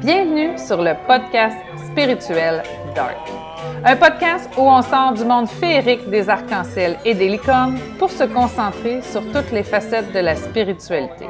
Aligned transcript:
Bienvenue 0.00 0.58
sur 0.58 0.82
le 0.82 0.94
podcast 1.06 1.56
spirituel 1.86 2.64
Dark. 2.96 3.16
Un 3.84 3.94
podcast 3.94 4.50
où 4.56 4.62
on 4.62 4.82
sort 4.82 5.12
du 5.12 5.24
monde 5.24 5.48
féerique 5.48 6.10
des 6.10 6.28
arcs-en-ciel 6.28 6.98
et 7.04 7.14
des 7.14 7.28
licornes 7.28 7.78
pour 8.00 8.10
se 8.10 8.24
concentrer 8.24 9.00
sur 9.02 9.22
toutes 9.32 9.52
les 9.52 9.62
facettes 9.62 10.12
de 10.12 10.18
la 10.18 10.34
spiritualité. 10.34 11.26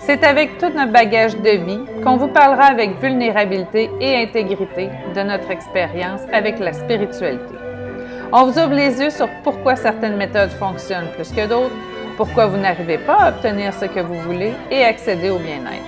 C'est 0.00 0.24
avec 0.24 0.58
tout 0.58 0.70
notre 0.70 0.90
bagage 0.90 1.36
de 1.36 1.50
vie 1.50 2.02
qu'on 2.02 2.16
vous 2.16 2.28
parlera 2.28 2.64
avec 2.64 3.00
vulnérabilité 3.00 3.88
et 4.00 4.16
intégrité 4.22 4.90
de 5.14 5.20
notre 5.20 5.50
expérience 5.52 6.22
avec 6.32 6.58
la 6.58 6.72
spiritualité. 6.72 7.54
On 8.32 8.46
vous 8.46 8.58
ouvre 8.58 8.74
les 8.74 9.00
yeux 9.00 9.10
sur 9.10 9.28
pourquoi 9.44 9.76
certaines 9.76 10.16
méthodes 10.16 10.50
fonctionnent 10.50 11.12
plus 11.14 11.30
que 11.30 11.46
d'autres, 11.46 11.76
pourquoi 12.16 12.46
vous 12.46 12.56
n'arrivez 12.56 12.98
pas 12.98 13.16
à 13.16 13.28
obtenir 13.30 13.74
ce 13.74 13.84
que 13.84 14.00
vous 14.00 14.18
voulez 14.20 14.54
et 14.70 14.82
accéder 14.84 15.28
au 15.28 15.38
bien-être. 15.38 15.84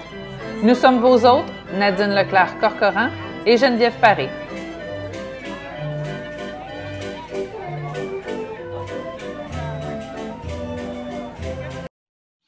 Nous 0.62 0.74
sommes 0.74 1.00
vos 1.00 1.24
autres, 1.24 1.52
Nadine 1.72 2.14
Leclerc-Corcoran 2.14 3.08
et 3.46 3.56
Geneviève 3.56 3.98
Paré. 3.98 4.28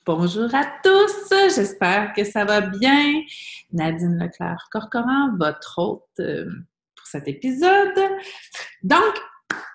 Bonjour 0.04 0.54
à 0.54 0.64
tous, 0.82 1.32
j'espère 1.54 2.12
que 2.12 2.24
ça 2.24 2.44
va 2.44 2.60
bien. 2.60 3.22
Nadine 3.72 4.18
Leclerc-Corcoran, 4.18 5.36
votre 5.38 5.78
hôte 5.78 6.20
euh, 6.20 6.50
pour 6.96 7.06
cet 7.06 7.28
épisode. 7.28 7.98
Donc, 8.82 9.14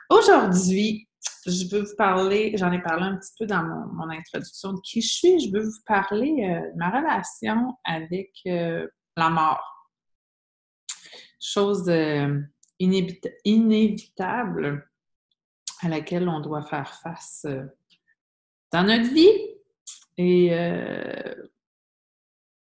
aujourd'hui, 0.10 1.08
je 1.46 1.70
veux 1.70 1.84
vous 1.84 1.96
parler, 1.96 2.58
j'en 2.58 2.72
ai 2.72 2.82
parlé 2.82 3.04
un 3.04 3.18
petit 3.18 3.34
peu 3.38 3.46
dans 3.46 3.62
mon, 3.64 4.10
introduction 4.10 4.74
de 4.74 4.82
qui 4.82 5.02
je 5.02 5.14
suis, 5.14 5.40
je 5.40 5.52
veux 5.52 5.64
vous 5.64 5.82
parler 5.86 6.34
euh, 6.44 6.72
de 6.72 6.78
ma 6.78 6.90
relation 6.90 7.78
avec 7.84 8.32
euh, 8.48 8.88
la 9.16 9.30
mort. 9.30 9.92
Chose 11.40 11.88
euh, 11.90 12.42
inévitable 12.80 14.90
à 15.82 15.90
laquelle 15.90 16.28
on 16.28 16.40
doit 16.40 16.64
faire 16.64 16.92
face 16.96 17.46
dans 18.72 18.84
notre 18.84 19.14
vie. 19.14 19.30
Et 20.18 20.50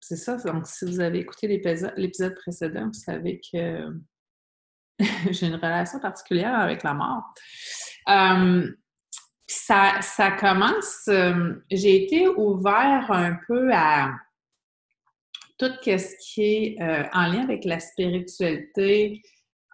c'est 0.01 0.17
ça, 0.17 0.39
donc 0.39 0.67
si 0.67 0.85
vous 0.85 0.99
avez 1.01 1.21
écouté 1.21 1.47
l'épisode 1.49 2.35
précédent, 2.35 2.87
vous 2.87 2.93
savez 2.93 3.41
que 3.53 3.89
j'ai 5.31 5.47
une 5.47 5.55
relation 5.55 6.01
particulière 6.01 6.59
avec 6.59 6.83
la 6.83 6.95
mort. 6.95 7.23
Euh, 8.09 8.71
ça, 9.47 10.31
commence, 10.39 11.09
euh, 11.09 11.55
j'ai 11.71 12.05
été 12.05 12.29
ouvert 12.29 13.11
un 13.11 13.37
peu 13.47 13.73
à 13.73 14.13
tout 15.59 15.71
ce 15.85 16.15
qui 16.21 16.43
est 16.43 16.83
euh, 16.83 17.05
en 17.13 17.27
lien 17.29 17.43
avec 17.43 17.65
la 17.65 17.81
spiritualité, 17.81 19.23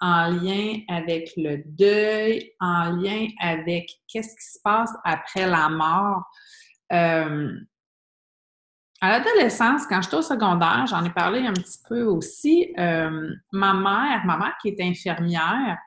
en 0.00 0.30
lien 0.30 0.78
avec 0.89 1.33
le 1.36 1.62
deuil, 1.64 2.52
en 2.61 2.91
lien 2.97 3.28
avec 3.41 3.91
qu'est-ce 4.08 4.34
qui 4.34 4.52
se 4.52 4.58
passe 4.62 4.92
après 5.05 5.46
la 5.46 5.69
mort. 5.69 6.24
à 6.91 7.39
l'adolescence, 9.00 9.86
quand 9.86 10.00
j'étais 10.02 10.17
au 10.17 10.22
secondaire, 10.22 10.86
j'en 10.86 11.05
ai 11.05 11.11
parlé 11.11 11.41
un 11.41 11.52
petit 11.52 11.80
peu 11.89 12.02
aussi, 12.05 12.72
ma 12.77 13.74
mère, 13.74 14.24
ma 14.24 14.36
mère 14.36 14.56
qui 14.61 14.69
est 14.69 14.80
infirmière, 14.80 15.78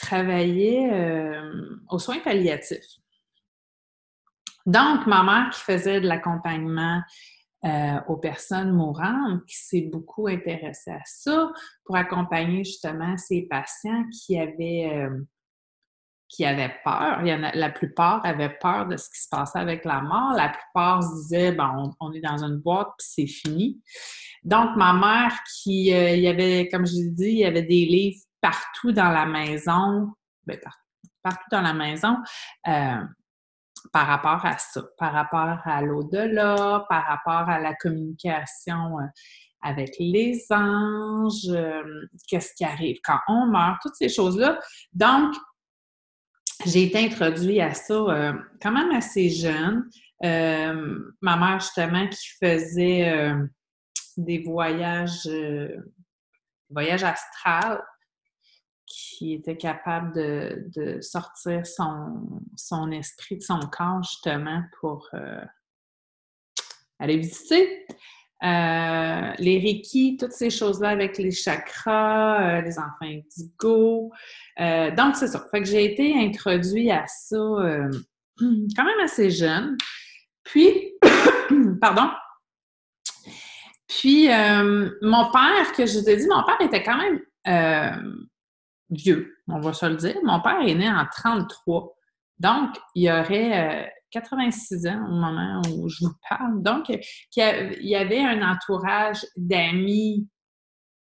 travaillait 0.00 0.90
euh, 0.92 1.76
aux 1.90 1.98
soins 1.98 2.20
palliatifs. 2.20 2.98
Donc, 4.66 5.06
ma 5.06 5.22
mère 5.22 5.50
qui 5.50 5.60
faisait 5.60 6.00
de 6.00 6.06
l'accompagnement 6.06 7.00
euh, 7.64 8.00
aux 8.08 8.16
personnes 8.16 8.72
mourantes, 8.72 9.44
qui 9.46 9.56
s'est 9.56 9.88
beaucoup 9.92 10.26
intéressée 10.28 10.92
à 10.92 11.00
ça 11.04 11.50
pour 11.84 11.96
accompagner 11.96 12.64
justement 12.64 13.16
ces 13.16 13.42
patients 13.42 14.04
qui 14.10 14.38
avaient, 14.38 14.90
euh, 14.94 15.20
qui 16.28 16.44
avaient 16.44 16.74
peur. 16.84 17.20
Il 17.22 17.28
y 17.28 17.34
en 17.34 17.42
a, 17.42 17.52
la 17.52 17.70
plupart 17.70 18.24
avaient 18.24 18.56
peur 18.60 18.86
de 18.86 18.96
ce 18.96 19.08
qui 19.10 19.20
se 19.20 19.28
passait 19.28 19.58
avec 19.58 19.84
la 19.84 20.00
mort. 20.00 20.34
La 20.36 20.50
plupart 20.50 21.02
se 21.02 21.22
disaient, 21.22 21.52
bon, 21.52 21.92
on, 22.00 22.12
est 22.12 22.20
dans 22.20 22.44
une 22.44 22.56
boîte 22.56 22.88
puis 22.98 23.08
c'est 23.08 23.26
fini. 23.26 23.80
Donc, 24.42 24.76
ma 24.76 24.92
mère 24.94 25.38
qui, 25.44 25.86
y 25.86 26.28
avait, 26.28 26.68
comme 26.68 26.86
je 26.86 26.94
l'ai 26.94 27.10
dit, 27.10 27.30
il 27.30 27.38
y 27.38 27.44
avait 27.44 27.62
des 27.62 27.84
livres 27.84 28.24
partout 28.40 28.92
dans 28.92 29.10
la 29.10 29.26
maison, 29.26 30.12
ben, 30.46 30.58
partout, 31.22 31.44
dans 31.50 31.60
la 31.60 31.72
maison, 31.72 32.16
euh, 32.68 33.02
par 33.92 34.06
rapport 34.06 34.44
à 34.44 34.58
ça, 34.58 34.82
par 34.98 35.12
rapport 35.12 35.58
à 35.64 35.82
l'au-delà, 35.82 36.84
par 36.88 37.04
rapport 37.04 37.48
à 37.48 37.58
la 37.58 37.74
communication 37.74 38.98
euh, 38.98 39.06
avec 39.62 39.94
les 39.98 40.46
anges, 40.50 41.48
euh, 41.48 41.82
qu'est-ce 42.28 42.54
qui 42.54 42.64
arrive 42.64 42.98
quand 43.04 43.18
on 43.28 43.46
meurt, 43.46 43.78
toutes 43.82 43.96
ces 43.96 44.08
choses-là. 44.08 44.58
Donc, 44.92 45.34
j'ai 46.66 46.84
été 46.84 47.06
introduite 47.06 47.60
à 47.60 47.72
ça 47.72 48.34
quand 48.60 48.72
même 48.72 48.90
assez 48.90 49.30
jeune. 49.30 49.88
ma 50.20 51.36
mère, 51.36 51.58
justement, 51.60 52.06
qui 52.06 52.28
faisait 52.38 53.32
des 54.18 54.42
voyages, 54.42 55.26
voyages 56.68 57.02
astrales, 57.02 57.82
qui 58.90 59.34
était 59.34 59.56
capable 59.56 60.12
de, 60.12 60.98
sortir 61.00 61.62
son, 61.64 62.90
esprit 62.90 63.36
de 63.36 63.42
son 63.42 63.60
corps 63.60 64.02
justement 64.02 64.62
pour 64.80 65.08
euh, 65.14 65.44
aller 66.98 67.16
visiter. 67.16 67.86
Euh, 68.42 69.32
les 69.38 69.58
Reiki, 69.58 70.16
toutes 70.18 70.32
ces 70.32 70.50
choses-là 70.50 70.88
avec 70.88 71.18
les 71.18 71.30
chakras, 71.30 72.58
euh, 72.58 72.60
les 72.62 72.78
enfants 72.78 73.02
indigo. 73.02 74.10
donc, 74.58 75.16
c'est 75.16 75.28
ça. 75.28 75.46
Fait 75.50 75.62
que 75.62 75.68
j'ai 75.68 75.92
été 75.92 76.18
introduite 76.18 76.90
à 76.90 77.06
ça 77.06 77.36
quand 78.40 78.84
même 78.84 79.00
assez 79.04 79.30
jeune. 79.30 79.76
Puis, 80.42 80.94
pardon. 81.80 82.10
Puis, 83.86 84.28
mon 85.02 85.30
père, 85.30 85.72
que 85.76 85.86
je 85.86 85.98
vous 86.00 86.08
ai 86.08 86.16
dit, 86.16 86.26
mon 86.26 86.42
père 86.42 86.60
était 86.60 86.82
quand 86.82 86.96
même 86.96 87.20
vieux, 88.90 89.36
on 89.48 89.60
va 89.60 89.72
se 89.72 89.86
le 89.86 89.96
dire. 89.96 90.16
Mon 90.24 90.40
père 90.40 90.60
est 90.60 90.74
né 90.74 90.88
en 90.88 91.06
33. 91.06 91.94
Donc, 92.38 92.76
il 92.94 93.04
y 93.04 93.10
aurait 93.10 93.92
86 94.10 94.86
euh, 94.86 94.90
ans 94.90 95.06
au 95.06 95.14
moment 95.14 95.62
où 95.70 95.88
je 95.88 96.06
vous 96.06 96.14
parle. 96.28 96.62
Donc, 96.62 96.88
il 96.88 97.88
y 97.88 97.94
avait 97.94 98.20
un 98.20 98.42
entourage 98.50 99.24
d'amis 99.36 100.28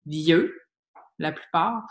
vieux, 0.06 0.54
la 1.20 1.32
plupart. 1.32 1.84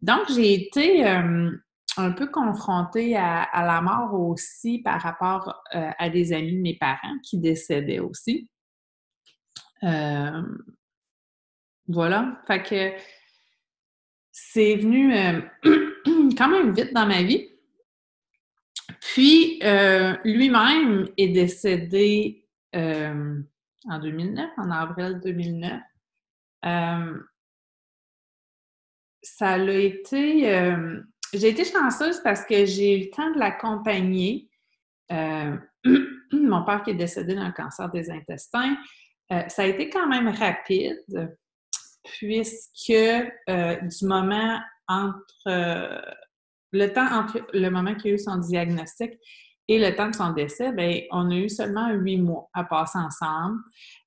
Donc, 0.00 0.22
j'ai 0.30 0.54
été 0.54 1.06
euh, 1.06 1.50
un 1.98 2.12
peu 2.12 2.26
confrontée 2.28 3.16
à, 3.16 3.48
la 3.54 3.80
mort 3.82 4.14
aussi 4.14 4.80
par 4.80 5.00
rapport 5.00 5.62
euh, 5.74 5.90
à 5.98 6.08
des 6.08 6.32
amis 6.32 6.56
de 6.56 6.62
mes 6.62 6.76
parents 6.78 7.18
qui 7.22 7.38
décédaient 7.38 8.00
aussi. 8.00 8.48
voilà. 11.88 12.40
Fait 12.46 12.62
que 12.62 12.92
c'est 14.50 14.76
venu 14.76 15.14
euh, 15.16 15.40
quand 16.36 16.48
même 16.48 16.74
vite 16.74 16.92
dans 16.92 17.06
ma 17.06 17.22
vie. 17.22 17.48
Puis, 19.00 19.60
euh, 19.62 20.14
lui-même 20.24 21.08
est 21.16 21.28
décédé 21.28 22.46
euh, 22.74 23.40
en 23.88 23.98
2009, 23.98 24.50
en 24.58 24.70
avril 24.70 25.20
2009. 25.24 25.80
ça 29.22 29.48
a 29.48 29.58
été... 29.58 30.76
j'ai 31.32 31.48
été 31.48 31.64
chanceuse 31.64 32.20
parce 32.22 32.44
que 32.44 32.66
j'ai 32.66 32.98
eu 32.98 33.04
le 33.04 33.10
temps 33.10 33.30
de 33.32 33.38
l'accompagner. 33.38 34.48
mon 35.10 36.64
père 36.64 36.82
qui 36.82 36.90
est 36.90 36.94
décédé 36.94 37.34
d'un 37.34 37.52
cancer 37.52 37.90
des 37.90 38.10
intestins. 38.10 38.76
ça 39.30 39.62
a 39.62 39.66
été 39.66 39.90
quand 39.90 40.06
même 40.06 40.28
rapide 40.28 41.36
puisque 42.04 42.90
euh, 42.90 43.76
du 43.76 44.06
moment 44.06 44.60
entre 44.88 45.48
euh, 45.48 46.00
le 46.72 46.88
temps 46.88 47.06
entre 47.12 47.46
le 47.52 47.68
moment 47.68 47.94
qu'il 47.94 48.12
a 48.12 48.14
eu 48.14 48.18
son 48.18 48.38
diagnostic 48.38 49.12
et 49.68 49.78
le 49.78 49.94
temps 49.94 50.08
de 50.08 50.14
son 50.14 50.32
décès, 50.32 50.72
bien, 50.72 51.02
on 51.12 51.30
a 51.30 51.34
eu 51.34 51.48
seulement 51.48 51.90
huit 51.90 52.18
mois 52.18 52.50
à 52.52 52.64
passer 52.64 52.98
ensemble. 52.98 53.60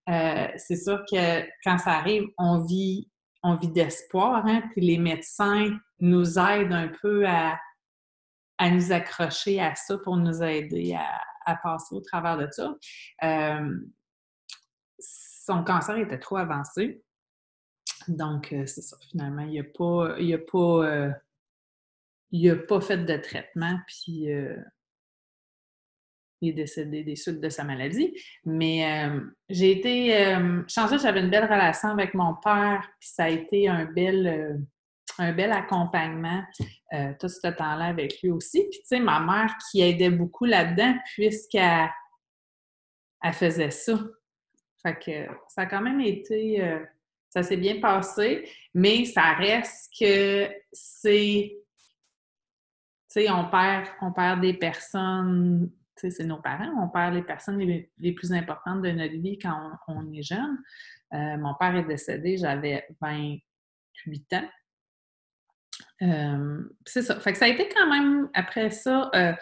Euh, 0.09 0.47
c'est 0.57 0.75
sûr 0.75 1.03
que 1.09 1.41
quand 1.63 1.77
ça 1.77 1.93
arrive, 1.93 2.25
on 2.37 2.63
vit, 2.65 3.09
on 3.41 3.55
vit 3.55 3.69
d'espoir, 3.69 4.45
hein, 4.45 4.63
puis 4.71 4.81
les 4.81 4.97
médecins 4.97 5.77
nous 5.99 6.37
aident 6.37 6.73
un 6.73 6.89
peu 7.01 7.25
à, 7.25 7.57
à 8.57 8.69
nous 8.69 8.91
accrocher 8.91 9.61
à 9.61 9.73
ça 9.75 9.97
pour 9.99 10.17
nous 10.17 10.43
aider 10.43 10.93
à, 10.93 11.19
à 11.45 11.55
passer 11.55 11.95
au 11.95 12.01
travers 12.01 12.37
de 12.37 12.47
ça. 12.51 12.75
son 14.99 15.63
cancer 15.63 15.97
était 15.97 16.19
trop 16.19 16.37
avancé. 16.37 17.04
Donc, 18.07 18.53
euh, 18.53 18.65
c'est 18.65 18.81
ça, 18.81 18.97
finalement, 19.09 19.43
il 19.43 19.55
n'a 19.55 19.63
pas, 19.63 20.15
il 20.19 20.33
a 20.33 20.37
pas, 20.37 20.85
euh, 20.85 21.11
a 22.33 22.55
pas 22.67 22.81
fait 22.81 22.97
de 22.97 23.17
traitement, 23.17 23.79
puis 23.87 24.31
euh, 24.31 24.55
il 26.41 26.49
est 26.49 26.53
décédé 26.53 27.03
des 27.03 27.15
suites 27.15 27.41
de 27.41 27.49
sa 27.49 27.63
maladie. 27.63 28.13
Mais 28.43 29.09
j'ai 29.49 29.71
été 29.71 30.37
chanceuse, 30.67 31.01
j'avais 31.01 31.21
une 31.21 31.31
belle 31.31 31.45
relation 31.45 31.89
avec 31.89 32.13
mon 32.13 32.35
père, 32.35 32.87
puis 32.99 33.09
ça 33.09 33.23
a 33.23 33.29
été 33.29 33.67
un 33.69 33.85
bel, 33.85 34.61
un 35.17 35.31
bel 35.31 35.51
accompagnement 35.53 36.43
tout 37.19 37.29
ce 37.29 37.47
temps-là 37.47 37.85
avec 37.85 38.21
lui 38.21 38.31
aussi. 38.31 38.67
Puis 38.69 38.79
tu 38.79 38.85
sais, 38.85 38.99
ma 38.99 39.21
mère 39.21 39.55
qui 39.71 39.81
aidait 39.81 40.11
beaucoup 40.11 40.45
là-dedans, 40.45 40.95
puisqu'elle 41.05 41.89
elle 43.23 43.33
faisait 43.33 43.71
ça. 43.71 43.97
Fait 44.83 44.99
que 44.99 45.33
ça 45.47 45.61
a 45.61 45.65
quand 45.65 45.81
même 45.81 46.01
été. 46.01 46.61
Ça 47.35 47.43
s'est 47.43 47.57
bien 47.57 47.81
passé, 47.81 48.49
mais 48.73 49.05
ça 49.05 49.33
reste 49.33 49.91
que 49.99 50.49
c'est. 50.71 51.57
Tu 53.11 53.21
sais, 53.21 53.29
on 53.29 53.49
perd, 53.49 53.87
on 54.01 54.11
perd 54.11 54.41
des 54.41 54.53
personnes 54.53 55.69
c'est 55.97 56.25
nos 56.25 56.41
parents, 56.41 56.71
on 56.81 56.89
perd 56.89 57.13
les 57.13 57.23
personnes 57.23 57.57
les, 57.59 58.11
plus 58.13 58.31
importantes 58.33 58.81
de 58.81 58.91
notre 58.91 59.15
vie 59.15 59.37
quand 59.39 59.71
on, 59.87 60.11
est 60.13 60.23
jeune. 60.23 60.57
Euh, 61.13 61.37
mon 61.37 61.53
père 61.55 61.75
est 61.75 61.85
décédé, 61.85 62.37
j'avais 62.37 62.85
28 63.01 64.33
ans. 64.33 64.49
Euh, 66.01 66.63
c'est 66.85 67.01
ça. 67.01 67.19
Fait 67.19 67.31
que 67.31 67.37
ça 67.37 67.45
a 67.45 67.49
été 67.49 67.69
quand 67.69 67.89
même, 67.89 68.29
après 68.33 68.69
ça, 68.71 69.09
euh, 69.15 69.33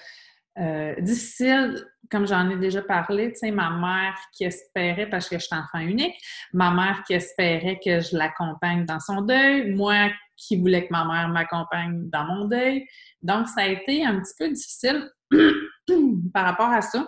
difficile, 0.99 1.83
comme 2.11 2.27
j'en 2.27 2.49
ai 2.49 2.57
déjà 2.57 2.81
parlé, 2.81 3.31
tu 3.31 3.39
sais, 3.39 3.51
ma 3.51 3.71
mère 3.71 4.15
qui 4.33 4.43
espérait, 4.43 5.09
parce 5.09 5.27
que 5.27 5.39
je 5.39 5.45
suis 5.45 5.55
enfant 5.55 5.79
unique, 5.79 6.15
ma 6.53 6.71
mère 6.71 7.03
qui 7.07 7.13
espérait 7.13 7.79
que 7.83 8.01
je 8.01 8.15
l'accompagne 8.15 8.85
dans 8.85 8.99
son 8.99 9.21
deuil, 9.21 9.73
moi 9.73 10.09
qui 10.37 10.59
voulais 10.59 10.87
que 10.87 10.91
ma 10.91 11.05
mère 11.05 11.29
m'accompagne 11.29 12.09
dans 12.09 12.25
mon 12.25 12.45
deuil. 12.45 12.85
Donc, 13.21 13.47
ça 13.47 13.61
a 13.61 13.67
été 13.67 14.05
un 14.05 14.19
petit 14.19 14.33
peu 14.37 14.49
difficile 14.49 15.09
par 16.33 16.45
rapport 16.45 16.69
à 16.69 16.81
ça, 16.81 17.07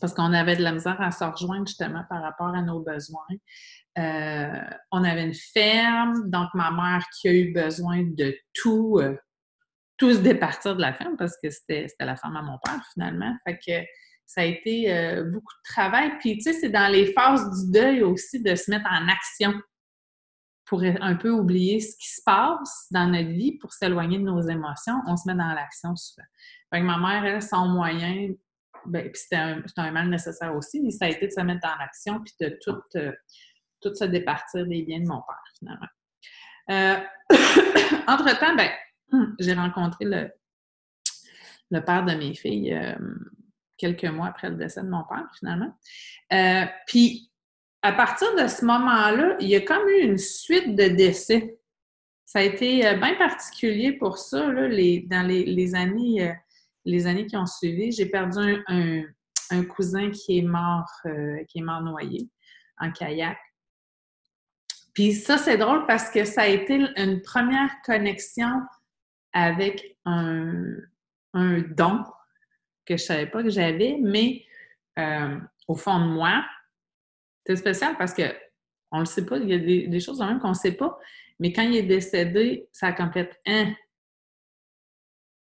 parce 0.00 0.14
qu'on 0.14 0.32
avait 0.32 0.56
de 0.56 0.62
la 0.62 0.72
misère 0.72 1.00
à 1.00 1.10
se 1.10 1.24
rejoindre 1.24 1.66
justement 1.66 2.04
par 2.08 2.22
rapport 2.22 2.54
à 2.54 2.62
nos 2.62 2.80
besoins. 2.80 3.26
Euh, 3.98 4.60
on 4.92 5.04
avait 5.04 5.24
une 5.24 5.34
ferme, 5.34 6.30
donc 6.30 6.48
ma 6.54 6.70
mère 6.70 7.04
qui 7.18 7.28
a 7.28 7.32
eu 7.32 7.52
besoin 7.52 8.02
de 8.02 8.34
tout, 8.54 8.98
euh, 9.00 9.16
tout 10.00 10.14
se 10.14 10.18
départir 10.18 10.74
de 10.74 10.80
la 10.80 10.94
ferme 10.94 11.16
parce 11.16 11.36
que 11.40 11.50
c'était 11.50 11.86
la 12.00 12.16
femme 12.16 12.34
à 12.34 12.42
mon 12.42 12.58
père 12.64 12.82
finalement. 12.94 13.36
Fait 13.46 13.58
que 13.58 13.86
ça 14.24 14.40
a 14.40 14.44
été 14.44 14.92
euh, 14.92 15.24
beaucoup 15.24 15.52
de 15.52 15.72
travail. 15.72 16.18
Puis 16.18 16.38
tu 16.38 16.44
sais, 16.44 16.52
c'est 16.54 16.70
dans 16.70 16.90
les 16.90 17.12
phases 17.12 17.44
du 17.60 17.70
deuil 17.70 18.02
aussi 18.02 18.42
de 18.42 18.54
se 18.54 18.70
mettre 18.70 18.86
en 18.90 19.08
action 19.08 19.52
pour 20.64 20.82
un 20.84 21.16
peu 21.16 21.30
oublier 21.30 21.80
ce 21.80 21.96
qui 21.96 22.08
se 22.08 22.22
passe 22.24 22.86
dans 22.92 23.08
notre 23.08 23.28
vie, 23.28 23.58
pour 23.58 23.72
s'éloigner 23.72 24.18
de 24.18 24.22
nos 24.22 24.40
émotions, 24.40 24.94
on 25.08 25.16
se 25.16 25.28
met 25.28 25.34
dans 25.34 25.52
l'action 25.52 25.96
souvent. 25.96 26.26
Fait 26.72 26.78
que 26.80 26.84
ma 26.84 26.96
mère, 26.96 27.24
elle, 27.24 27.42
sans 27.42 27.66
moyen, 27.66 28.28
ben, 28.86 29.10
puis 29.10 29.20
c'était 29.20 29.36
un, 29.76 29.90
mal 29.90 30.08
nécessaire 30.08 30.54
aussi, 30.54 30.80
mais 30.80 30.92
ça 30.92 31.06
a 31.06 31.08
été 31.08 31.26
de 31.26 31.32
se 31.32 31.40
mettre 31.40 31.60
dans 31.60 31.74
l'action 31.76 32.20
puis 32.20 32.32
de 32.40 32.56
tout, 32.62 32.80
euh, 32.94 33.12
tout 33.80 33.92
se 33.96 34.04
départir 34.04 34.64
des 34.64 34.82
biens 34.82 35.00
de 35.00 35.08
mon 35.08 35.20
père, 35.22 35.42
finalement. 35.58 35.88
Euh, 36.70 37.00
entre-temps, 38.06 38.54
ben, 38.54 38.70
j'ai 39.38 39.54
rencontré 39.54 40.04
le, 40.04 40.30
le 41.70 41.84
père 41.84 42.04
de 42.04 42.14
mes 42.14 42.34
filles 42.34 42.74
euh, 42.74 42.94
quelques 43.76 44.04
mois 44.04 44.28
après 44.28 44.50
le 44.50 44.56
décès 44.56 44.82
de 44.82 44.88
mon 44.88 45.04
père, 45.04 45.26
finalement. 45.38 45.74
puis 46.86 47.30
à 47.82 47.92
partir 47.92 48.34
de 48.36 48.46
ce 48.46 48.64
moment-là, 48.64 49.36
il 49.40 49.48
y 49.48 49.56
a 49.56 49.60
comme 49.60 49.88
eu 49.88 50.00
une 50.02 50.18
suite 50.18 50.74
de 50.76 50.88
décès. 50.88 51.58
Ça 52.26 52.40
a 52.40 52.42
été 52.42 52.86
euh, 52.86 52.94
bien 52.94 53.14
particulier 53.14 53.92
pour 53.92 54.18
ça, 54.18 54.52
là, 54.52 54.68
les, 54.68 55.00
dans 55.00 55.26
les, 55.26 55.74
années, 55.74 56.28
euh, 56.28 56.32
les 56.84 57.06
années 57.06 57.26
qui 57.26 57.36
ont 57.36 57.46
suivi. 57.46 57.90
J'ai 57.90 58.06
perdu 58.06 58.62
un, 58.66 59.64
cousin 59.64 60.10
qui 60.10 60.38
est 60.38 60.42
mort, 60.42 60.88
euh, 61.06 61.42
qui 61.48 61.58
est 61.58 61.62
mort 61.62 61.80
noyé 61.80 62.28
en 62.78 62.92
kayak. 62.92 63.38
Puis 64.94 65.14
ça, 65.14 65.38
c'est 65.38 65.56
drôle 65.56 65.86
parce 65.86 66.10
que 66.10 66.24
ça 66.24 66.42
a 66.42 66.46
été 66.46 66.86
une 66.96 67.22
première 67.22 67.70
connexion 67.84 68.60
avec 69.32 69.96
un, 70.04 70.76
don 71.34 72.04
que 72.86 72.96
je 72.96 73.02
ne 73.02 73.06
savais 73.06 73.26
pas 73.26 73.42
que 73.42 73.50
j'avais, 73.50 73.98
mais 74.02 74.44
au 75.68 75.76
fond 75.76 76.00
de 76.00 76.10
moi, 76.10 76.44
c'est 77.46 77.56
spécial 77.56 77.96
parce 77.96 78.12
que 78.12 78.22
on 78.92 79.00
le 79.00 79.04
sait 79.04 79.24
pas, 79.24 79.38
il 79.38 79.48
y 79.48 79.54
a 79.54 79.58
des, 79.58 80.00
choses 80.00 80.20
même 80.20 80.40
qu'on 80.40 80.48
ne 80.48 80.54
sait 80.54 80.72
pas, 80.72 80.98
mais 81.38 81.52
quand 81.52 81.62
il 81.62 81.76
est 81.76 81.82
décédé, 81.82 82.68
ça 82.72 82.88
a 82.88 82.92
complètement 82.92 83.38
hein, 83.46 83.72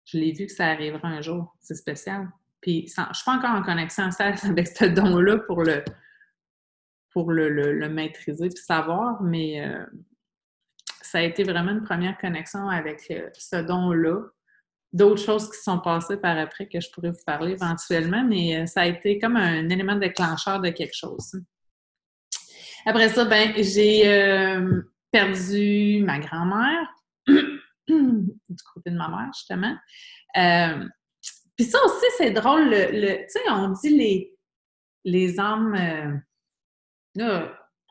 je 0.05 0.19
l'ai 0.19 0.33
vu 0.33 0.47
que 0.47 0.53
ça 0.53 0.69
arrivera 0.69 1.07
un 1.09 1.21
jour. 1.21 1.55
C'est 1.61 1.75
spécial. 1.75 2.29
Puis 2.61 2.89
je 2.95 3.01
ne 3.01 3.15
suis 3.15 3.25
pas 3.25 3.37
encore 3.37 3.51
en 3.51 3.63
connexion 3.63 4.09
avec 4.19 4.69
ce 4.69 4.85
don-là 4.87 5.39
pour 5.39 5.63
le 5.63 5.85
pour 7.11 7.33
le, 7.33 7.89
maîtriser 7.89 8.47
et 8.47 8.51
savoir, 8.51 9.23
mais 9.23 9.67
euh, 9.67 9.85
ça 11.11 11.19
a 11.19 11.23
été 11.23 11.43
vraiment 11.43 11.73
une 11.73 11.85
première 11.85 12.19
connexion 12.19 12.69
avec 12.69 13.07
euh, 13.11 13.31
ce 13.35 13.57
don-là. 13.57 14.21
D'autres 14.93 15.23
choses 15.23 15.51
qui 15.51 15.59
sont 15.59 15.81
passées 15.81 16.17
par 16.19 16.39
après 16.39 16.69
que 16.69 16.81
je 16.81 16.91
pourrais 16.91 17.11
vous 17.11 17.25
parler 17.27 17.53
éventuellement, 17.53 18.25
mais 18.25 18.61
euh, 18.61 18.67
ça 18.67 18.83
a 18.83 18.87
été 18.87 19.19
comme 19.19 19.37
un 19.37 19.69
élément 19.69 19.97
déclencheur 19.97 20.61
de 20.61 20.71
quelque 20.71 20.95
chose. 20.95 21.33
Après 22.85 23.09
ça, 23.09 23.25
ben, 23.25 23.53
j'ai 23.57 24.07
euh, 24.07 24.83
perdu 25.11 26.03
ma 26.05 26.19
grand-mère, 26.19 26.89
du 27.27 28.63
côté 28.75 28.91
de 28.91 28.97
ma 28.97 29.09
mère, 29.09 29.31
justement. 29.35 29.77
Puis 31.57 31.67
ça 31.67 31.79
aussi, 31.85 32.07
c'est 32.19 32.31
drôle, 32.31 32.69
le, 32.71 33.17
tu 33.23 33.29
sais, 33.29 33.51
on 33.51 33.71
dit 33.71 33.97
les, 33.97 34.37
les 35.05 35.41
âmes. 35.41 36.23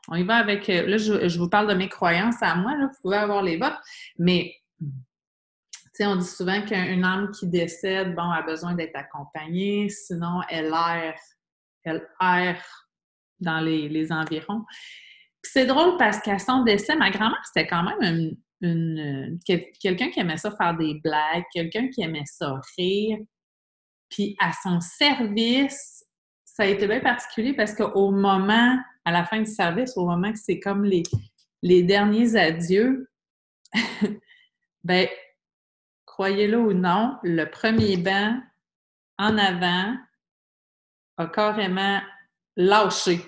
On 0.08 0.16
y 0.16 0.24
va 0.24 0.36
avec. 0.36 0.66
Là, 0.68 0.96
je, 0.96 1.38
vous 1.38 1.48
parle 1.48 1.68
de 1.68 1.74
mes 1.74 1.88
croyances 1.88 2.42
à 2.42 2.54
moi, 2.54 2.76
là, 2.76 2.86
vous 2.86 3.00
pouvez 3.02 3.16
avoir 3.16 3.42
les 3.42 3.56
votes, 3.56 3.78
mais. 4.18 4.54
Tu 4.80 6.04
sais, 6.04 6.06
on 6.06 6.16
dit 6.16 6.26
souvent 6.26 6.62
qu'une 6.62 7.04
âme 7.04 7.32
qui 7.32 7.48
décède, 7.48 8.14
bon, 8.14 8.30
a 8.30 8.42
besoin 8.42 8.74
d'être 8.74 8.94
accompagnée, 8.94 9.88
sinon 9.88 10.42
elle 10.48 10.66
erre, 10.66 11.18
elle 11.82 12.06
erre 12.20 12.64
dans 13.40 13.58
les, 13.58 14.12
environs. 14.12 14.64
c'est 15.42 15.66
drôle 15.66 15.96
parce 15.96 16.20
qu'à 16.20 16.38
son 16.38 16.62
décès, 16.62 16.94
ma 16.94 17.10
grand-mère, 17.10 17.42
c'était 17.46 17.66
quand 17.66 17.82
même 17.82 18.36
une, 18.60 19.38
quelqu'un 19.44 20.10
qui 20.10 20.20
aimait 20.20 20.36
ça 20.36 20.52
faire 20.56 20.76
des 20.76 21.00
blagues, 21.02 21.44
quelqu'un 21.52 21.88
qui 21.88 22.02
aimait 22.02 22.26
ça 22.26 22.60
rire. 22.76 23.18
Puis 24.08 24.36
à 24.40 24.52
son 24.52 24.80
service, 24.80 26.04
ça 26.44 26.62
a 26.62 26.66
été 26.66 26.86
bien 26.86 27.00
particulier 27.00 27.54
parce 27.54 27.74
qu'au 27.74 28.10
moment, 28.10 28.78
à 29.08 29.10
la 29.10 29.24
fin 29.24 29.38
du 29.40 29.50
service, 29.50 29.96
au 29.96 30.04
moment 30.04 30.30
que 30.30 30.38
c'est 30.38 30.60
comme 30.60 30.84
les, 30.84 31.02
les 31.62 31.82
derniers 31.82 32.36
adieux, 32.36 33.10
ben, 34.84 35.08
croyez-le 36.04 36.58
ou 36.58 36.74
non, 36.74 37.16
le 37.22 37.46
premier 37.46 37.96
banc 37.96 38.38
en 39.16 39.38
avant 39.38 39.96
a 41.16 41.26
carrément 41.26 42.00
lâché. 42.54 43.18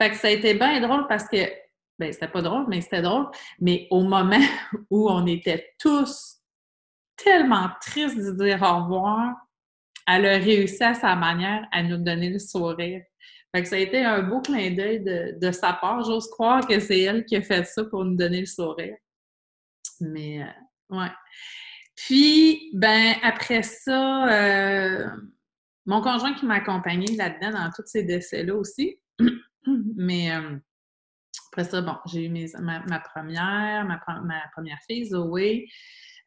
Fait 0.00 0.10
que 0.10 0.16
ça 0.16 0.28
a 0.28 0.30
été 0.30 0.54
bien 0.54 0.80
drôle 0.80 1.08
parce 1.08 1.26
que, 1.28 1.50
ben 1.98 2.12
c'était 2.12 2.28
pas 2.28 2.42
drôle, 2.42 2.66
mais 2.68 2.80
c'était 2.80 3.02
drôle, 3.02 3.28
mais 3.58 3.88
au 3.90 4.04
moment 4.04 4.38
où 4.90 5.10
on 5.10 5.26
était 5.26 5.74
tous 5.80 6.36
tellement 7.16 7.70
tristes 7.80 8.18
de 8.18 8.44
dire 8.44 8.62
au 8.62 8.84
revoir, 8.84 9.34
elle 10.06 10.26
a 10.26 10.38
réussi 10.38 10.84
à 10.84 10.94
sa 10.94 11.16
manière 11.16 11.66
à 11.72 11.82
nous 11.82 11.96
donner 11.96 12.30
le 12.30 12.38
sourire. 12.38 13.02
Fait 13.56 13.62
que 13.62 13.68
ça 13.68 13.76
a 13.76 13.78
été 13.78 14.04
un 14.04 14.22
beau 14.22 14.42
clin 14.42 14.72
d'œil 14.72 15.00
de, 15.00 15.50
sa 15.50 15.72
part. 15.72 16.04
J'ose 16.04 16.28
croire 16.28 16.66
que 16.66 16.78
c'est 16.78 17.00
elle 17.00 17.24
qui 17.24 17.36
a 17.36 17.40
fait 17.40 17.64
ça 17.64 17.84
pour 17.84 18.04
nous 18.04 18.14
donner 18.14 18.40
le 18.40 18.46
sourire. 18.46 18.94
Mais, 19.98 20.42
euh, 20.42 20.96
ouais. 20.96 21.10
Puis, 21.94 22.70
ben, 22.74 23.14
après 23.22 23.62
ça, 23.62 24.28
euh, 24.28 25.08
mon 25.86 26.02
conjoint 26.02 26.34
qui 26.34 26.44
m'a 26.44 26.56
accompagné 26.56 27.16
là-dedans 27.16 27.52
dans 27.52 27.70
tous 27.74 27.86
ces 27.86 28.02
décès-là 28.02 28.54
aussi. 28.54 29.00
Mais 29.96 30.36
euh, 30.36 30.58
après 31.50 31.64
ça, 31.64 31.80
bon, 31.80 31.96
j'ai 32.04 32.26
eu 32.26 32.28
ma, 32.60 33.00
première, 33.00 33.86
ma, 33.86 33.98
première 34.52 34.78
fille, 34.86 35.06
Zoé. 35.06 35.66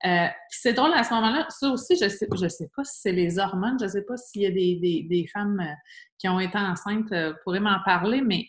Euh, 0.05 0.27
c'est 0.49 0.73
drôle 0.73 0.93
à 0.93 1.03
ce 1.03 1.13
moment-là, 1.13 1.45
ça 1.49 1.69
aussi, 1.69 1.97
je 1.97 2.05
je 2.05 2.47
sais 2.47 2.69
pas 2.73 2.83
si 2.85 3.01
c'est 3.01 3.11
les 3.11 3.37
hormones, 3.37 3.77
je 3.81 3.87
sais 3.87 4.03
pas 4.03 4.15
s'il 4.15 4.43
y 4.43 4.45
a 4.45 4.51
des, 4.51 5.29
femmes 5.33 5.59
euh, 5.59 5.73
qui 6.17 6.29
ont 6.29 6.39
été 6.39 6.57
enceintes 6.57 7.13
pourraient 7.43 7.59
m'en 7.59 7.81
parler, 7.83 8.21
mais 8.21 8.45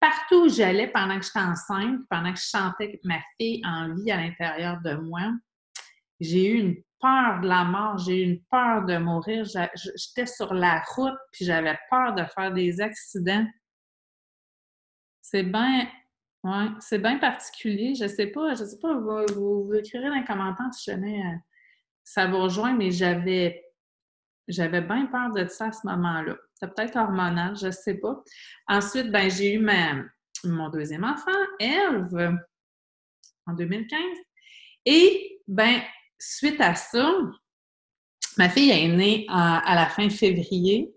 partout 0.00 0.46
où 0.46 0.48
j'allais 0.48 0.88
pendant 0.88 1.18
que 1.20 1.24
j'étais 1.24 1.38
enceinte, 1.38 2.00
pendant 2.10 2.32
que 2.32 2.38
je 2.40 2.48
chantais 2.48 3.00
ma 3.04 3.20
fille 3.38 3.62
en 3.64 3.94
vie 3.94 4.10
à 4.10 4.16
l'intérieur 4.16 4.80
de 4.84 4.94
moi, 4.94 5.30
j'ai 6.18 6.50
eu 6.50 6.58
une 6.58 6.76
peur 7.02 7.40
de 7.40 7.48
la 7.48 7.64
mort, 7.64 7.98
j'ai 7.98 8.22
eu 8.22 8.24
une 8.24 8.42
peur 8.44 8.84
de 8.84 8.96
mourir. 8.96 9.44
J'étais 9.44 10.26
sur 10.26 10.54
la 10.54 10.82
route, 10.94 11.18
puis 11.32 11.44
j'avais 11.44 11.76
peur 11.90 12.14
de 12.14 12.24
faire 12.24 12.52
des 12.52 12.80
accidents. 12.80 13.46
C'est 15.20 15.42
bien, 15.42 15.88
ouais, 16.44 16.66
c'est 16.80 16.98
bien 16.98 17.18
particulier. 17.18 17.94
Je 17.94 18.06
sais 18.06 18.26
pas, 18.26 18.54
je 18.54 18.64
sais 18.64 18.78
pas, 18.78 18.94
vous, 18.94 19.66
vous, 19.66 19.74
écrirez 19.74 20.08
dans 20.08 20.14
les 20.14 20.24
commentaires 20.24 20.72
si 20.72 20.90
jamais 20.90 21.20
euh, 21.20 21.36
ça 22.04 22.26
vous 22.26 22.38
rejoint, 22.38 22.74
mais 22.74 22.90
j'avais, 22.90 23.64
j'avais 24.48 24.80
bien 24.80 25.06
peur 25.06 25.30
de 25.32 25.46
ça 25.46 25.66
à 25.66 25.72
ce 25.72 25.86
moment-là. 25.86 26.36
C'est 26.54 26.74
peut-être 26.74 26.96
hormonal, 26.96 27.56
je 27.56 27.66
ne 27.66 27.72
sais 27.72 27.94
pas. 27.94 28.22
Ensuite, 28.68 29.10
ben, 29.10 29.30
j'ai 29.30 29.54
eu 29.54 29.58
ma, 29.58 30.02
mon 30.44 30.68
deuxième 30.70 31.04
enfant, 31.04 31.30
Eve, 31.58 32.36
en 33.46 33.52
2015. 33.54 34.00
Et, 34.86 35.40
ben, 35.46 35.80
suite 36.18 36.60
à 36.60 36.74
ça, 36.74 37.12
ma 38.38 38.48
fille 38.48 38.70
est 38.70 38.88
née 38.88 39.26
à, 39.28 39.74
la 39.74 39.86
fin 39.86 40.08
février. 40.08 40.94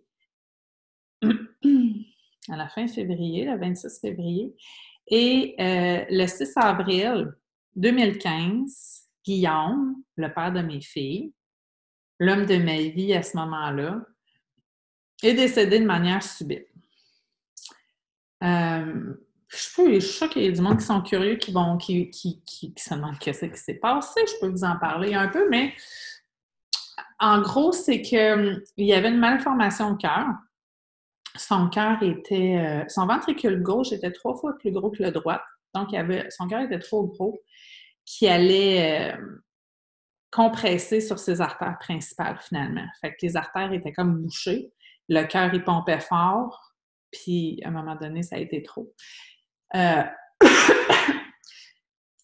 à 1.23 2.55
la 2.55 2.69
fin 2.69 2.87
février, 2.87 3.45
le 3.45 3.57
26 3.57 3.99
février. 3.99 4.55
Et 5.07 5.55
euh, 5.59 6.05
le 6.09 6.27
6 6.27 6.53
avril 6.55 7.33
2015, 7.75 9.09
Guillaume, 9.23 9.95
le 10.15 10.33
père 10.33 10.51
de 10.51 10.61
mes 10.61 10.81
filles, 10.81 11.33
l'homme 12.19 12.45
de 12.45 12.57
ma 12.57 12.77
vie 12.77 13.13
à 13.13 13.21
ce 13.21 13.37
moment-là, 13.37 14.01
est 15.23 15.33
décédé 15.33 15.79
de 15.79 15.85
manière 15.85 16.23
subite. 16.23 16.67
Euh, 18.43 19.13
je, 19.47 19.75
peux, 19.75 19.93
je 19.93 19.99
suis 19.99 20.17
sûre 20.17 20.29
qu'il 20.29 20.43
y 20.43 20.47
a 20.47 20.51
du 20.51 20.61
monde 20.61 20.79
qui 20.79 20.85
sont 20.85 21.01
curieux, 21.01 21.35
qui 21.35 21.51
vont, 21.51 21.77
qui, 21.77 22.09
qui, 22.09 22.41
qui, 22.43 22.73
se 22.77 22.93
demandent 22.93 23.15
ce 23.21 23.45
qui 23.45 23.57
s'est 23.57 23.75
passé. 23.75 24.21
Je 24.27 24.39
peux 24.39 24.47
vous 24.47 24.63
en 24.63 24.77
parler 24.77 25.13
un 25.13 25.27
peu, 25.27 25.49
mais 25.49 25.73
en 27.19 27.41
gros, 27.41 27.71
c'est 27.71 28.01
qu'il 28.01 28.63
y 28.77 28.93
avait 28.93 29.09
une 29.09 29.19
malformation 29.19 29.91
au 29.91 29.95
cœur. 29.95 30.27
Son 31.37 31.69
cœur 31.69 32.01
était. 32.01 32.57
Euh, 32.57 32.83
son 32.87 33.05
ventricule 33.05 33.61
gauche 33.61 33.91
était 33.91 34.11
trois 34.11 34.35
fois 34.35 34.57
plus 34.57 34.71
gros 34.71 34.89
que 34.89 35.03
le 35.03 35.11
droit. 35.11 35.41
Donc, 35.73 35.91
il 35.91 35.97
avait, 35.97 36.29
son 36.29 36.47
cœur 36.47 36.61
était 36.61 36.79
trop 36.79 37.05
gros, 37.05 37.41
qui 38.05 38.27
allait 38.27 39.13
euh, 39.13 39.17
compresser 40.31 41.01
sur 41.01 41.19
ses 41.19 41.41
artères 41.41 41.77
principales, 41.79 42.37
finalement. 42.41 42.85
Fait 43.01 43.11
que 43.11 43.17
les 43.23 43.35
artères 43.35 43.73
étaient 43.73 43.91
comme 43.91 44.21
bouchées. 44.21 44.71
Le 45.09 45.23
cœur, 45.23 45.53
il 45.53 45.63
pompait 45.63 45.99
fort. 45.99 46.73
Puis, 47.11 47.59
à 47.63 47.69
un 47.69 47.71
moment 47.71 47.95
donné, 47.95 48.23
ça 48.23 48.37
a 48.37 48.39
été 48.39 48.63
trop. 48.63 48.93
Euh, 49.75 50.03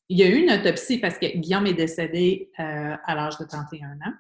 il 0.10 0.18
y 0.18 0.24
a 0.24 0.28
eu 0.28 0.36
une 0.36 0.52
autopsie 0.52 1.00
parce 1.00 1.18
que 1.18 1.38
Guillaume 1.38 1.68
est 1.68 1.74
décédé 1.74 2.52
à 2.58 3.16
l'âge 3.16 3.38
de 3.38 3.46
31 3.46 3.92
ans. 3.92 4.14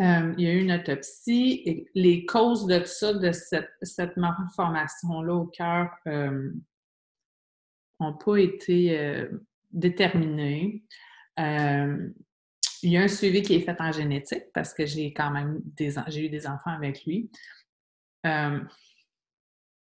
Euh, 0.00 0.34
il 0.38 0.44
y 0.44 0.48
a 0.48 0.52
eu 0.52 0.60
une 0.60 0.72
autopsie 0.72 1.62
et 1.66 1.90
les 1.94 2.24
causes 2.24 2.66
de 2.66 2.82
ça, 2.84 3.12
de 3.12 3.32
cette, 3.32 3.70
cette 3.82 4.16
malformation-là 4.16 5.34
au 5.34 5.46
cœur, 5.46 5.90
n'ont 8.00 8.16
pas 8.16 8.36
été 8.36 9.28
déterminées. 9.70 10.82
il 11.36 12.12
y 12.82 12.96
a 12.96 13.02
un 13.02 13.08
suivi 13.08 13.42
qui 13.42 13.56
est 13.56 13.60
fait 13.60 13.78
en 13.78 13.92
génétique 13.92 14.44
parce 14.54 14.72
que 14.72 14.86
j'ai 14.86 15.12
quand 15.12 15.30
même 15.30 15.60
des, 15.76 15.94
j'ai 16.08 16.26
eu 16.26 16.28
des 16.30 16.46
enfants 16.46 16.72
avec 16.72 17.04
lui 17.04 17.30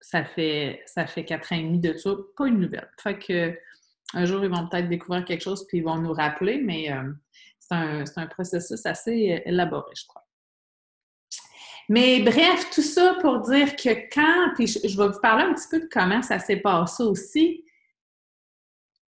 ça 0.01 0.23
fait, 0.23 0.81
ça 0.85 1.05
fait 1.07 1.25
quatre 1.25 1.53
ans 1.53 1.57
et 1.57 1.63
demi 1.63 1.79
de 1.79 1.93
ça, 1.93 2.11
pas 2.37 2.47
une 2.47 2.59
nouvelle. 2.59 2.89
Fait 3.01 3.19
que 3.19 3.57
un 4.15 4.25
jour, 4.25 4.43
ils 4.43 4.49
vont 4.49 4.67
peut-être 4.67 4.89
découvrir 4.89 5.23
quelque 5.23 5.43
chose 5.43 5.67
puis 5.67 5.79
ils 5.79 5.83
vont 5.83 5.99
nous 5.99 6.13
rappeler, 6.13 6.59
mais 6.61 6.91
euh, 6.91 7.11
c'est 7.69 8.17
un, 8.17 8.27
processus 8.27 8.85
assez 8.85 9.33
euh, 9.33 9.49
élaboré, 9.49 9.91
je 9.95 10.05
crois. 10.07 10.25
Mais 11.87 12.21
bref, 12.21 12.69
tout 12.71 12.81
ça 12.81 13.15
pour 13.21 13.39
dire 13.41 13.75
que 13.75 13.89
quand, 14.13 14.53
puis 14.55 14.67
je, 14.67 14.97
vais 14.97 15.07
vous 15.07 15.19
parler 15.21 15.45
un 15.45 15.53
petit 15.53 15.67
peu 15.69 15.79
de 15.79 15.89
comment 15.91 16.21
ça 16.21 16.37
s'est 16.37 16.61
passé 16.61 17.03
aussi. 17.03 17.65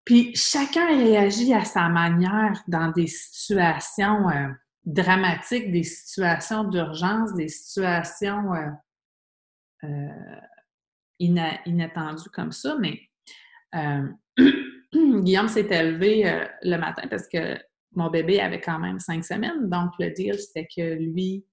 Puis 0.04 0.36
chacun 0.36 0.88
réagit 0.88 1.54
à 1.54 1.64
sa 1.64 1.90
manière 1.90 2.60
dans 2.68 2.92
des 2.92 3.06
situations 3.06 4.30
euh, 4.30 4.48
dramatiques, 4.84 5.72
des 5.72 5.84
situations 5.84 6.64
d'urgence, 6.64 7.36
des 7.36 7.50
situations 7.50 8.54
inattendu 11.66 12.30
comme 12.34 12.52
ça, 12.52 12.76
mais 12.80 13.00
euh, 13.76 14.08
Guillaume 14.94 15.48
s'est 15.48 15.68
élevé 15.70 16.30
euh, 16.30 16.46
le 16.64 16.78
matin 16.78 17.04
parce 17.10 17.28
que 17.28 17.58
mon 17.94 18.10
bébé 18.10 18.40
avait 18.40 18.62
quand 18.62 18.80
même 18.80 19.00
cinq 19.00 19.24
semaines. 19.24 19.70
Donc, 19.70 19.92
le 20.00 20.12
deal, 20.12 20.38
c'était 20.40 20.68
que 20.76 20.96
lui 20.96 21.46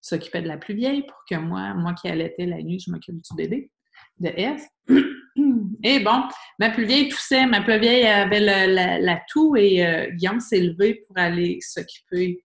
s'occupait 0.00 0.42
de 0.42 0.48
la 0.48 0.56
plus 0.56 0.74
vieille 0.74 1.02
pour 1.02 1.18
que 1.28 1.36
moi, 1.36 1.74
moi 1.74 1.94
qui 1.94 2.08
allaitais 2.08 2.46
la 2.46 2.62
nuit, 2.62 2.80
je 2.80 2.90
m'occupe 2.90 3.16
du 3.16 3.36
bébé, 3.36 3.70
de 4.18 4.28
F. 4.28 4.62
Et 5.84 6.00
bon, 6.00 6.22
ma 6.58 6.70
plus 6.70 6.84
vieille 6.84 7.08
toussait, 7.08 7.46
ma 7.46 7.62
plus 7.62 7.78
vieille 7.78 8.06
avait 8.06 8.40
la, 8.40 9.20
toux 9.28 9.56
et 9.56 9.84
euh, 9.84 10.10
Guillaume 10.10 10.38
s'est 10.38 10.60
levé 10.60 11.02
pour 11.06 11.18
aller 11.18 11.58
s'occuper 11.60 12.44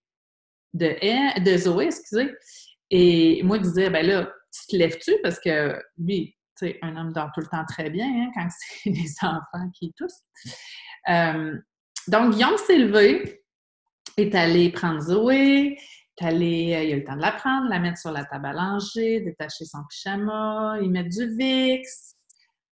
de, 0.74 1.40
de 1.44 1.58
Zoé, 1.58 1.86
excusez. 1.86 2.34
Et 2.90 3.44
moi, 3.44 3.58
je 3.58 3.64
disais, 3.64 3.90
ben 3.90 4.06
là, 4.06 4.32
tu 4.52 4.68
te 4.68 4.76
lèves-tu? 4.76 5.14
Parce 5.22 5.40
que 5.40 5.80
lui, 5.98 6.36
un 6.82 6.96
homme 6.98 7.14
dort 7.14 7.30
tout 7.34 7.42
le 7.42 7.48
temps 7.48 7.66
très 7.68 7.90
bien 7.90 8.08
hein, 8.08 8.32
quand 8.34 8.48
c'est 8.84 8.90
des 8.90 9.14
enfants 9.22 9.70
qui 9.74 9.94
toussent. 9.94 10.24
Euh, 11.10 11.56
donc, 12.08 12.34
Guillaume 12.34 12.58
s'est 12.58 12.78
levé, 12.78 13.44
est 14.18 14.34
allé 14.36 14.72
prendre 14.72 15.00
Zoé, 15.00 15.78
est 16.18 16.26
allé, 16.26 16.74
euh, 16.76 16.84
il 16.84 16.92
a 16.92 16.96
eu 16.96 17.00
le 17.00 17.04
temps 17.04 17.16
de 17.16 17.22
la 17.22 17.32
prendre, 17.32 17.70
la 17.70 17.80
mettre 17.80 18.00
sur 18.00 18.12
la 18.12 18.26
table 18.26 18.48
à 18.48 18.54
langer, 18.54 19.22
détacher 19.22 19.66
son 19.66 19.80
pyjama, 19.90 20.78
y 20.82 20.90
mettre 20.90 21.10
du 21.10 21.36
VIX, 21.36 22.16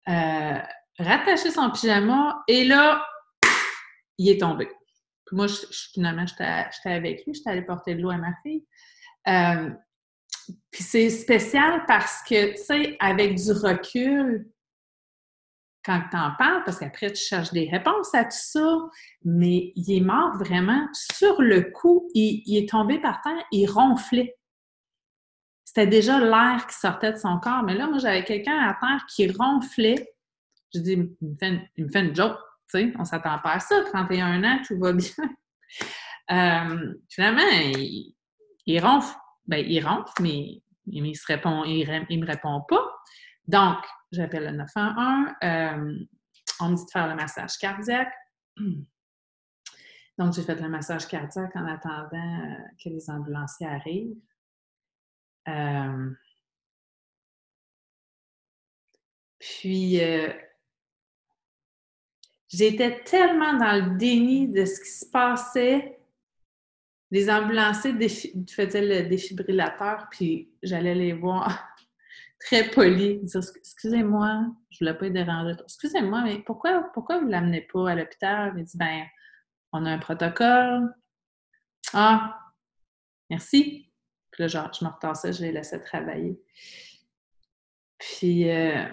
euh, 0.10 0.60
rattacher 0.98 1.52
son 1.52 1.70
pyjama, 1.72 2.44
et 2.48 2.66
là, 2.66 3.06
il 4.18 4.30
est 4.30 4.40
tombé. 4.40 4.70
moi, 5.32 5.48
je, 5.48 5.56
finalement, 5.94 6.26
j'étais 6.26 6.90
avec 6.90 7.26
lui, 7.26 7.34
j'étais 7.34 7.52
allée 7.52 7.62
porter 7.62 7.96
de 7.96 8.02
l'eau 8.02 8.10
à 8.10 8.18
ma 8.18 8.34
fille. 8.44 8.66
Puis 10.72 10.84
c'est 10.84 11.10
spécial 11.10 11.84
parce 11.88 12.22
que, 12.24 12.52
tu 12.52 12.64
sais, 12.64 12.98
avec 13.00 13.36
du 13.36 13.52
recul, 13.52 14.48
quand 15.84 16.02
tu 16.12 16.18
en 16.18 16.32
parles, 16.38 16.64
parce 16.66 16.80
qu'après, 16.80 17.12
tu 17.12 17.24
cherches 17.24 17.52
des 17.52 17.70
réponses 17.70 18.14
à 18.14 18.26
tout 18.26 18.32
ça, 18.32 18.78
mais 19.24 19.72
il 19.76 19.92
est 19.98 20.02
mort 20.02 20.38
vraiment 20.38 20.88
sur 20.94 21.42
le 21.42 21.72
coup. 21.72 22.10
Il, 22.14 22.58
est 22.58 22.70
tombé 22.70 23.00
par 23.00 23.22
terre, 23.22 23.44
il 23.52 23.68
ronflait. 23.68 24.36
C'était 25.64 25.88
déjà 25.88 26.20
l'air 26.20 26.66
qui 26.68 26.76
sortait 26.76 27.14
de 27.14 27.18
son 27.18 27.40
corps. 27.40 27.64
Mais 27.64 27.76
là, 27.76 27.88
moi, 27.88 28.00
j'avais 28.00 28.24
quelqu'un 28.24 28.58
à 28.58 28.74
terre 28.74 29.06
qui 29.08 29.32
ronflait. 29.32 30.08
Je 30.74 30.80
dis, 30.80 30.94
il 30.94 31.28
me 31.28 31.36
fait 31.38 31.50
une, 31.50 31.68
il 31.78 31.86
me 31.86 31.90
fait 31.90 32.02
une 32.02 32.16
joke, 32.16 32.38
tu 32.70 32.80
sais, 32.80 32.94
on 33.00 33.06
s'attend 33.06 33.40
pas 33.40 33.54
à 33.54 33.60
ça. 33.60 33.84
31 33.86 34.44
ans, 34.44 34.62
tout 34.66 34.78
va 34.80 34.94
bien. 34.94 35.14
Euh, 36.32 36.94
finalement, 37.10 37.42
il, 37.52 38.80
ronfle 38.86 39.16
ben, 39.48 39.66
il 39.68 39.84
rentre, 39.84 40.14
mais 40.22 40.62
il 40.86 41.02
ne 41.02 41.08
il, 41.08 42.20
me 42.20 42.26
répond 42.26 42.62
pas. 42.70 42.86
Donc, 43.48 43.78
j'appelle 44.12 44.46
le 44.46 44.52
911. 44.52 45.30
Euh, 45.44 46.06
on 46.60 46.70
me 46.70 46.76
dit 46.76 46.86
de 46.86 46.92
faire 46.92 47.08
le 47.08 47.16
massage 47.16 47.58
cardiaque. 47.58 48.14
Donc, 50.18 50.34
j'ai 50.34 50.44
fait 50.44 50.60
le 50.60 50.68
massage 50.68 51.08
cardiaque 51.08 51.56
en 51.56 51.66
attendant 51.66 52.42
euh, 52.42 52.56
que 52.84 52.90
les 52.90 53.10
ambulanciers 53.10 53.68
arrivent. 53.68 54.18
Euh, 55.48 56.12
puis, 59.40 60.02
j'étais 62.50 63.04
tellement 63.04 63.54
dans 63.54 63.86
le 63.86 63.98
déni 63.98 64.50
de 64.50 64.66
ce 64.66 64.82
qui 64.82 64.90
se 64.90 65.06
passait 65.06 66.00
les 67.12 67.30
ambulanciers 67.30 67.94
faisaient 68.48 69.04
le 69.04 69.10
défibrillateur, 69.10 70.08
puis 70.12 70.52
j'allais 70.62 70.96
les 70.96 71.14
voir 71.14 71.69
très 72.40 72.70
polis, 72.70 73.22
dire 73.24 73.42
Excusez-moi, 73.56 74.48
je 74.70 74.80
voulais 74.80 74.94
pas 74.94 75.10
déranger. 75.10 75.56
Excusez-moi, 75.64 76.22
mais 76.24 76.40
pourquoi, 76.40 76.90
pourquoi 76.94 77.20
vous 77.20 77.26
ne 77.26 77.32
l'amenez 77.32 77.62
pas 77.62 77.92
à 77.92 77.96
l'hôpital? 77.96 78.54
Il 78.58 78.64
dit 78.64 78.78
Ben, 78.78 79.06
on 79.72 79.86
a 79.86 79.92
un 79.92 80.00
protocole. 80.00 80.94
Ah, 81.94 82.40
merci. 83.30 83.92
Puis 84.32 84.44
là, 84.44 84.48
genre, 84.48 84.72
je 84.74 84.86
me 84.86 84.90
retassais, 84.90 85.34
je 85.34 85.42
les 85.42 85.52
laissais 85.52 85.80
travailler. 85.80 86.40
Puis, 87.98 88.50
euh, 88.50 88.86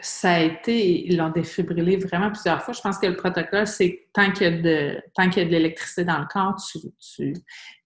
ça 0.00 0.34
a 0.34 0.40
été, 0.40 1.06
ils 1.06 1.16
l'ont 1.16 1.30
défibrillé 1.30 1.96
vraiment 1.96 2.30
plusieurs 2.30 2.62
fois. 2.62 2.72
Je 2.72 2.80
pense 2.80 2.98
que 2.98 3.06
le 3.06 3.16
protocole, 3.16 3.66
c'est 3.66 4.08
tant 4.12 4.30
qu'il 4.30 4.42
y 4.42 4.46
a 4.46 4.50
de, 4.62 5.02
tant 5.14 5.28
qu'il 5.28 5.42
y 5.42 5.46
a 5.46 5.48
de 5.48 5.52
l'électricité 5.52 6.04
dans 6.04 6.18
le 6.18 6.26
corps, 6.26 6.54
tu, 6.56 6.78
tu 6.98 7.32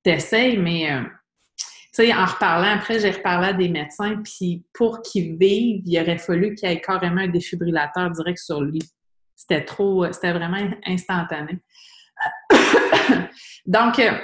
t'essayes, 0.03 0.59
mais 0.59 0.93
euh, 0.93 1.03
sais, 1.93 2.15
en 2.15 2.25
reparlant, 2.25 2.79
après, 2.79 2.99
j'ai 3.01 3.11
reparlé 3.11 3.49
à 3.49 3.53
des 3.53 3.69
médecins, 3.69 4.23
puis 4.25 4.65
pour 4.73 5.03
qu'ils 5.03 5.37
vivent, 5.37 5.83
il 5.85 6.01
aurait 6.01 6.19
fallu 6.19 6.55
qu'il 6.55 6.69
y 6.69 6.73
ait 6.73 6.81
carrément 6.81 7.21
un 7.21 7.29
défibrillateur 7.29 8.11
direct 8.11 8.39
sur 8.39 8.63
lui. 8.63 8.81
C'était 9.37 9.65
trop, 9.65 10.11
c'était 10.13 10.33
vraiment 10.33 10.71
instantané. 10.87 11.59
Donc, 13.67 13.99
euh, 13.99 14.19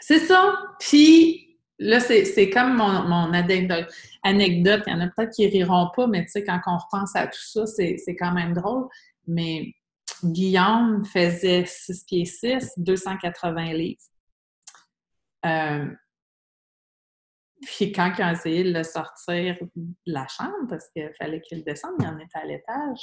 c'est 0.00 0.20
ça. 0.20 0.54
Puis, 0.80 1.58
là, 1.78 2.00
c'est 2.00 2.50
comme 2.50 2.76
mon, 2.76 3.02
mon 3.02 3.32
anecdote. 3.32 3.92
anecdote. 4.22 4.82
Il 4.86 4.92
y 4.92 4.96
en 4.96 5.00
a 5.00 5.08
peut-être 5.08 5.34
qui 5.34 5.46
riront 5.48 5.90
pas, 5.94 6.06
mais 6.06 6.24
tu 6.24 6.30
sais, 6.30 6.44
quand 6.44 6.60
on 6.66 6.78
repense 6.78 7.14
à 7.16 7.26
tout 7.26 7.42
ça, 7.42 7.66
c'est 7.66 8.16
quand 8.18 8.32
même 8.32 8.54
drôle. 8.54 8.86
Mais 9.26 9.74
Guillaume 10.22 11.04
faisait 11.04 11.64
6 11.66 12.04
pieds 12.04 12.24
6, 12.24 12.72
280 12.78 13.72
livres. 13.72 14.00
Euh, 15.44 15.86
puis 17.62 17.92
quand 17.92 18.12
ils 18.18 18.24
ont 18.24 18.30
essayé 18.30 18.64
de 18.64 18.72
le 18.72 18.82
sortir 18.82 19.56
de 19.60 19.94
la 20.06 20.26
chambre, 20.28 20.68
parce 20.68 20.88
qu'il 20.90 21.10
fallait 21.18 21.40
qu'il 21.40 21.64
descende, 21.64 21.94
il 22.00 22.06
en 22.06 22.18
était 22.18 22.38
à 22.38 22.44
l'étage, 22.44 23.00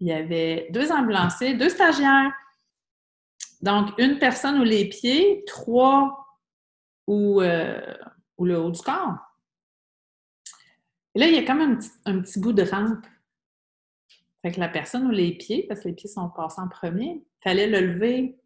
il 0.00 0.08
y 0.08 0.12
avait 0.12 0.68
deux 0.70 0.92
ambulanciers, 0.92 1.54
deux 1.54 1.68
stagiaires. 1.68 2.32
Donc, 3.60 3.90
une 3.98 4.18
personne 4.18 4.60
ou 4.60 4.64
les 4.64 4.88
pieds, 4.88 5.44
trois 5.46 6.26
ou, 7.06 7.40
euh, 7.40 7.80
le 8.38 8.58
haut 8.60 8.70
du 8.70 8.80
corps. 8.80 9.16
Et 11.14 11.20
là, 11.20 11.26
il 11.26 11.34
y 11.34 11.38
a 11.38 11.44
comme 11.44 11.60
un 11.60 11.74
petit, 11.74 11.90
un 12.04 12.20
petit 12.20 12.38
bout 12.38 12.52
de 12.52 12.62
rampe. 12.62 13.04
Fait 14.42 14.52
que 14.52 14.60
la 14.60 14.68
personne 14.68 15.06
ou 15.06 15.10
les 15.10 15.32
pieds, 15.36 15.66
parce 15.66 15.80
que 15.80 15.88
les 15.88 15.94
pieds 15.94 16.08
sont 16.08 16.28
passés 16.30 16.60
en 16.60 16.68
premier, 16.68 17.24
fallait 17.42 17.66
le 17.66 17.80
lever. 17.80 18.38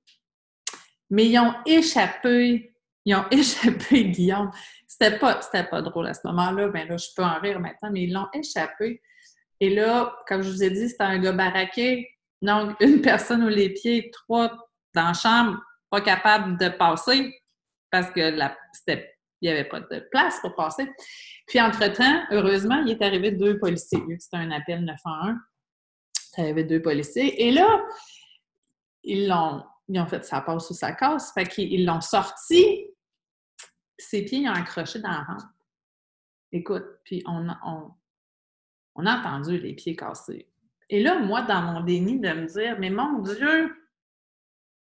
Mais 1.11 1.26
ils 1.26 1.38
ont 1.38 1.54
échappé. 1.66 2.72
Ils 3.04 3.14
ont 3.14 3.25
échappé 3.30 4.04
Guillaume. 4.06 4.50
C'était 4.87 5.18
pas, 5.18 5.40
pas 5.71 5.82
drôle 5.82 6.06
à 6.06 6.14
ce 6.14 6.21
moment-là. 6.25 6.68
mais 6.73 6.87
là, 6.87 6.97
je 6.97 7.09
peux 7.16 7.25
en 7.25 7.40
rire 7.40 7.61
maintenant, 7.61 7.90
mais 7.90 8.02
ils 8.04 8.12
l'ont 8.12 8.28
échappé. 8.32 9.00
Et 9.61 9.75
là, 9.75 10.16
comme 10.26 10.42
je 10.42 10.50
vous 10.50 10.62
ai 10.62 10.71
dit, 10.71 10.88
c'était 10.88 11.04
un 11.04 11.18
gars 11.18 11.32
baraqué. 11.32 12.09
Donc, 12.40 12.76
une 12.80 13.00
personne 13.00 13.44
ou 13.44 13.49
les 13.49 13.71
pieds, 13.71 14.11
trois 14.12 14.49
dans 14.94 15.09
la 15.09 15.12
chambre, 15.14 15.59
pas 15.90 16.00
capable 16.00 16.59
de 16.59 16.68
passer 16.68 17.32
parce 17.90 18.11
que 18.11 18.30
il 18.30 19.49
n'y 19.49 19.49
avait 19.50 19.68
pas 19.68 19.80
de 19.80 20.09
place 20.11 20.40
pour 20.40 20.54
passer. 20.54 20.88
Puis, 21.47 21.61
entre-temps, 21.61 22.23
heureusement, 22.30 22.82
il 22.87 22.92
est 22.92 23.02
arrivé 23.02 23.32
deux 23.32 23.59
policiers. 23.59 24.02
C'était 24.18 24.37
un 24.37 24.50
appel 24.50 24.85
911. 24.85 25.37
Il 26.38 26.44
y 26.44 26.49
avait 26.49 26.64
deux 26.64 26.80
policiers. 26.80 27.47
Et 27.47 27.50
là, 27.50 27.82
ils 29.02 29.28
l'ont, 29.28 29.62
ils 29.88 30.00
ont 30.00 30.06
fait 30.06 30.25
ça 30.25 30.40
passe 30.40 30.71
ou 30.71 30.75
ça 30.75 30.92
casse. 30.92 31.32
Fait 31.35 31.47
qu'ils 31.47 31.85
l'ont 31.85 32.00
sorti. 32.00 32.87
Ses 34.02 34.25
pieds, 34.25 34.49
ont 34.49 34.52
accroché 34.52 34.99
dans 34.99 35.11
la 35.11 35.23
rampe. 35.23 35.50
Écoute, 36.50 36.85
puis 37.04 37.23
on, 37.26 37.49
a 37.49 37.97
entendu 38.97 39.59
les 39.59 39.75
pieds 39.75 39.97
cassés. 39.97 40.49
Et 40.90 41.02
là, 41.02 41.18
moi, 41.18 41.42
dans 41.42 41.62
mon 41.62 41.80
déni 41.80 42.21
de 42.21 42.28
me 42.28 42.47
dire, 42.47 42.78
mais 42.78 42.90
mon 42.90 43.21
Dieu, 43.21 43.75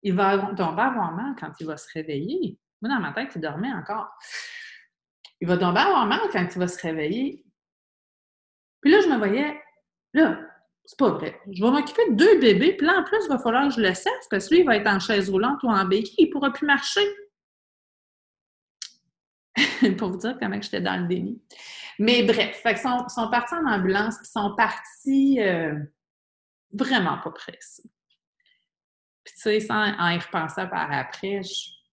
il 0.04 0.14
va 0.14 0.38
tomber 0.56 0.82
avoir 0.82 1.12
mal 1.14 1.36
quand 1.40 1.52
il 1.60 1.66
va 1.66 1.78
se 1.78 1.88
réveiller. 1.94 2.60
Moi, 2.82 2.94
dans 2.94 3.02
ma 3.02 3.14
tête, 3.14 3.32
il 3.36 3.42
dormait 3.42 3.74
encore. 3.74 4.10
Il 5.42 5.48
va 5.48 5.58
tomber 5.58 5.80
avoir 5.80 6.06
mal 6.06 6.22
quand 6.32 6.48
il 6.54 6.60
va 6.60 6.68
se 6.68 6.80
réveiller. 6.80 7.44
Puis 8.82 8.92
là, 8.92 9.02
je 9.02 9.08
me 9.08 9.18
voyais, 9.18 9.60
là, 10.14 10.40
c'est 10.86 11.00
pas 11.00 11.10
vrai. 11.10 11.42
Je 11.52 11.64
vais 11.64 11.72
m'occuper 11.72 12.12
de 12.12 12.16
deux 12.16 12.40
bébés, 12.40 12.78
puis 12.78 12.86
là, 12.86 13.00
en 13.00 13.04
plus, 13.04 13.18
il 13.24 13.30
va 13.30 13.40
falloir 13.40 13.68
que 13.68 13.74
je 13.74 13.82
le 13.82 13.94
cesse 13.96 14.28
parce 14.30 14.48
que 14.48 14.54
lui, 14.54 14.62
il 14.62 14.66
va 14.66 14.76
être 14.76 14.88
en 14.88 15.00
chaise 15.00 15.30
roulante 15.32 15.64
ou 15.64 15.70
en 15.70 15.86
béquille, 15.86 16.16
il 16.20 16.28
ne 16.28 16.32
pourra 16.32 16.54
plus 16.54 16.68
marcher. 16.68 17.08
Pour 19.98 20.12
vous 20.12 20.18
dire 20.18 20.38
comment 20.40 20.62
j'étais 20.62 20.82
dans 20.82 21.02
le 21.02 21.08
déni. 21.08 21.42
Mais 22.00 22.24
bref, 22.24 22.62
fait 22.62 22.76
sont, 22.78 23.08
sont 23.08 23.30
partis 23.30 23.56
en 23.56 23.66
ambulance, 23.68 24.18
puis 24.18 24.28
sont 24.28 24.56
partis 24.56 25.42
euh, 25.42 25.80
vraiment 26.72 27.18
pas 27.20 27.32
pressés. 27.32 27.90
Puis 29.24 29.34
tu 29.36 29.42
sais, 29.42 29.60
sans 29.60 29.94
en 29.98 30.10
y 30.10 30.18
repenser 30.18 30.68
par 30.68 30.92
après, 30.92 31.42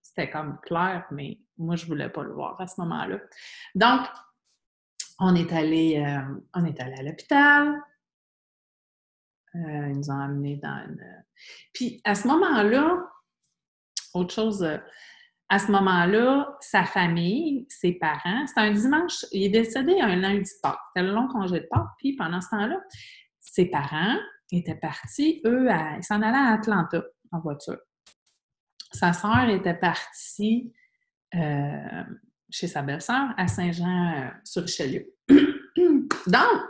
c'était 0.02 0.30
comme 0.30 0.58
clair, 0.60 1.06
mais 1.10 1.38
moi, 1.56 1.76
je 1.76 1.86
voulais 1.86 2.08
pas 2.08 2.22
le 2.22 2.32
voir 2.32 2.60
à 2.60 2.66
ce 2.66 2.80
moment-là. 2.80 3.18
Donc, 3.74 4.06
on 5.18 5.34
est 5.34 5.52
allé, 5.52 6.04
euh, 6.04 6.40
on 6.54 6.64
est 6.64 6.78
allé 6.80 6.94
à 6.98 7.02
l'hôpital. 7.02 7.80
Euh, 9.54 9.88
ils 9.88 9.98
nous 9.98 10.10
ont 10.10 10.18
amenés 10.18 10.56
dans 10.56 10.84
une... 10.88 11.24
Puis 11.72 12.00
à 12.04 12.14
ce 12.14 12.26
moment-là, 12.26 13.08
autre 14.14 14.34
chose, 14.34 14.66
à 15.52 15.58
ce 15.58 15.70
moment-là, 15.70 16.56
sa 16.60 16.84
famille, 16.84 17.66
ses 17.68 17.92
parents, 17.92 18.46
c'était 18.46 18.62
un 18.62 18.70
dimanche, 18.70 19.26
il 19.32 19.44
est 19.44 19.48
décédé 19.50 20.00
un 20.00 20.16
lundi 20.16 20.38
de. 20.38 20.46
C'était 20.46 21.06
le 21.06 21.12
long 21.12 21.28
congé 21.28 21.60
de 21.60 21.66
Pâques. 21.70 21.90
Puis 21.98 22.16
pendant 22.16 22.40
ce 22.40 22.48
temps-là, 22.48 22.80
ses 23.38 23.66
parents 23.66 24.16
étaient 24.50 24.76
partis, 24.76 25.42
eux, 25.44 25.68
ils 25.68 26.02
s'en 26.04 26.22
allaient 26.22 26.38
à 26.38 26.54
Atlanta 26.54 27.02
en 27.32 27.40
voiture. 27.40 27.76
Sa 28.92 29.12
sœur 29.12 29.50
était 29.50 29.74
partie 29.74 30.72
euh, 31.34 32.02
chez 32.48 32.66
sa 32.66 32.80
belle-sœur 32.80 33.34
à 33.36 33.46
Saint-Jean-sur-Richelieu. 33.46 35.04
Donc, 35.28 36.62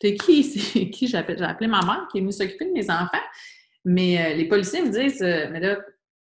c'est 0.00 0.14
qui, 0.14 0.44
c'est 0.44 0.88
qui 0.90 1.08
j'ai 1.08 1.18
appelé, 1.18 1.66
ma 1.66 1.80
mère 1.80 2.06
qui 2.12 2.18
est 2.18 2.20
venue 2.20 2.30
s'occuper 2.30 2.66
de 2.66 2.74
mes 2.74 2.88
enfants. 2.88 3.18
Mais 3.84 4.24
euh, 4.24 4.36
les 4.36 4.46
policiers 4.46 4.82
me 4.82 4.90
disent 4.90 5.20
euh, 5.20 5.48
Mais 5.50 5.58
là, 5.58 5.78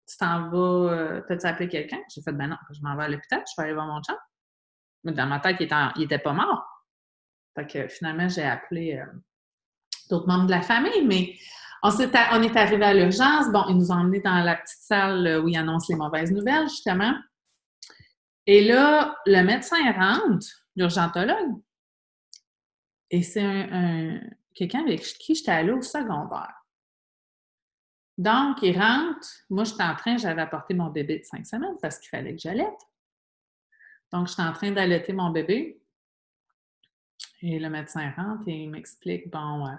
tu 0.08 0.18
t'en 0.18 0.50
vas, 0.50 1.22
t'as-tu 1.28 1.46
appelé 1.46 1.70
quelqu'un? 1.70 2.00
J'ai 2.14 2.22
fait 2.22 2.34
Ben 2.34 2.48
non, 2.48 2.58
je 2.72 2.82
m'en 2.82 2.96
vais 2.96 3.04
à 3.04 3.10
l'hôpital, 3.10 3.44
je 3.48 3.62
vais 3.62 3.66
aller 3.66 3.74
voir 3.74 3.88
mon 3.88 4.02
chat. 4.04 4.18
Mais 5.04 5.12
dans 5.12 5.28
ma 5.28 5.40
tête, 5.40 5.58
il 5.60 6.04
était, 6.04 6.20
pas 6.20 6.34
mort. 6.34 6.64
Fait 7.56 7.68
que 7.68 7.88
finalement, 7.88 8.30
j'ai 8.30 8.44
appelé 8.44 9.02
d'autres 10.10 10.28
membres 10.28 10.46
de 10.46 10.52
la 10.52 10.62
famille, 10.62 11.06
mais 11.06 11.36
on, 11.84 11.90
est, 11.92 12.56
arrivé 12.56 12.86
à 12.86 12.94
l'urgence. 12.94 13.52
Bon, 13.52 13.66
ils 13.68 13.76
nous 13.76 13.92
ont 13.92 13.96
emmenés 13.96 14.22
dans 14.22 14.44
la 14.44 14.56
petite 14.56 14.80
salle 14.80 15.42
où 15.44 15.50
ils 15.50 15.58
annoncent 15.58 15.88
les 15.90 15.98
mauvaises 15.98 16.32
nouvelles, 16.32 16.70
justement. 16.70 17.14
Et 18.46 18.64
là, 18.64 19.16
le 19.26 19.42
médecin 19.44 19.92
rentre, 19.92 20.48
l'urgentologue, 20.76 21.62
et 23.14 23.22
c'est 23.22 23.44
un, 23.44 24.20
quelqu'un 24.56 24.82
avec 24.82 25.02
qui 25.02 25.36
j'étais 25.36 25.52
allée 25.52 25.72
au 25.72 25.84
secondaire. 25.84 26.63
Donc, 28.18 28.58
il 28.62 28.80
rentre. 28.80 29.28
Moi, 29.50 29.64
j'étais 29.64 29.84
en 29.84 29.96
train, 29.96 30.18
j'avais 30.18 30.42
apporté 30.42 30.74
mon 30.74 30.90
bébé 30.90 31.20
de 31.20 31.24
cinq 31.24 31.46
semaines 31.46 31.78
parce 31.82 32.00
qu'il 32.00 32.10
fallait 32.10 32.34
que 32.34 32.42
j'allaite. 32.42 32.80
Donc, 34.12 34.28
j'étais 34.28 34.44
en 34.44 34.54
train 34.54 34.72
d'allaiter 34.72 35.14
mon 35.14 35.32
bébé. 35.32 35.82
Et 37.42 37.60
le 37.60 37.70
médecin 37.70 38.12
rentre 38.16 38.48
et 38.48 38.64
il 38.64 38.70
m'explique, 38.70 39.30
bon, 39.30 39.68
euh, 39.68 39.72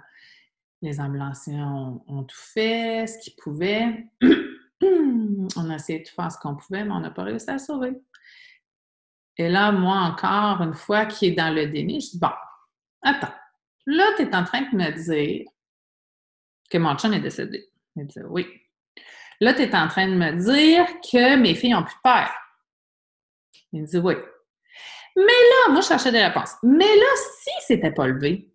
les 0.83 1.01
ambulanciers 1.01 1.59
ont, 1.59 2.25
tout 2.25 2.37
fait, 2.37 3.07
ce 3.07 3.18
qu'ils 3.18 3.37
pouvaient. 3.37 4.07
on 4.83 5.70
a 5.70 5.77
essayé 5.77 6.01
de 6.01 6.09
faire 6.09 6.31
ce 6.31 6.38
qu'on 6.38 6.57
pouvait, 6.57 6.85
mais 6.85 6.90
on 6.90 7.01
n'a 7.01 7.11
pas 7.11 7.23
réussi 7.23 7.49
à 7.49 7.59
sauver. 7.59 7.94
Et 9.37 9.49
là, 9.49 9.73
moi, 9.73 9.97
encore 9.97 10.61
une 10.61 10.75
fois, 10.75 11.07
qui 11.07 11.27
est 11.27 11.33
dans 11.33 11.53
le 11.55 11.66
déni, 11.66 12.01
je 12.01 12.11
dis 12.11 12.18
Bon, 12.18 12.31
attends, 13.03 13.35
là, 13.87 14.05
tu 14.16 14.23
es 14.23 14.37
en 14.37 14.44
train 14.44 14.62
de 14.62 14.77
me 14.77 14.90
dire 14.92 15.47
que 16.70 16.79
mon 16.79 16.97
chum 16.97 17.14
est 17.14 17.20
décédé. 17.20 17.70
Il 17.97 18.07
dit 18.07 18.21
Oui. 18.29 18.47
Là, 19.41 19.55
tu 19.55 19.63
es 19.63 19.75
en 19.75 19.89
train 19.89 20.09
de 20.09 20.15
me 20.15 20.33
dire 20.33 20.87
que 21.01 21.37
mes 21.37 21.55
filles 21.55 21.73
n'ont 21.73 21.85
plus 21.85 21.95
de 21.95 22.01
père. 22.03 22.35
Il 23.73 23.85
dit 23.85 23.99
Oui. 23.99 24.15
Mais 25.17 25.23
là, 25.23 25.73
moi, 25.73 25.81
je 25.81 25.87
cherchais 25.87 26.13
des 26.13 26.25
réponses. 26.25 26.55
Mais 26.63 26.97
là, 26.97 27.07
si 27.43 27.51
c'était 27.67 27.93
pas 27.93 28.07
levé, 28.07 28.51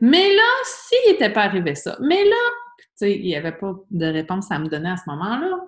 mais 0.00 0.34
là, 0.34 0.50
s'il 0.64 1.12
n'était 1.12 1.32
pas 1.32 1.42
arrivé 1.42 1.74
ça, 1.74 1.96
mais 2.00 2.24
là, 2.24 2.36
tu 2.78 2.84
sais, 2.96 3.16
il 3.16 3.24
n'y 3.24 3.36
avait 3.36 3.52
pas 3.52 3.74
de 3.90 4.06
réponse 4.06 4.50
à 4.50 4.58
me 4.58 4.68
donner 4.68 4.90
à 4.90 4.96
ce 4.96 5.08
moment-là. 5.10 5.60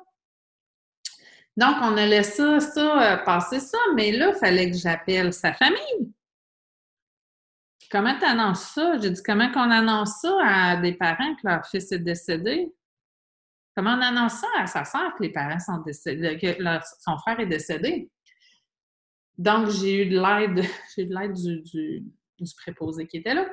Donc, 1.57 1.77
on 1.83 1.96
a 1.96 2.07
laissé 2.07 2.61
ça, 2.61 3.14
euh, 3.14 3.16
passer 3.18 3.61
ça, 3.61 3.79
mais 3.94 4.12
là, 4.12 4.31
il 4.35 4.38
fallait 4.38 4.70
que 4.70 4.77
j'appelle 4.77 5.33
sa 5.33 5.53
famille. 5.53 6.12
Comment 7.90 8.16
tu 8.18 8.24
annonces 8.24 8.62
ça? 8.72 8.98
J'ai 8.98 9.11
dit, 9.11 9.22
comment 9.22 9.50
qu'on 9.50 9.70
annonce 9.70 10.20
ça 10.20 10.33
à 10.44 10.76
des 10.76 10.92
parents 10.94 11.35
que 11.35 11.48
leur 11.48 11.66
fils 11.66 11.90
est 11.90 11.98
décédé? 11.98 12.72
Comment 13.74 13.94
on 13.94 14.00
annonce 14.00 14.35
ça? 14.35 14.46
À 14.59 14.66
sa 14.66 14.85
soeur 14.85 15.14
que 15.16 15.24
les 15.24 15.33
parents 15.33 15.59
sont 15.59 15.79
décédés, 15.79 16.38
que 16.38 16.62
son 17.00 17.18
frère 17.18 17.40
est 17.40 17.46
décédé? 17.46 18.09
Donc, 19.37 19.70
j'ai 19.70 20.05
eu 20.05 20.11
de 20.11 20.20
l'aide, 20.20 20.64
j'ai 20.94 21.03
eu 21.03 21.07
de 21.07 21.14
l'aide 21.14 21.33
du, 21.33 22.05
du 22.38 22.55
préposé 22.57 23.07
qui 23.09 23.18
était 23.18 23.35
là. 23.35 23.48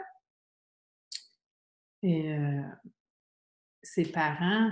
Et 2.04 2.32
euh, 2.38 2.62
ses 3.82 4.12
parents 4.12 4.72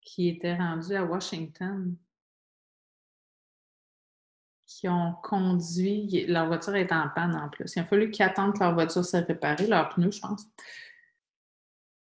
qui 0.00 0.28
étaient 0.28 0.56
rendus 0.56 0.94
à 0.94 1.04
Washington, 1.04 1.96
qui 4.78 4.88
ont 4.88 5.14
conduit, 5.22 6.26
leur 6.26 6.48
voiture 6.48 6.74
est 6.74 6.92
en 6.92 7.08
panne 7.08 7.34
en 7.34 7.48
plus. 7.48 7.74
Il 7.76 7.80
a 7.80 7.84
fallu 7.84 8.10
qu'ils 8.10 8.26
attendent 8.26 8.52
que 8.52 8.58
leur 8.58 8.74
voiture 8.74 9.04
se 9.04 9.16
répare, 9.16 9.56
leur 9.66 9.88
pneu, 9.88 10.10
je 10.10 10.20
pense. 10.20 10.44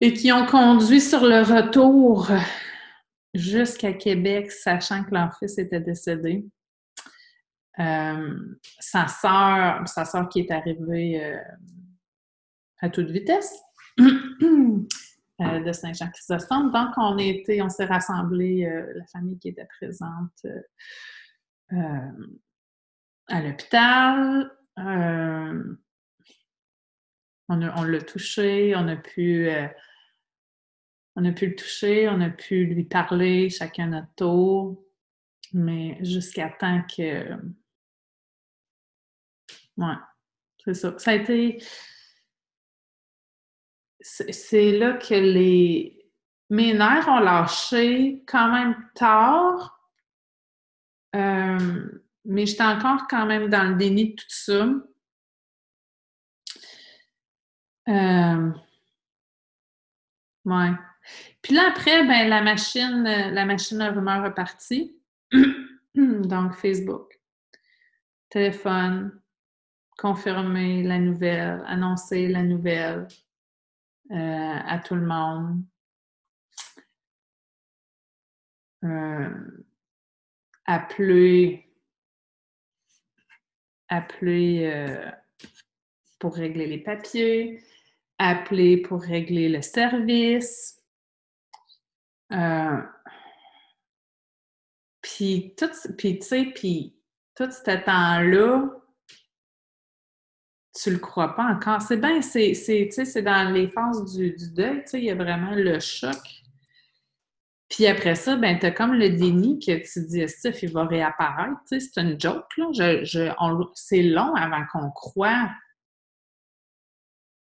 Et 0.01 0.13
qui 0.13 0.31
ont 0.31 0.45
conduit 0.45 1.01
sur 1.01 1.25
le 1.25 1.41
retour 1.41 2.29
jusqu'à 3.33 3.93
Québec, 3.93 4.51
sachant 4.51 5.03
que 5.03 5.15
leur 5.15 5.35
fils 5.37 5.57
était 5.57 5.79
décédé. 5.79 6.45
Euh, 7.79 8.37
sa 8.79 9.07
sœur, 9.07 9.87
sa 9.87 10.05
sœur 10.05 10.29
qui 10.29 10.41
est 10.41 10.51
arrivée 10.51 11.23
euh, 11.23 11.41
à 12.81 12.89
toute 12.89 13.09
vitesse, 13.09 13.59
Euh, 15.41 15.61
de 15.61 15.71
Saint-Jean-Chrysostome. 15.71 16.69
Donc, 16.69 16.89
on, 16.97 17.15
on 17.15 17.69
s'est 17.69 17.85
rassemblés, 17.85 18.69
la 18.93 19.05
famille 19.05 19.39
qui 19.39 19.47
était 19.47 19.69
présente 19.79 20.45
à 23.29 23.41
l'hôpital. 23.41 24.51
on, 24.77 25.77
on 27.49 27.83
l'a 27.83 28.01
touché, 28.01 28.75
on 28.75 28.87
a 28.87 28.95
pu 28.95 29.49
on 31.19 31.25
a 31.25 31.33
pu 31.33 31.47
le 31.47 31.55
toucher, 31.55 32.07
on 32.07 32.21
a 32.21 32.29
pu 32.29 32.65
lui 32.65 32.85
parler 32.85 33.49
chacun 33.49 33.87
notre 33.87 34.13
tour. 34.15 34.81
Mais 35.51 35.97
jusqu'à 36.01 36.49
temps 36.49 36.81
que. 36.83 37.33
Ouais, 39.75 39.95
c'est 40.63 40.73
ça. 40.75 40.97
Ça 40.97 41.11
a 41.11 41.15
été. 41.15 41.61
C'est 43.99 44.77
là 44.77 44.93
que 44.93 45.13
les. 45.13 45.95
Mes 46.51 46.73
nerfs 46.73 47.09
ont 47.09 47.19
lâché 47.19 48.23
quand 48.25 48.51
même 48.51 48.75
tard. 48.95 49.77
Euh, 51.15 51.98
mais 52.29 52.45
j'étais 52.45 52.63
encore 52.63 53.07
quand 53.07 53.25
même 53.25 53.49
dans 53.49 53.63
le 53.63 53.75
déni 53.75 54.11
de 54.11 54.15
tout 54.15 54.25
ça. 54.29 54.67
Euh, 57.89 58.51
ouais. 60.45 60.71
Puis 61.41 61.55
là, 61.55 61.69
après, 61.69 62.05
ben, 62.05 62.29
la 62.29 62.43
machine, 62.43 63.03
la 63.03 63.45
machine 63.45 63.81
à 63.81 63.91
rumeurs 63.91 64.23
repartie. 64.23 64.95
Donc, 65.95 66.53
Facebook, 66.53 67.19
téléphone, 68.29 69.19
confirmer 69.97 70.83
la 70.83 70.99
nouvelle, 70.99 71.63
annoncer 71.65 72.27
la 72.27 72.43
nouvelle 72.43 73.07
euh, 74.11 74.59
à 74.67 74.77
tout 74.77 74.93
le 74.93 75.05
monde. 75.05 75.63
Euh, 78.83 79.63
appeler, 80.65 81.68
appeler 83.89 84.65
euh, 84.65 85.11
pour 86.19 86.35
régler 86.35 86.67
les 86.67 86.77
papiers, 86.77 87.61
appeler 88.17 88.77
pour 88.77 89.01
régler 89.01 89.49
le 89.49 89.61
service. 89.61 90.81
Puis, 95.01 95.53
tout, 95.57 95.69
tu 95.97 96.21
sais, 96.21 96.45
puis 96.55 96.95
tout 97.35 97.49
ce 97.49 97.63
temps-là, 97.63 98.69
tu 100.81 100.91
le 100.91 100.99
crois 100.99 101.35
pas 101.35 101.45
encore. 101.45 101.81
C'est 101.81 101.97
bien, 101.97 102.21
c'est, 102.21 102.53
c'est 102.53 103.21
dans 103.21 103.51
les 103.51 103.67
phases 103.69 104.15
du, 104.15 104.31
du 104.31 104.51
deuil, 104.51 104.83
tu 104.83 104.91
sais, 104.91 104.99
il 104.99 105.05
y 105.05 105.11
a 105.11 105.15
vraiment 105.15 105.51
le 105.55 105.79
choc. 105.79 106.38
Puis 107.69 107.85
après 107.85 108.15
ça, 108.15 108.35
ben, 108.35 108.57
t'as 108.57 108.71
comme 108.71 108.93
le 108.93 109.11
déni 109.11 109.59
que 109.59 109.77
tu 109.77 110.05
dis, 110.07 110.27
Steph, 110.27 110.63
il 110.63 110.71
va 110.71 110.85
réapparaître, 110.85 111.59
tu 111.69 111.79
c'est 111.79 112.01
une 112.01 112.19
joke, 112.19 112.57
là. 112.57 112.67
Je, 112.73 113.03
je, 113.05 113.31
c'est 113.75 114.01
long 114.01 114.33
avant 114.33 114.65
qu'on 114.71 114.89
croit. 114.89 115.49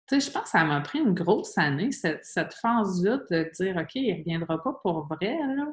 Tu 0.09 0.21
sais, 0.21 0.29
je 0.29 0.33
pense 0.33 0.45
que 0.45 0.49
ça 0.51 0.65
m'a 0.65 0.81
pris 0.81 1.01
une 1.01 1.15
grosse 1.15 1.57
année, 1.59 1.93
cette, 1.93 2.25
cette 2.25 2.55
phase-là, 2.55 3.19
de 3.31 3.51
dire, 3.55 3.77
OK, 3.77 3.95
il 3.95 4.19
reviendra 4.19 4.63
pas 4.63 4.73
pour 4.83 5.07
vrai, 5.07 5.37
là 5.57 5.67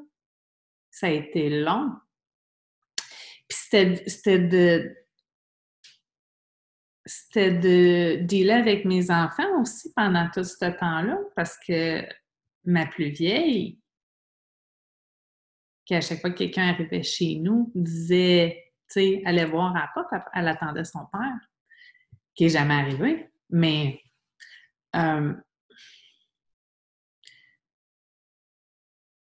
ça 0.91 1.07
a 1.07 1.11
été 1.11 1.49
long. 1.49 1.93
Puis 3.47 3.57
c'était 4.07 4.39
de. 4.39 4.95
C'était 7.03 7.51
de 7.51 8.17
dealer 8.21 8.59
avec 8.59 8.85
mes 8.85 9.09
enfants 9.09 9.59
aussi 9.59 9.91
pendant 9.95 10.29
tout 10.31 10.43
ce 10.43 10.57
temps-là, 10.57 11.17
parce 11.35 11.57
que 11.65 12.05
ma 12.63 12.85
plus 12.85 13.09
vieille, 13.09 13.79
à 15.95 16.01
chaque 16.01 16.21
fois 16.21 16.29
que 16.31 16.37
quelqu'un 16.37 16.69
arrivait 16.69 17.03
chez 17.03 17.35
nous, 17.35 17.71
disait, 17.75 18.63
tu 18.87 18.93
sais, 18.93 19.21
allait 19.25 19.45
voir 19.45 19.75
à 19.75 19.81
la 19.81 19.89
porte, 19.93 20.09
elle 20.33 20.47
attendait 20.47 20.85
son 20.85 21.05
père, 21.11 21.39
qui 22.35 22.43
n'est 22.43 22.49
jamais 22.49 22.73
arrivé. 22.73 23.29
Mais 23.49 24.01
euh, 24.95 25.33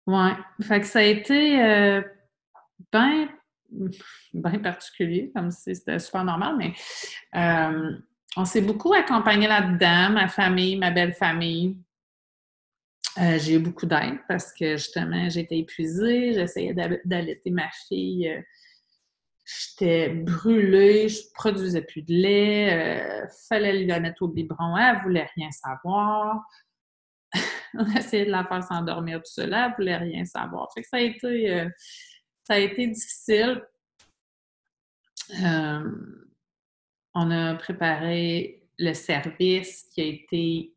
Oui, 0.07 0.29
fait 0.61 0.79
que 0.79 0.87
ça 0.87 0.99
a 0.99 1.03
été 1.03 1.61
euh, 1.61 2.01
bien 2.93 3.27
ben 4.33 4.61
particulier, 4.61 5.29
comme 5.35 5.51
si 5.51 5.75
c'était 5.75 5.99
super 5.99 6.23
normal, 6.23 6.55
mais 6.57 6.73
euh, 7.35 7.91
on 8.37 8.45
s'est 8.45 8.61
beaucoup 8.61 8.93
accompagné 8.93 9.47
là-dedans, 9.47 10.13
ma 10.13 10.29
famille, 10.29 10.77
ma 10.77 10.91
belle 10.91 11.13
famille. 11.13 11.77
Euh, 13.19 13.39
j'ai 13.39 13.55
eu 13.55 13.59
beaucoup 13.59 13.85
d'aide 13.85 14.19
parce 14.27 14.53
que 14.53 14.77
justement, 14.77 15.29
j'étais 15.29 15.57
épuisée, 15.59 16.33
j'essayais 16.33 16.73
d'allaiter 17.05 17.49
ma 17.49 17.69
fille. 17.87 18.43
J'étais 19.45 20.09
brûlée, 20.09 21.07
je 21.09 21.21
produisais 21.33 21.81
plus 21.81 22.01
de 22.01 22.13
lait, 22.13 23.27
fallait 23.47 23.77
lui 23.77 23.85
la 23.85 23.99
mettre 24.01 24.23
au 24.23 24.27
biberon, 24.27 24.75
elle 24.77 25.01
voulait 25.03 25.29
rien 25.35 25.49
savoir. 25.51 26.43
on 27.73 27.83
a 27.83 27.99
essayé 27.99 28.25
de 28.25 28.31
la 28.31 28.45
faire 28.45 28.63
s'endormir 28.63 29.19
tout 29.19 29.31
cela, 29.31 29.65
elle 29.65 29.71
ne 29.71 29.75
voulait 29.75 29.97
rien 29.97 30.25
savoir. 30.25 30.69
Ça 30.71 30.97
a 30.97 30.99
été, 30.99 31.51
euh, 31.51 31.69
ça 32.43 32.55
a 32.55 32.57
été 32.59 32.87
difficile. 32.87 33.63
Euh, 35.43 35.91
on 37.13 37.31
a 37.31 37.55
préparé 37.55 38.63
le 38.77 38.93
service 38.93 39.87
qui 39.93 40.01
a 40.01 40.05
été 40.05 40.75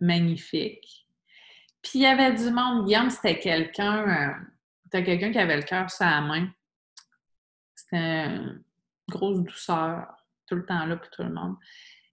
magnifique. 0.00 1.01
Puis 1.82 1.98
il 1.98 2.02
y 2.02 2.06
avait 2.06 2.32
du 2.32 2.50
monde. 2.50 2.86
Guillaume, 2.86 3.10
c'était 3.10 3.38
quelqu'un, 3.38 4.08
euh, 4.08 4.32
c'était 4.84 5.04
quelqu'un 5.04 5.32
qui 5.32 5.38
avait 5.38 5.56
le 5.56 5.62
cœur 5.62 5.90
sur 5.90 6.04
la 6.04 6.20
main. 6.20 6.48
C'était 7.74 7.96
une 7.96 8.62
grosse 9.08 9.42
douceur 9.42 10.06
tout 10.46 10.56
le 10.56 10.64
temps 10.64 10.86
là 10.86 10.96
pour 10.96 11.10
tout 11.10 11.22
le 11.22 11.32
monde 11.32 11.56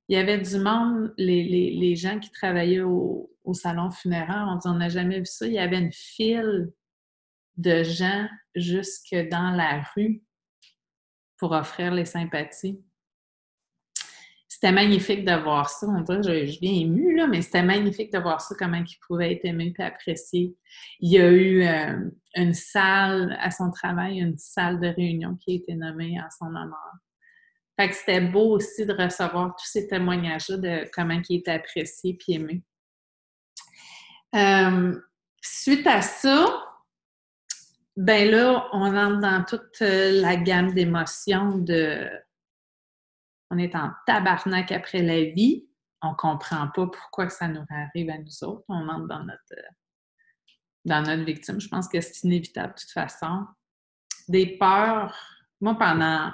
il 0.09 0.15
y 0.15 0.17
avait 0.17 0.39
du 0.39 0.57
monde, 0.57 1.13
les, 1.17 1.95
gens 1.95 2.19
qui 2.19 2.31
travaillaient 2.31 2.81
au, 2.81 3.29
salon 3.53 3.89
funéraire, 3.89 4.45
on 4.47 4.57
dit 4.57 4.67
on 4.67 4.75
n'a 4.75 4.89
jamais 4.89 5.19
vu 5.19 5.25
ça. 5.25 5.47
Il 5.47 5.53
y 5.53 5.59
avait 5.59 5.79
une 5.79 5.91
file 5.91 6.71
de 7.57 7.83
gens 7.83 8.27
jusque 8.55 9.15
dans 9.31 9.51
la 9.51 9.83
rue 9.95 10.23
pour 11.37 11.51
offrir 11.51 11.91
les 11.91 12.05
sympathies. 12.05 12.79
C'était 14.61 14.73
magnifique 14.73 15.23
de 15.23 15.41
voir 15.41 15.69
ça. 15.69 15.87
On 15.87 16.01
dirait, 16.01 16.45
je, 16.45 16.59
viens 16.59 16.81
émue, 16.81 17.15
là, 17.15 17.27
mais 17.27 17.41
c'était 17.41 17.63
magnifique 17.63 18.11
de 18.11 18.19
voir 18.19 18.41
ça, 18.41 18.53
comment 18.59 18.75
ils 18.75 18.99
pouvaient 19.07 19.31
être 19.31 19.45
aimés 19.45 19.73
et 19.79 19.81
appréciés. 19.81 20.53
Il 20.99 21.13
y 21.13 21.17
a 21.17 21.31
eu 21.31 21.63
euh, 21.63 22.09
une 22.35 22.53
salle 22.53 23.37
à 23.39 23.51
son 23.51 23.71
travail, 23.71 24.19
une 24.19 24.37
salle 24.37 24.81
de 24.81 24.87
réunion 24.87 25.37
qui 25.37 25.51
a 25.51 25.55
été 25.55 25.75
nommée 25.75 26.19
en 26.19 26.27
son 26.37 26.53
honneur. 26.53 26.93
Fait 27.79 27.87
que 27.87 27.95
c'était 27.95 28.19
beau 28.19 28.57
aussi 28.57 28.85
de 28.85 28.91
recevoir 28.91 29.55
tous 29.55 29.65
ces 29.65 29.87
témoignages-là 29.87 30.57
de 30.57 30.89
comment 30.91 31.21
il 31.29 31.37
était 31.37 31.51
apprécié 31.51 32.17
et 32.27 32.33
aimé. 32.33 32.61
Euh, 34.35 34.99
suite 35.41 35.87
à 35.87 36.01
ça, 36.01 36.47
ben 37.95 38.29
là, 38.29 38.67
on 38.73 38.93
entre 38.93 39.21
dans 39.21 39.45
toute 39.45 39.81
euh, 39.83 40.19
la 40.21 40.35
gamme 40.35 40.73
d'émotions 40.73 41.59
de 41.59 42.09
on 43.49 43.57
est 43.57 43.75
en 43.75 43.91
tabarnak 44.05 44.71
après 44.71 45.01
la 45.01 45.23
vie, 45.31 45.67
on 46.01 46.13
comprend 46.13 46.67
pas 46.67 46.87
pourquoi 46.87 47.29
ça 47.29 47.47
nous 47.47 47.65
arrive 47.69 48.09
à 48.09 48.17
nous 48.17 48.43
autres, 48.43 48.63
on 48.69 48.87
entre 48.87 49.07
dans 49.07 49.23
notre 49.23 49.55
dans 50.85 51.01
notre 51.01 51.23
victime. 51.23 51.59
Je 51.59 51.67
pense 51.67 51.87
que 51.87 51.99
c'est 52.01 52.23
inévitable 52.23 52.73
de 52.73 52.79
toute 52.79 52.91
façon. 52.91 53.45
Des 54.27 54.57
peurs. 54.57 55.15
Moi, 55.59 55.77
pendant 55.77 56.31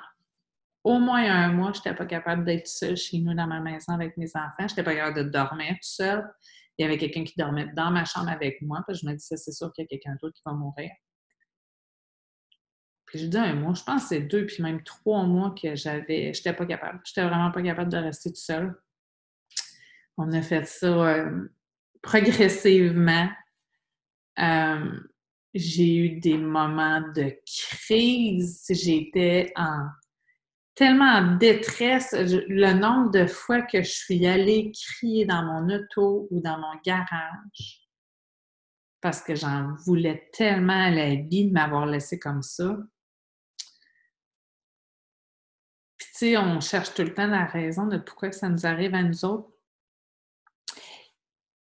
au 0.83 0.99
moins 0.99 1.23
un 1.23 1.51
mois, 1.51 1.71
je 1.73 1.79
n'étais 1.79 1.95
pas 1.95 2.05
capable 2.05 2.45
d'être 2.45 2.67
seule 2.67 2.95
chez 2.95 3.19
nous 3.19 3.33
dans 3.33 3.47
ma 3.47 3.59
maison 3.59 3.93
avec 3.93 4.15
mes 4.17 4.29
enfants. 4.35 4.53
Je 4.59 4.63
n'étais 4.65 4.83
pas 4.83 4.93
capable 4.93 5.17
de 5.17 5.29
dormir 5.29 5.73
tout 5.73 5.79
seul. 5.81 6.23
Il 6.77 6.83
y 6.83 6.85
avait 6.85 6.97
quelqu'un 6.97 7.23
qui 7.23 7.33
dormait 7.37 7.71
dans 7.75 7.89
ma 7.89 8.05
chambre 8.05 8.29
avec 8.29 8.61
moi. 8.61 8.83
Je 8.89 9.05
me 9.05 9.13
disais, 9.13 9.37
c'est 9.37 9.51
sûr 9.51 9.71
qu'il 9.73 9.83
y 9.83 9.85
a 9.85 9.87
quelqu'un 9.87 10.15
d'autre 10.21 10.35
qui 10.35 10.43
va 10.45 10.53
mourir. 10.53 10.91
Puis 13.05 13.19
je 13.19 13.27
dis 13.27 13.37
un 13.37 13.53
mois, 13.53 13.73
je 13.73 13.83
pense 13.83 14.03
que 14.03 14.09
c'est 14.09 14.21
deux, 14.21 14.45
puis 14.45 14.63
même 14.63 14.81
trois 14.83 15.23
mois 15.23 15.53
que 15.59 15.75
j'avais. 15.75 16.33
Je 16.33 16.39
n'étais 16.39 16.53
pas 16.53 16.65
capable. 16.65 17.01
Je 17.05 17.11
n'étais 17.11 17.27
vraiment 17.27 17.51
pas 17.51 17.61
capable 17.61 17.91
de 17.91 17.97
rester 17.97 18.31
tout 18.31 18.39
seul. 18.39 18.75
On 20.17 20.31
a 20.31 20.41
fait 20.41 20.65
ça 20.65 20.87
euh, 20.87 21.49
progressivement. 22.01 23.29
Euh, 24.39 24.99
j'ai 25.53 25.95
eu 25.95 26.19
des 26.19 26.37
moments 26.37 27.01
de 27.01 27.33
crise. 27.45 28.65
J'étais 28.69 29.53
en 29.55 29.87
tellement 30.73 31.05
en 31.05 31.37
détresse, 31.37 32.13
le 32.13 32.73
nombre 32.73 33.09
de 33.11 33.25
fois 33.25 33.61
que 33.61 33.81
je 33.81 33.89
suis 33.89 34.27
allée 34.27 34.73
crier 34.73 35.25
dans 35.25 35.43
mon 35.43 35.73
auto 35.73 36.27
ou 36.31 36.41
dans 36.41 36.59
mon 36.59 36.77
garage 36.85 37.85
parce 39.05 39.21
que 39.21 39.35
j'en 39.35 39.75
voulais 39.85 40.31
tellement 40.33 40.85
à 40.85 40.89
la 40.89 41.13
vie 41.13 41.47
de 41.47 41.53
m'avoir 41.53 41.85
laissé 41.85 42.17
comme 42.17 42.41
ça. 42.41 42.75
Puis 45.95 46.04
tu 46.04 46.04
on 46.37 46.59
cherche 46.61 46.93
tout 46.93 47.03
le 47.03 47.13
temps 47.13 47.27
la 47.27 47.45
raison 47.45 47.87
de 47.87 47.97
pourquoi 47.97 48.31
ça 48.31 48.49
nous 48.49 48.65
arrive 48.65 48.95
à 48.95 49.03
nous 49.03 49.25
autres. 49.25 49.49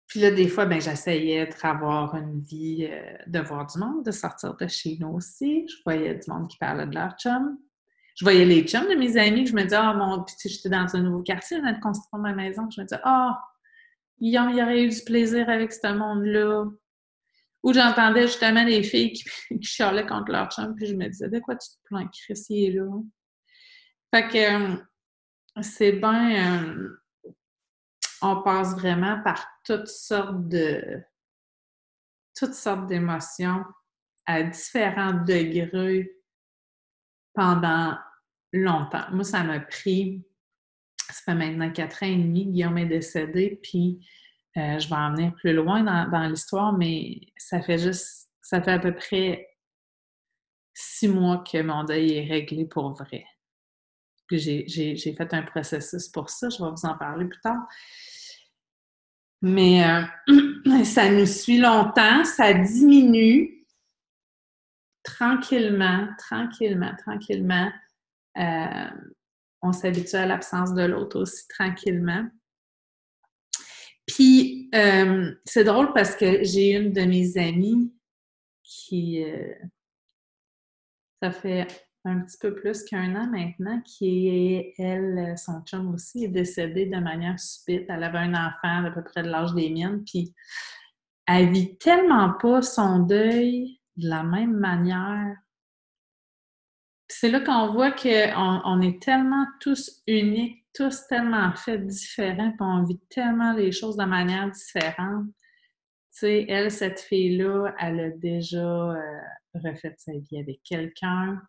Puis 0.06 0.20
là, 0.20 0.32
des 0.32 0.48
fois, 0.48 0.66
ben, 0.66 0.80
j'essayais 0.80 1.48
d'avoir 1.62 2.16
une 2.16 2.40
vie, 2.40 2.88
euh, 2.90 3.16
de 3.28 3.38
voir 3.38 3.66
du 3.66 3.78
monde, 3.78 4.04
de 4.04 4.10
sortir 4.10 4.56
de 4.56 4.66
chez 4.66 4.96
nous 4.98 5.10
aussi. 5.10 5.68
Je 5.68 5.76
voyais 5.84 6.16
du 6.16 6.28
monde 6.28 6.48
qui 6.48 6.58
parlait 6.58 6.86
de 6.86 6.94
leur 6.94 7.16
chum 7.16 7.58
je 8.20 8.24
voyais 8.26 8.44
les 8.44 8.62
chums 8.64 8.86
de 8.86 8.94
mes 8.96 9.16
amis, 9.16 9.46
je 9.46 9.54
me 9.54 9.62
disais, 9.62 9.76
ah, 9.76 9.94
mon, 9.94 10.22
puis 10.22 10.34
j'étais 10.44 10.68
dans 10.68 10.94
un 10.94 11.00
nouveau 11.00 11.22
quartier, 11.22 11.56
on 11.56 11.66
a 11.66 11.72
de 11.72 11.80
construire 11.80 12.20
ma 12.20 12.34
maison, 12.34 12.68
je 12.70 12.82
me 12.82 12.86
disais, 12.86 13.00
oh, 13.06 13.30
il 14.18 14.34
y 14.34 14.38
aurait 14.38 14.82
eu 14.82 14.88
du 14.90 15.02
plaisir 15.04 15.48
avec 15.48 15.72
ce 15.72 15.90
monde-là. 15.90 16.66
Ou 17.62 17.72
j'entendais 17.72 18.22
justement 18.22 18.64
des 18.64 18.82
filles 18.82 19.12
qui, 19.12 19.24
qui 19.48 19.62
chialaient 19.62 20.06
contre 20.06 20.32
leur 20.32 20.50
chum, 20.50 20.74
puis 20.74 20.86
je 20.86 20.94
me 20.94 21.08
disais, 21.08 21.30
de 21.30 21.38
quoi 21.38 21.56
tu 21.56 21.66
te 21.66 21.76
plains, 21.84 22.08
Chris, 22.08 22.44
il 22.50 22.68
est 22.68 22.72
là? 22.72 22.90
Fait 24.12 24.28
que 24.28 24.72
euh, 24.74 24.76
c'est 25.62 25.92
bien... 25.92 26.68
Euh, 26.72 26.96
on 28.22 28.42
passe 28.42 28.74
vraiment 28.74 29.22
par 29.22 29.46
toutes 29.64 29.88
sortes 29.88 30.48
de... 30.48 31.02
toutes 32.36 32.54
sortes 32.54 32.86
d'émotions 32.86 33.64
à 34.26 34.42
différents 34.42 35.14
degrés 35.14 36.10
pendant 37.34 37.96
longtemps. 38.52 39.10
Moi, 39.12 39.24
ça 39.24 39.42
m'a 39.42 39.60
pris... 39.60 40.24
Ça 41.08 41.22
fait 41.24 41.34
maintenant 41.34 41.72
quatre 41.72 42.04
ans 42.04 42.06
et 42.06 42.16
demi, 42.16 42.46
Guillaume 42.46 42.78
est 42.78 42.86
décédé, 42.86 43.58
puis 43.62 44.06
euh, 44.56 44.78
je 44.78 44.88
vais 44.88 44.96
en 44.96 45.12
venir 45.12 45.34
plus 45.34 45.52
loin 45.52 45.82
dans, 45.82 46.28
l'histoire, 46.28 46.72
mais 46.72 47.20
ça 47.36 47.62
fait 47.62 47.78
juste, 47.78 48.30
ça 48.42 48.60
fait 48.60 48.72
à 48.72 48.78
peu 48.78 48.94
près 48.94 49.48
six 50.74 51.08
mois 51.08 51.38
que 51.38 51.62
mon 51.62 51.84
deuil 51.84 52.12
est 52.14 52.28
réglé 52.28 52.64
pour 52.64 52.92
vrai. 52.92 53.24
J'ai 54.38 55.14
fait 55.16 55.34
un 55.34 55.42
processus 55.42 56.08
pour 56.08 56.30
ça, 56.30 56.48
je 56.48 56.62
vais 56.62 56.70
vous 56.70 56.86
en 56.86 56.96
parler 56.96 57.26
plus 57.26 57.40
tard. 57.40 57.66
Mais 59.42 59.84
euh, 59.84 60.84
ça 60.84 61.10
nous 61.10 61.26
suit 61.26 61.58
longtemps, 61.58 62.24
ça 62.24 62.52
diminue 62.52 63.66
tranquillement, 65.02 66.08
tranquillement, 66.18 66.94
tranquillement. 66.98 67.72
Euh, 68.38 68.90
on 69.62 69.72
s'habitue 69.72 70.16
à 70.16 70.26
l'absence 70.26 70.74
de 70.74 70.82
l'autre 70.82 71.20
aussi 71.20 71.46
tranquillement. 71.48 72.28
Puis, 74.06 74.68
euh, 74.74 75.34
c'est 75.44 75.64
drôle 75.64 75.92
parce 75.92 76.16
que 76.16 76.42
j'ai 76.42 76.72
une 76.72 76.92
de 76.92 77.02
mes 77.02 77.38
amies 77.38 77.94
qui, 78.62 79.24
ça 81.22 81.30
fait 81.30 81.89
un 82.04 82.20
petit 82.20 82.38
peu 82.40 82.54
plus 82.54 82.82
qu'un 82.84 83.14
an 83.14 83.26
maintenant, 83.30 83.80
qui 83.82 84.28
est, 84.28 84.74
elle, 84.78 85.36
son 85.36 85.62
chum 85.62 85.94
aussi, 85.94 86.24
est 86.24 86.28
décédée 86.28 86.86
de 86.86 86.98
manière 86.98 87.38
subite. 87.38 87.86
Elle 87.88 88.04
avait 88.04 88.18
un 88.18 88.34
enfant 88.34 88.82
d'à 88.82 88.90
peu 88.90 89.02
près 89.02 89.22
de 89.22 89.28
l'âge 89.28 89.54
des 89.54 89.70
miennes, 89.70 90.02
puis 90.04 90.34
elle 91.26 91.50
vit 91.50 91.76
tellement 91.78 92.32
pas 92.32 92.62
son 92.62 93.00
deuil 93.00 93.78
de 93.96 94.08
la 94.08 94.22
même 94.22 94.54
manière. 94.54 95.36
C'est 97.08 97.30
là 97.30 97.40
qu'on 97.40 97.72
voit 97.72 97.92
qu'on 97.92 98.62
on 98.64 98.80
est 98.80 99.02
tellement 99.02 99.46
tous 99.60 100.02
uniques 100.06 100.60
tous 100.74 101.06
tellement 101.08 101.52
faits 101.54 101.86
différents, 101.86 102.50
puis 102.50 102.60
on 102.60 102.84
vit 102.84 103.00
tellement 103.08 103.52
les 103.52 103.72
choses 103.72 103.96
de 103.96 104.04
manière 104.04 104.50
différente. 104.50 105.26
Tu 106.12 106.20
sais, 106.20 106.46
elle, 106.48 106.70
cette 106.70 107.00
fille-là, 107.00 107.74
elle 107.78 108.00
a 108.00 108.10
déjà 108.10 108.58
euh, 108.58 109.20
refait 109.54 109.94
sa 109.96 110.12
vie 110.12 110.38
avec 110.38 110.62
quelqu'un. 110.62 111.40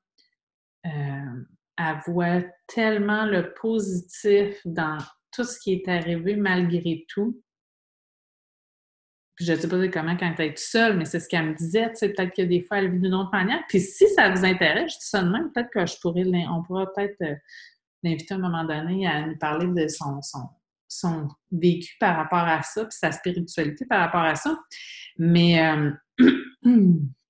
Euh, 0.85 1.45
elle 1.77 1.97
voit 2.05 2.41
tellement 2.67 3.25
le 3.25 3.53
positif 3.53 4.55
dans 4.65 4.97
tout 5.31 5.43
ce 5.43 5.59
qui 5.59 5.73
est 5.73 5.87
arrivé 5.87 6.35
malgré 6.35 7.05
tout. 7.07 7.41
je 9.39 9.53
ne 9.53 9.57
sais 9.57 9.67
pas 9.67 9.87
comment 9.87 10.15
quand 10.17 10.33
elle 10.37 10.51
est 10.51 10.57
seule, 10.57 10.97
mais 10.97 11.05
c'est 11.05 11.19
ce 11.19 11.27
qu'elle 11.27 11.49
me 11.49 11.55
disait. 11.55 11.89
Tu 11.89 11.95
sais, 11.95 12.09
peut-être 12.09 12.35
que 12.35 12.41
des 12.43 12.61
fois, 12.61 12.77
elle 12.77 12.91
vit 12.91 12.99
d'une 12.99 13.13
autre 13.13 13.31
manière. 13.31 13.63
Puis 13.67 13.79
si 13.79 14.07
ça 14.09 14.29
vous 14.29 14.45
intéresse, 14.45 14.93
je 14.93 14.99
dis 14.99 15.07
ça 15.07 15.23
de 15.23 15.29
même, 15.29 15.51
peut-être 15.51 15.71
que 15.71 15.85
je 15.85 15.99
pourrais, 15.99 16.25
pourra 16.67 16.93
peut-être 16.93 17.21
euh, 17.21 17.35
l'inviter 18.03 18.33
à 18.33 18.37
un 18.37 18.41
moment 18.41 18.65
donné 18.65 19.07
à 19.07 19.25
nous 19.25 19.37
parler 19.37 19.67
de 19.67 19.87
son, 19.87 20.19
son, 20.87 21.27
vécu 21.51 21.95
par 21.99 22.17
rapport 22.17 22.39
à 22.39 22.61
ça, 22.61 22.83
puis 22.85 22.97
sa 22.97 23.11
spiritualité 23.11 23.85
par 23.85 24.01
rapport 24.01 24.21
à 24.21 24.35
ça. 24.35 24.59
Mais 25.17 25.59
euh, 25.65 25.91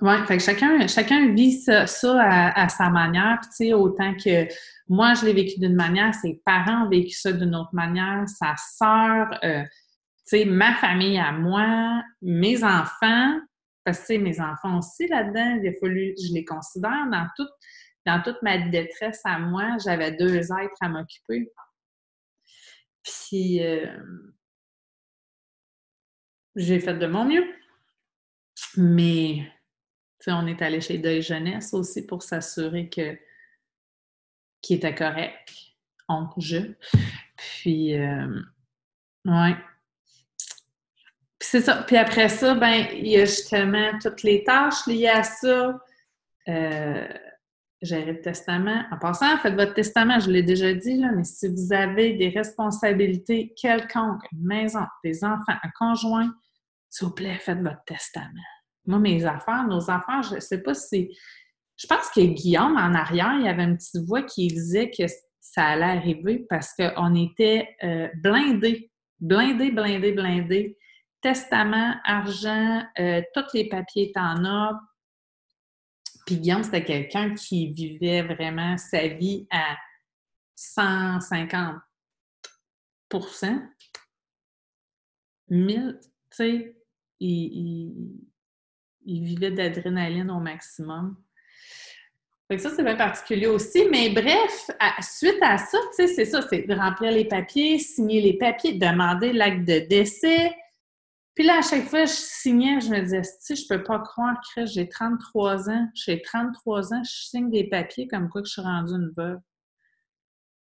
ouais, 0.00 0.24
fait 0.26 0.36
que 0.36 0.42
chacun, 0.42 0.86
chacun 0.86 1.32
vit 1.32 1.60
ça, 1.60 1.84
à, 1.84 2.68
sa 2.68 2.90
manière. 2.90 3.40
tu 3.42 3.48
sais, 3.52 3.72
autant 3.72 4.14
que 4.14 4.46
moi, 4.88 5.14
je 5.14 5.26
l'ai 5.26 5.32
vécu 5.32 5.58
d'une 5.58 5.74
manière, 5.74 6.14
ses 6.14 6.40
parents 6.44 6.86
ont 6.86 6.88
vécu 6.88 7.12
ça 7.12 7.32
d'une 7.32 7.54
autre 7.54 7.74
manière, 7.74 8.28
sa 8.28 8.54
sœur, 8.56 9.28
euh, 9.42 9.62
tu 9.62 10.38
sais, 10.38 10.44
ma 10.44 10.74
famille 10.74 11.18
à 11.18 11.32
moi, 11.32 12.02
mes 12.22 12.62
enfants, 12.64 13.38
parce 13.84 14.06
que 14.06 14.18
mes 14.18 14.40
enfants 14.40 14.78
aussi 14.78 15.06
là-dedans, 15.06 15.60
il 15.62 15.68
a 15.68 15.72
fallu, 15.80 16.14
je 16.18 16.34
les 16.34 16.44
considère 16.44 17.06
dans 17.10 17.26
tout 17.36 17.48
dans 18.06 18.22
toute 18.22 18.40
ma 18.40 18.56
détresse 18.56 19.20
à 19.24 19.38
moi, 19.38 19.76
j'avais 19.84 20.12
deux 20.12 20.36
êtres 20.36 20.76
à 20.80 20.88
m'occuper. 20.88 21.52
Puis, 23.02 23.62
euh, 23.62 23.86
j'ai 26.54 26.80
fait 26.80 26.94
de 26.94 27.06
mon 27.06 27.24
mieux. 27.24 27.44
Mais, 28.76 29.52
on 30.32 30.46
est 30.46 30.62
allé 30.62 30.80
chez 30.80 30.98
Deuil 30.98 31.22
Jeunesse 31.22 31.74
aussi 31.74 32.06
pour 32.06 32.22
s'assurer 32.22 32.88
que 32.88 33.18
qu'il 34.62 34.76
était 34.76 34.94
correct. 34.94 35.50
On, 36.08 36.28
je. 36.36 36.74
Puis, 37.36 37.94
euh. 37.94 38.40
Puis 39.24 39.54
c'est 41.40 41.60
ça. 41.60 41.82
Puis 41.82 41.96
après 41.96 42.28
ça, 42.28 42.54
ben, 42.54 42.86
il 42.92 43.08
y 43.08 43.16
a 43.16 43.24
justement 43.24 43.98
toutes 44.00 44.22
les 44.22 44.44
tâches 44.44 44.86
liées 44.86 45.08
à 45.08 45.22
ça. 45.22 45.80
Euh, 46.48 47.08
gérer 47.82 48.12
le 48.12 48.20
testament. 48.20 48.84
En 48.90 48.98
passant, 48.98 49.36
faites 49.38 49.54
votre 49.54 49.74
testament, 49.74 50.18
je 50.18 50.30
l'ai 50.30 50.42
déjà 50.42 50.72
dit, 50.72 51.02
mais 51.14 51.24
si 51.24 51.48
vous 51.48 51.72
avez 51.72 52.14
des 52.14 52.30
responsabilités 52.30 53.52
quelconques, 53.54 54.24
une 54.32 54.44
maison, 54.44 54.80
des 55.04 55.24
enfants, 55.24 55.54
un 55.62 55.70
conjoint, 55.78 56.34
s'il 56.88 57.08
vous 57.08 57.14
plaît, 57.14 57.38
faites 57.38 57.60
votre 57.60 57.84
testament. 57.84 58.55
Moi, 58.86 58.98
mes 58.98 59.24
affaires, 59.24 59.66
nos 59.66 59.90
affaires, 59.90 60.22
je 60.22 60.36
ne 60.36 60.40
sais 60.40 60.62
pas 60.62 60.74
si. 60.74 61.16
Je 61.76 61.86
pense 61.86 62.08
que 62.10 62.20
Guillaume, 62.20 62.76
en 62.76 62.94
arrière, 62.94 63.34
il 63.38 63.46
y 63.46 63.48
avait 63.48 63.64
une 63.64 63.76
petite 63.76 64.04
voix 64.06 64.22
qui 64.22 64.48
disait 64.48 64.90
que 64.90 65.04
ça 65.40 65.64
allait 65.64 65.84
arriver 65.84 66.46
parce 66.48 66.72
qu'on 66.74 67.14
était 67.14 67.76
euh, 67.82 68.08
blindés, 68.22 68.90
blindés, 69.20 69.70
blindés, 69.70 70.12
blindés. 70.12 70.78
Testament, 71.20 71.94
argent, 72.04 72.82
euh, 72.98 73.20
tous 73.34 73.52
les 73.54 73.68
papiers 73.68 74.10
étaient 74.10 74.20
en 74.20 74.44
ordre, 74.44 74.80
puis 76.26 76.38
Guillaume, 76.38 76.64
c'était 76.64 76.84
quelqu'un 76.84 77.34
qui 77.34 77.70
vivait 77.72 78.22
vraiment 78.22 78.76
sa 78.76 79.06
vie 79.06 79.46
à 79.50 79.76
150% 80.56 81.80
1000, 85.48 85.98
tu 86.00 86.08
sais, 86.30 86.76
il, 87.20 88.18
vivait 89.06 89.50
d'adrénaline 89.50 90.30
au 90.30 90.40
maximum. 90.40 91.16
Fait 92.48 92.58
ça, 92.58 92.70
c'est 92.70 92.84
bien 92.84 92.96
particulier 92.96 93.46
aussi. 93.46 93.86
Mais 93.90 94.10
bref, 94.10 94.70
suite 95.00 95.42
à 95.42 95.58
ça, 95.58 95.78
tu 95.96 96.06
sais, 96.06 96.06
c'est 96.06 96.24
ça, 96.24 96.42
c'est 96.42 96.62
de 96.62 96.74
remplir 96.74 97.10
les 97.10 97.24
papiers, 97.24 97.78
signer 97.78 98.20
les 98.20 98.38
papiers, 98.38 98.74
demander 98.74 99.32
l'acte 99.32 99.66
de 99.66 99.80
décès, 99.80 100.54
puis 101.36 101.44
là, 101.44 101.58
à 101.58 101.62
chaque 101.62 101.84
fois 101.84 102.06
je 102.06 102.12
signais, 102.12 102.80
je 102.80 102.88
me 102.88 103.00
disais, 103.02 103.22
si 103.22 103.54
je 103.56 103.68
peux 103.68 103.82
pas 103.82 103.98
croire 104.00 104.40
que 104.54 104.64
j'ai 104.64 104.88
33 104.88 105.68
ans, 105.68 105.90
j'ai 105.94 106.22
33 106.22 106.94
ans, 106.94 107.04
je 107.04 107.10
signe 107.10 107.50
des 107.50 107.68
papiers 107.68 108.08
comme 108.08 108.30
quoi 108.30 108.40
que 108.40 108.48
je 108.48 108.54
suis 108.54 108.62
rendue 108.62 108.94
une 108.94 109.12
veuve. 109.14 109.38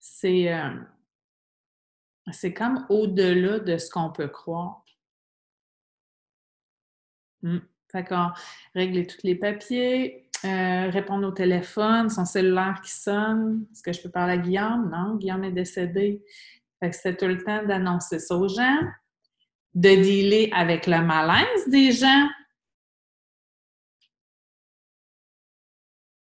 C'est, 0.01 0.53
euh, 0.53 0.77
comme 2.57 2.85
au-delà 2.89 3.59
de 3.59 3.77
ce 3.77 3.89
qu'on 3.89 4.11
peut 4.11 4.27
croire. 4.27 4.83
Hum. 7.43 7.61
Fait 7.95 8.03
qu'on 8.03 8.29
règle 8.73 9.07
tous 9.07 9.19
les 9.23 9.35
papiers, 9.35 10.27
euh, 10.43 10.89
répondre 10.89 11.25
au 11.29 11.31
téléphone, 11.31 12.09
son 12.09 12.25
cellulaire 12.25 12.81
qui 12.83 12.91
sonne. 12.91 13.65
Est-ce 13.71 13.81
que 13.81 13.93
je 13.93 14.01
peux 14.01 14.09
parler 14.09 14.33
à 14.33 14.37
Guillaume? 14.37 14.89
Non, 14.91 15.15
Guillaume 15.15 15.45
est 15.45 15.53
décédé. 15.53 16.21
Fait 16.81 16.89
que 16.89 17.11
tout 17.13 17.25
le 17.25 17.41
temps 17.41 17.63
d'annoncer 17.65 18.19
ça 18.19 18.35
aux 18.35 18.49
gens 18.49 18.81
de 19.75 19.89
dealer 19.95 20.49
avec 20.53 20.87
le 20.87 21.01
malaise 21.01 21.69
des 21.69 21.93
gens. 21.93 22.27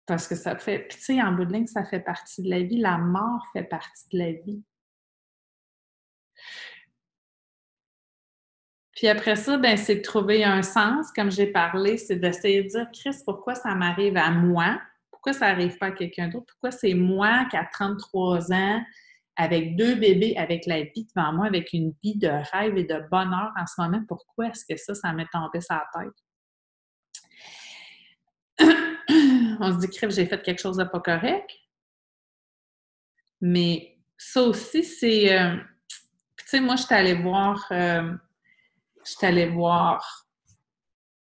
Parce 0.06 0.28
que 0.28 0.36
ça 0.36 0.56
fait, 0.56 0.78
puis 0.78 0.98
tu 0.98 1.04
sais, 1.04 1.22
en 1.22 1.32
bout 1.32 1.44
de 1.44 1.52
ligne, 1.52 1.66
ça 1.66 1.84
fait 1.84 1.98
partie 1.98 2.42
de 2.42 2.50
la 2.50 2.62
vie. 2.62 2.78
La 2.78 2.98
mort 2.98 3.44
fait 3.52 3.64
partie 3.64 4.08
de 4.12 4.18
la 4.18 4.30
vie. 4.30 4.62
Puis 8.94 9.08
après 9.08 9.36
ça, 9.36 9.58
ben, 9.58 9.76
c'est 9.76 9.96
de 9.96 10.02
trouver 10.02 10.44
un 10.44 10.62
sens, 10.62 11.10
comme 11.12 11.30
j'ai 11.30 11.48
parlé, 11.48 11.96
c'est 11.96 12.16
d'essayer 12.16 12.62
de 12.62 12.68
dire, 12.68 12.86
Chris, 12.92 13.16
pourquoi 13.24 13.54
ça 13.54 13.74
m'arrive 13.74 14.16
à 14.16 14.30
moi? 14.30 14.80
Pourquoi 15.10 15.32
ça 15.32 15.48
n'arrive 15.48 15.76
pas 15.78 15.86
à 15.86 15.90
quelqu'un 15.90 16.28
d'autre? 16.28 16.46
Pourquoi 16.46 16.70
c'est 16.70 16.94
moi 16.94 17.46
qui, 17.50 17.56
à 17.56 17.64
33 17.64 18.52
ans, 18.52 18.84
avec 19.36 19.76
deux 19.76 19.96
bébés, 19.96 20.36
avec 20.36 20.66
la 20.66 20.82
vie 20.82 21.08
devant 21.14 21.32
moi, 21.32 21.46
avec 21.46 21.72
une 21.72 21.92
vie 22.04 22.16
de 22.16 22.28
rêve 22.52 22.76
et 22.78 22.84
de 22.84 23.02
bonheur 23.10 23.50
en 23.58 23.66
ce 23.66 23.80
moment, 23.80 24.00
pourquoi 24.06 24.48
est-ce 24.48 24.64
que 24.64 24.76
ça, 24.76 24.94
ça 24.94 25.12
m'est 25.12 25.26
tombé 25.32 25.60
sur 25.60 25.74
la 25.74 25.86
tête? 25.92 26.14
On 29.60 29.72
se 29.72 29.78
dit, 29.78 29.88
crève, 29.88 30.10
j'ai 30.12 30.26
fait 30.26 30.40
quelque 30.40 30.60
chose 30.60 30.76
de 30.76 30.84
pas 30.84 31.00
correct. 31.00 31.50
Mais 33.40 33.98
ça 34.16 34.42
aussi, 34.42 34.84
c'est. 34.84 35.36
Euh, 35.36 35.56
tu 35.88 36.46
sais, 36.46 36.60
moi, 36.60 36.76
je 36.76 36.82
suis 36.84 36.94
allée 36.94 37.14
voir. 37.14 37.66
Euh, 37.72 38.12
je 39.04 39.12
suis 39.12 39.26
allée 39.26 39.48
voir 39.48 40.26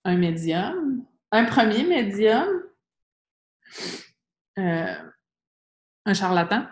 un 0.04 0.17
médium, 0.17 1.06
un 1.32 1.46
premier 1.46 1.84
médium, 1.84 2.48
euh, 4.58 4.96
un 6.06 6.13
charlatan. 6.13 6.65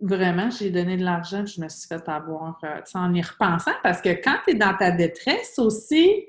Vraiment, 0.00 0.48
j'ai 0.50 0.70
donné 0.70 0.96
de 0.96 1.04
l'argent, 1.04 1.44
je 1.44 1.60
me 1.60 1.68
suis 1.68 1.86
fait 1.86 2.08
avoir 2.08 2.58
euh, 2.64 2.80
en 2.94 3.12
y 3.12 3.20
repensant, 3.20 3.74
parce 3.82 4.00
que 4.00 4.08
quand 4.10 4.38
tu 4.44 4.52
es 4.52 4.54
dans 4.54 4.74
ta 4.74 4.90
détresse 4.90 5.58
aussi, 5.58 6.26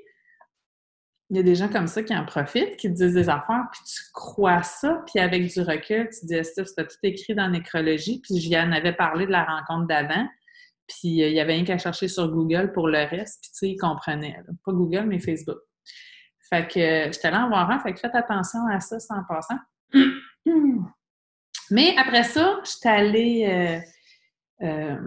il 1.30 1.38
y 1.38 1.40
a 1.40 1.42
des 1.42 1.54
gens 1.54 1.70
comme 1.70 1.86
ça 1.86 2.02
qui 2.02 2.14
en 2.14 2.26
profitent, 2.26 2.76
qui 2.76 2.88
te 2.88 2.92
disent 2.92 3.14
des 3.14 3.30
affaires, 3.30 3.66
puis 3.72 3.80
tu 3.86 4.02
crois 4.12 4.62
ça, 4.62 5.02
puis 5.06 5.18
avec 5.18 5.46
du 5.50 5.62
recul, 5.62 6.10
tu 6.10 6.26
dis, 6.26 6.44
c'était 6.44 6.86
tout 6.86 6.96
écrit 7.02 7.34
dans 7.34 7.48
Nécrologie, 7.48 8.20
puis 8.20 8.38
j'y 8.38 8.54
en 8.58 8.70
avais 8.70 8.92
parlé 8.92 9.24
de 9.24 9.30
la 9.30 9.44
rencontre 9.44 9.86
d'avant, 9.86 10.28
puis 10.86 11.22
euh, 11.22 11.28
il 11.28 11.34
y 11.34 11.40
avait 11.40 11.54
rien 11.54 11.64
qu'à 11.64 11.78
chercher 11.78 12.08
sur 12.08 12.30
Google 12.30 12.72
pour 12.72 12.88
le 12.88 12.98
reste, 12.98 13.40
puis 13.42 13.50
tu 13.50 13.58
sais, 13.58 13.68
ils 13.70 13.78
comprenaient. 13.78 14.38
Pas 14.64 14.72
Google, 14.72 15.06
mais 15.06 15.18
Facebook. 15.18 15.58
Fait 16.48 16.66
que 16.66 16.78
euh, 16.78 17.12
j'étais 17.12 17.30
là 17.30 17.44
en 17.44 17.48
voir 17.48 17.70
un, 17.70 17.78
fait 17.78 17.94
que 17.94 18.00
faites 18.00 18.14
attention 18.14 18.66
à 18.68 18.80
ça, 18.80 18.98
sans 19.00 19.22
passant. 19.24 19.58
Mais 21.70 21.96
après 21.96 22.24
ça, 22.24 22.60
j'étais 22.64 22.88
allée... 22.88 23.82
Euh, 24.60 24.98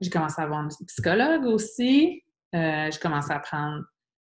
j'ai 0.00 0.10
commencé 0.10 0.40
à 0.40 0.44
avoir 0.44 0.62
une 0.62 0.86
psychologue 0.86 1.44
aussi. 1.46 2.22
j'ai 2.52 2.98
commencé 3.00 3.32
à 3.32 3.40
prendre 3.40 3.82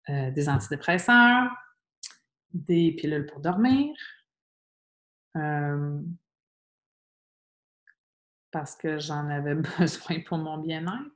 des 0.09 0.49
antidépresseurs, 0.49 1.51
des 2.53 2.93
pilules 2.93 3.27
pour 3.27 3.41
dormir 3.41 3.95
parce 8.53 8.77
que 8.77 8.99
j'en 8.99 9.29
avais 9.29 9.55
besoin 9.79 10.21
pour 10.27 10.39
mon 10.39 10.59
bien-être. 10.59 11.11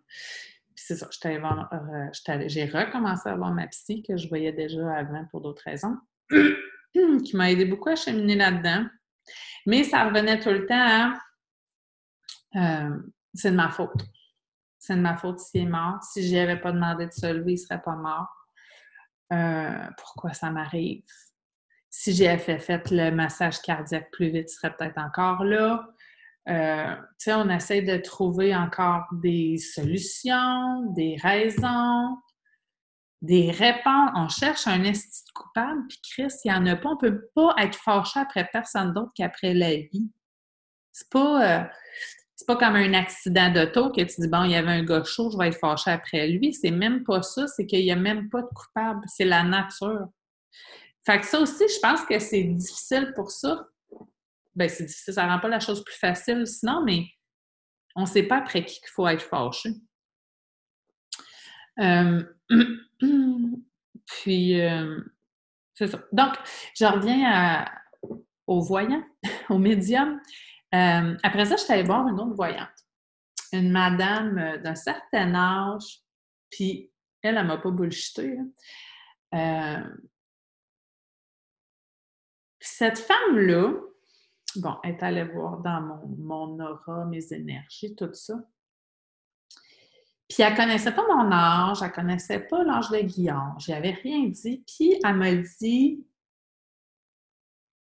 Puis 0.75 0.85
c'est 0.89 0.97
ça, 0.97 1.09
euh, 1.27 2.47
j'ai 2.49 2.65
recommencé 2.67 3.29
à 3.29 3.37
voir 3.37 3.53
ma 3.53 3.67
psy 3.69 4.03
que 4.03 4.17
je 4.17 4.29
voyais 4.29 4.53
déjà 4.53 4.93
avant 4.95 5.25
pour 5.31 5.41
d'autres 5.41 5.63
raisons, 5.65 5.97
qui 6.93 7.37
m'a 7.37 7.51
aidé 7.51 7.65
beaucoup 7.65 7.89
à 7.89 7.97
cheminer 7.97 8.37
là-dedans. 8.37 8.87
Mais 9.67 9.85
ça 9.85 10.05
revenait 10.05 10.39
tout 10.39 10.51
le 10.51 10.67
temps 10.67 10.75
à 10.75 11.19
euh, 12.57 12.99
c'est 13.35 13.51
de 13.51 13.57
ma 13.57 13.71
faute. 13.71 14.03
C'est 14.79 14.97
de 14.97 15.01
ma 15.01 15.17
faute 15.17 15.41
s'il 15.41 15.63
est 15.63 15.67
mort. 15.67 16.03
Si 16.03 16.23
je 16.23 16.33
n'y 16.33 16.39
avais 16.39 16.61
pas 16.61 16.73
demandé 16.73 17.07
de 17.07 17.13
se 17.13 17.27
lever, 17.27 17.53
il 17.53 17.55
ne 17.55 17.61
serait 17.61 17.83
pas 17.83 17.97
mort. 17.97 18.29
Euh, 19.33 19.91
pourquoi 19.99 20.33
ça 20.33 20.51
m'arrive? 20.51 21.05
Si 21.91 22.15
j'avais 22.15 22.39
fait, 22.39 22.59
fait 22.59 22.91
le 22.91 23.11
massage 23.11 23.61
cardiaque 23.61 24.11
plus 24.13 24.29
vite, 24.29 24.51
il 24.51 24.55
serait 24.55 24.75
peut-être 24.77 24.99
encore 24.99 25.45
là. 25.45 25.89
Euh, 26.49 26.95
on 27.29 27.51
essaie 27.51 27.83
de 27.83 27.97
trouver 27.97 28.55
encore 28.55 29.05
des 29.13 29.59
solutions, 29.59 30.93
des 30.95 31.17
raisons, 31.21 32.17
des 33.21 33.51
réponses. 33.51 34.11
On 34.15 34.29
cherche 34.29 34.67
un 34.67 34.85
estime 34.85 35.27
coupable, 35.35 35.83
puis 35.89 35.99
Chris, 36.09 36.33
il 36.45 36.53
n'y 36.53 36.57
en 36.57 36.67
a 36.67 36.77
pas. 36.77 36.91
On 36.91 36.95
ne 36.95 37.11
peut 37.11 37.29
pas 37.35 37.55
être 37.59 37.77
fâché 37.77 38.21
après 38.21 38.49
personne 38.53 38.93
d'autre 38.93 39.13
qu'après 39.15 39.55
la 39.55 39.77
vie. 39.77 40.11
C'est 40.93 41.11
pas, 41.11 41.61
euh, 41.61 41.65
c'est 42.37 42.47
pas 42.47 42.57
comme 42.57 42.77
un 42.77 42.95
accident 42.95 43.53
d'auto 43.53 43.91
que 43.91 44.03
tu 44.03 44.21
dis, 44.21 44.29
bon, 44.29 44.45
il 44.45 44.53
y 44.53 44.57
avait 44.57 44.71
un 44.71 44.85
gars 44.85 45.03
chaud, 45.05 45.31
je 45.33 45.37
vais 45.37 45.49
être 45.49 45.59
fâché 45.59 45.91
après 45.91 46.29
lui. 46.29 46.55
C'est 46.55 46.71
même 46.71 47.03
pas 47.03 47.23
ça, 47.23 47.49
c'est 47.49 47.67
qu'il 47.67 47.81
n'y 47.81 47.91
a 47.91 47.97
même 47.97 48.31
pas 48.31 48.43
de 48.43 48.49
coupable. 48.55 49.01
C'est 49.07 49.25
la 49.25 49.43
nature. 49.43 50.07
Fait 51.05 51.21
que 51.21 51.27
ça 51.27 51.41
aussi, 51.41 51.65
je 51.69 51.81
pense 51.81 52.03
que 52.03 52.19
c'est 52.19 52.45
difficile 52.45 53.13
pour 53.17 53.31
ça 53.31 53.67
ben 54.57 54.69
c'est 54.69 54.89
ça 54.89 55.27
rend 55.27 55.39
pas 55.39 55.49
la 55.49 55.61
chose 55.61 55.85
plus 55.85 55.97
facile 55.97 56.47
sinon, 56.47 56.83
mais 56.85 57.05
on 57.95 58.03
ne 58.03 58.07
sait 58.07 58.25
pas 58.25 58.39
après 58.39 58.65
qui 58.65 58.81
qu'il 58.81 58.89
faut 58.89 59.07
être 59.07 59.23
fâché. 59.23 59.71
Puis, 64.07 64.61
c'est 65.75 65.89
ça. 65.89 65.99
Donc, 66.13 66.35
je 66.75 66.85
reviens 66.85 67.65
au 68.47 68.61
voyant, 68.61 69.05
au 69.51 69.59
médium. 69.59 70.21
Après 70.73 71.45
ça, 71.45 71.57
je 71.57 71.63
suis 71.63 71.73
allée 71.73 71.83
voir 71.83 72.09
une 72.09 72.21
autre 72.21 72.35
voyante, 72.35 72.69
une 73.53 73.71
madame 73.71 74.61
d'un 74.63 74.75
certain 74.75 75.35
âge, 75.35 76.01
puis 76.51 76.91
elle, 77.23 77.37
elle 77.37 77.43
ne 77.43 77.49
m'a 77.49 77.59
pas 77.59 77.71
bullshité. 77.71 78.39
cette 82.61 82.99
femme-là, 82.99 83.73
bon, 84.61 84.77
elle 84.83 84.93
est 84.93 85.03
allée 85.03 85.25
voir 85.25 85.59
dans 85.59 85.81
mon, 86.19 86.59
aura, 86.61 87.05
mes 87.07 87.33
énergies, 87.33 87.95
tout 87.95 88.13
ça. 88.13 88.35
Puis 90.29 90.43
elle 90.43 90.57
connaissait 90.57 90.93
pas 90.93 91.07
mon 91.07 91.31
âge, 91.31 91.83
elle 91.83 91.93
connaissait 91.93 92.41
pas 92.41 92.65
l'âge 92.65 92.91
de 92.91 92.99
Guillaume, 92.99 93.55
j'avais 93.59 93.93
rien 93.93 94.25
dit. 94.25 94.65
Puis 94.67 95.01
elle 95.05 95.15
m'a 95.15 95.35
dit 95.35 96.05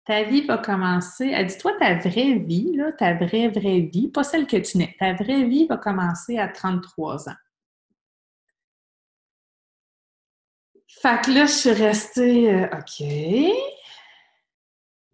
ta 0.04 0.24
vie 0.24 0.42
va 0.42 0.58
commencer. 0.58 1.28
Elle 1.28 1.46
dit 1.46 1.58
Toi, 1.58 1.72
ta 1.78 1.94
vraie 1.94 2.35
vie, 2.35 2.74
là, 2.74 2.92
ta 2.92 3.14
vraie, 3.14 3.48
vraie 3.48 3.80
vie, 3.80 4.08
pas 4.08 4.24
celle 4.24 4.46
que 4.46 4.56
tu 4.56 4.78
n'es, 4.78 4.94
ta 4.98 5.12
vraie 5.14 5.44
vie 5.44 5.66
va 5.66 5.76
commencer 5.76 6.38
à 6.38 6.48
33 6.48 7.28
ans. 7.28 7.37
Fait 10.88 11.20
que 11.24 11.30
là, 11.30 11.46
je 11.46 11.52
suis 11.52 11.72
restée 11.72 12.52
euh, 12.52 12.66
OK. 12.66 13.06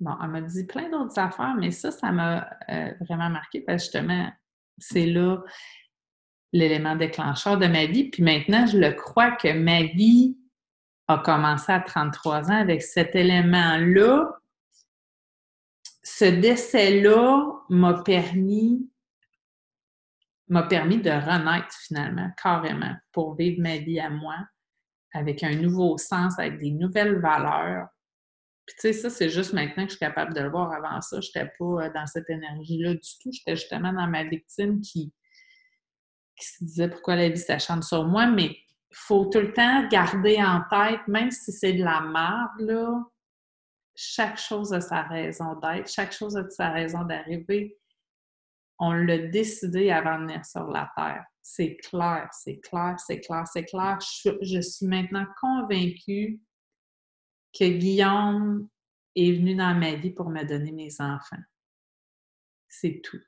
Bon, 0.01 0.13
elle 0.23 0.31
m'a 0.31 0.41
dit 0.41 0.65
plein 0.65 0.89
d'autres 0.89 1.19
affaires, 1.19 1.55
mais 1.59 1.71
ça, 1.71 1.91
ça 1.91 2.13
m'a 2.13 2.49
euh, 2.69 2.93
vraiment 3.01 3.31
marqué 3.31 3.61
parce 3.61 3.79
que 3.79 3.83
justement, 3.85 4.31
c'est 4.79 5.07
là 5.07 5.43
l'élément 6.53 6.97
déclencheur 6.97 7.59
de 7.59 7.67
ma 7.67 7.87
vie. 7.87 8.11
Puis 8.11 8.23
maintenant, 8.23 8.67
je 8.67 8.79
le 8.79 8.93
crois 8.93 9.33
que 9.33 9.53
ma 9.53 9.83
vie 9.83 10.39
a 11.09 11.19
commencé 11.19 11.73
à 11.73 11.81
33 11.81 12.51
ans 12.51 12.61
avec 12.61 12.83
cet 12.83 13.15
élément-là. 13.17 14.31
Ce 16.03 16.25
décès-là 16.25 17.53
m'a 17.69 18.03
permis 18.03 18.89
m'a 20.49 20.63
permis 20.63 20.99
de 20.99 21.11
renaître 21.11 21.75
finalement, 21.87 22.31
carrément, 22.43 22.95
pour 23.13 23.35
vivre 23.35 23.61
ma 23.61 23.77
vie 23.77 24.01
à 24.01 24.09
moi, 24.09 24.37
avec 25.13 25.43
un 25.43 25.55
nouveau 25.55 25.99
sens, 25.99 26.39
avec 26.39 26.59
des 26.59 26.71
nouvelles 26.71 27.21
valeurs, 27.21 27.89
puis 28.69 28.75
tu 28.75 28.81
sais, 28.83 28.93
ça, 28.93 29.09
c'est 29.09 29.31
juste 29.31 29.55
maintenant 29.55 29.85
que 29.85 29.93
je 29.93 29.97
suis 29.97 30.05
capable 30.05 30.35
de 30.35 30.43
le 30.43 30.51
voir. 30.51 30.71
Avant 30.71 31.01
ça, 31.01 31.23
je 31.23 31.29
n'étais 31.29 31.51
pas 31.59 31.65
euh, 31.65 31.91
dans 31.91 32.07
cette 32.07 32.29
énergie-là 32.29 32.93
du 32.93 33.11
tout. 33.19 33.31
J'étais 33.33 33.57
justement 33.57 33.95
dans 33.95 34.07
ma 34.07 34.25
victime 34.25 34.83
qui, 34.83 35.11
se 36.39 36.65
disait 36.65 36.91
pourquoi 36.91 37.17
la 37.17 37.31
vie 37.31 37.39
s'acharne 37.39 37.83
sur 37.83 38.05
moi. 38.05 38.27
Mais 38.27 38.49
il 38.91 38.97
faut 38.97 39.25
tout 39.25 39.41
le 39.41 39.55
temps 39.55 39.89
garder 39.89 40.37
en 40.43 40.63
tête, 40.69 41.01
même 41.09 41.31
si 41.31 41.51
c'est 41.51 41.73
de 41.73 41.83
la 41.83 42.03
merde, 42.03 42.61
là, 42.61 43.05
chaque 43.95 44.39
chose 44.39 44.75
a 44.75 44.83
sa 44.83 45.01
raison 45.01 45.59
d'être, 45.61 45.91
chaque 45.91 46.13
chose 46.13 46.37
a 46.37 46.49
sa 46.51 46.69
raison 46.69 47.05
d'arriver. 47.05 47.75
On 48.79 48.93
l'a 48.93 49.17
décidé 49.17 49.91
avant 49.91 50.19
de 50.19 50.27
venir 50.27 50.45
sur 50.45 50.67
la 50.69 50.93
Terre. 50.95 51.25
C'est 51.41 51.79
clair, 51.79 52.29
c'est 52.33 52.59
clair, 52.59 52.97
c'est 52.99 53.21
clair, 53.21 53.45
c'est 53.51 53.65
clair. 53.65 53.99
je 54.43 54.61
suis 54.61 54.87
maintenant 54.87 55.25
convaincue 55.41 56.43
que 57.59 57.65
Guillaume 57.65 58.69
est 59.17 59.33
venu 59.33 59.55
dans 59.55 59.75
ma 59.75 59.95
vie 59.95 60.11
pour 60.11 60.31
me 60.31 60.45
donner 60.45 60.73
mes 60.73 61.01
enfants. 61.01 61.43
C'est 62.69 63.01
tout. 63.03 63.21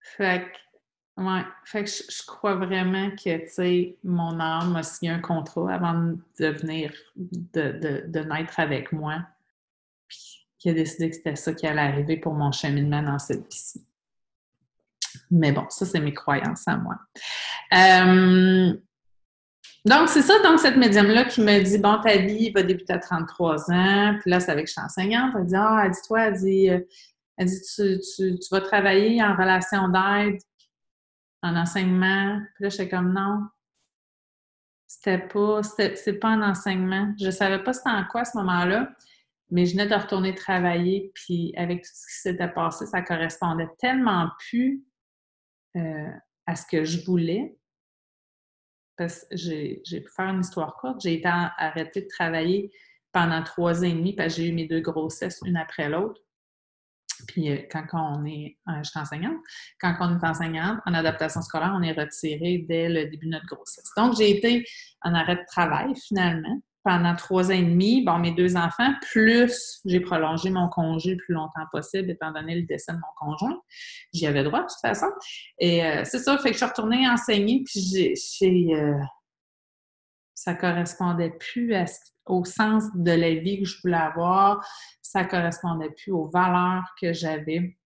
Fait 0.00 0.52
que, 0.52 1.22
ouais, 1.22 1.44
fait 1.64 1.84
que 1.84 1.90
je, 1.90 2.26
crois 2.26 2.56
vraiment 2.56 3.10
que, 3.12 3.38
tu 3.38 3.48
sais, 3.48 3.98
mon 4.04 4.38
âme 4.40 4.76
a 4.76 4.82
signé 4.82 5.12
un 5.12 5.20
contrat 5.20 5.72
avant 5.72 5.94
de 6.38 6.46
venir, 6.46 6.92
de, 7.16 8.04
de, 8.06 8.20
naître 8.20 8.58
avec 8.58 8.92
moi, 8.92 9.24
puis 10.08 10.46
qui 10.58 10.68
a 10.68 10.74
décidé 10.74 11.08
que 11.08 11.16
c'était 11.16 11.36
ça 11.36 11.54
qui 11.54 11.66
allait 11.66 11.80
arriver 11.80 12.16
pour 12.16 12.34
mon 12.34 12.52
cheminement 12.52 13.02
dans 13.02 13.18
cette 13.18 13.50
vie 13.50 13.86
Mais 15.30 15.52
bon, 15.52 15.64
ça, 15.70 15.86
c'est 15.86 16.00
mes 16.00 16.12
croyances 16.12 16.66
à 16.66 16.76
moi. 16.76 16.98
Euh, 17.72 18.76
donc, 19.86 20.10
c'est 20.10 20.22
ça, 20.22 20.38
donc 20.42 20.58
cette 20.58 20.76
médium-là 20.76 21.24
qui 21.24 21.40
me 21.40 21.62
dit 21.62 21.78
Bon, 21.78 21.98
ta 22.00 22.18
vie 22.18 22.50
va 22.50 22.62
débuter 22.62 22.92
à 22.92 22.98
33 22.98 23.70
ans. 23.70 24.16
Puis 24.20 24.30
là, 24.30 24.38
c'est 24.38 24.50
avec 24.50 24.66
que 24.66 24.68
je 24.68 24.72
suis 24.72 24.82
enseignante. 24.82 25.34
Elle 25.38 25.46
dit 25.46 25.56
Ah, 25.56 25.82
elle 25.84 25.92
dit 25.92 25.98
toi, 26.06 26.26
elle 26.26 26.34
dit, 26.34 26.70
euh, 26.70 26.80
elle 27.38 27.46
dit 27.46 27.60
tu, 27.74 28.38
vas 28.50 28.60
travailler 28.60 29.22
en 29.22 29.34
relation 29.34 29.88
d'aide, 29.88 30.38
en 31.42 31.56
enseignement. 31.56 32.40
Puis 32.54 32.64
là, 32.64 32.68
j'étais 32.68 32.88
comme 32.90 33.14
Non. 33.14 33.46
C'était 34.86 35.18
pas, 35.18 35.62
c'est 35.62 36.18
pas 36.20 36.28
un 36.28 36.42
enseignement. 36.42 37.14
Je 37.18 37.30
savais 37.30 37.62
pas 37.62 37.72
c'était 37.72 37.90
en 37.90 38.04
quoi 38.04 38.22
à 38.22 38.24
ce 38.24 38.36
moment-là, 38.38 38.90
mais 39.50 39.64
je 39.64 39.72
venais 39.72 39.86
de 39.86 39.94
retourner 39.94 40.34
travailler. 40.34 41.10
Puis 41.14 41.54
avec 41.56 41.84
tout 41.84 41.90
ce 41.94 42.06
qui 42.06 42.20
s'était 42.20 42.48
passé, 42.48 42.84
ça 42.86 43.00
correspondait 43.00 43.68
tellement 43.78 44.28
plus 44.50 44.84
euh, 45.76 46.10
à 46.44 46.56
ce 46.56 46.66
que 46.66 46.84
je 46.84 47.02
voulais 47.04 47.56
j'ai 49.32 49.80
pu 49.84 50.10
faire 50.14 50.26
une 50.26 50.40
histoire 50.40 50.76
courte. 50.76 51.00
J'ai 51.02 51.14
été 51.14 51.28
arrêtée 51.28 52.02
de 52.02 52.08
travailler 52.08 52.70
pendant 53.12 53.42
trois 53.42 53.80
ans 53.80 53.86
et 53.86 53.92
demi 53.92 54.14
parce 54.14 54.34
que 54.34 54.42
j'ai 54.42 54.48
eu 54.48 54.52
mes 54.52 54.66
deux 54.66 54.80
grossesses 54.80 55.40
une 55.44 55.56
après 55.56 55.88
l'autre. 55.88 56.20
Puis 57.28 57.50
euh, 57.50 57.58
quand 57.70 57.84
on 57.92 58.24
est, 58.24 58.56
je 58.82 58.88
suis 58.88 58.98
enseignante, 58.98 59.36
quand 59.80 59.94
on 60.00 60.18
est 60.18 60.26
enseignante 60.26 60.78
en 60.86 60.94
adaptation 60.94 61.42
scolaire, 61.42 61.72
on 61.74 61.82
est 61.82 61.92
retiré 61.92 62.64
dès 62.66 62.88
le 62.88 63.10
début 63.10 63.26
de 63.26 63.32
notre 63.32 63.46
grossesse. 63.46 63.90
Donc, 63.96 64.16
j'ai 64.16 64.30
été 64.30 64.64
en 65.02 65.14
arrêt 65.14 65.36
de 65.36 65.44
travail 65.46 65.94
finalement 66.08 66.62
pendant 66.84 67.14
trois 67.14 67.48
ans 67.48 67.54
et 67.54 67.62
demi. 67.62 68.02
Bon, 68.04 68.18
mes 68.18 68.32
deux 68.32 68.56
enfants, 68.56 68.92
plus 69.10 69.80
j'ai 69.84 70.00
prolongé 70.00 70.50
mon 70.50 70.68
congé 70.68 71.12
le 71.12 71.16
plus 71.18 71.34
longtemps 71.34 71.66
possible 71.72 72.10
étant 72.10 72.32
donné 72.32 72.54
le 72.54 72.62
décès 72.62 72.92
de 72.92 72.98
mon 72.98 73.30
conjoint. 73.30 73.60
J'y 74.12 74.26
avais 74.26 74.44
droit 74.44 74.60
de 74.60 74.66
toute 74.66 74.80
façon. 74.80 75.06
Et 75.58 75.84
euh, 75.84 76.02
c'est 76.04 76.18
ça, 76.18 76.38
fait 76.38 76.48
que 76.48 76.54
je 76.54 76.58
suis 76.58 76.66
retournée 76.66 77.08
enseigner, 77.08 77.62
puis 77.64 77.80
j'ai... 78.40 78.74
Euh, 78.74 78.94
ça 80.34 80.54
correspondait 80.54 81.34
plus 81.38 81.74
au 82.24 82.44
sens 82.46 82.84
de 82.94 83.10
la 83.10 83.34
vie 83.34 83.60
que 83.60 83.66
je 83.66 83.78
voulais 83.82 83.98
avoir, 83.98 84.66
ça 85.02 85.24
correspondait 85.24 85.90
plus 85.90 86.12
aux 86.12 86.30
valeurs 86.30 86.84
que 86.98 87.12
j'avais. 87.12 87.76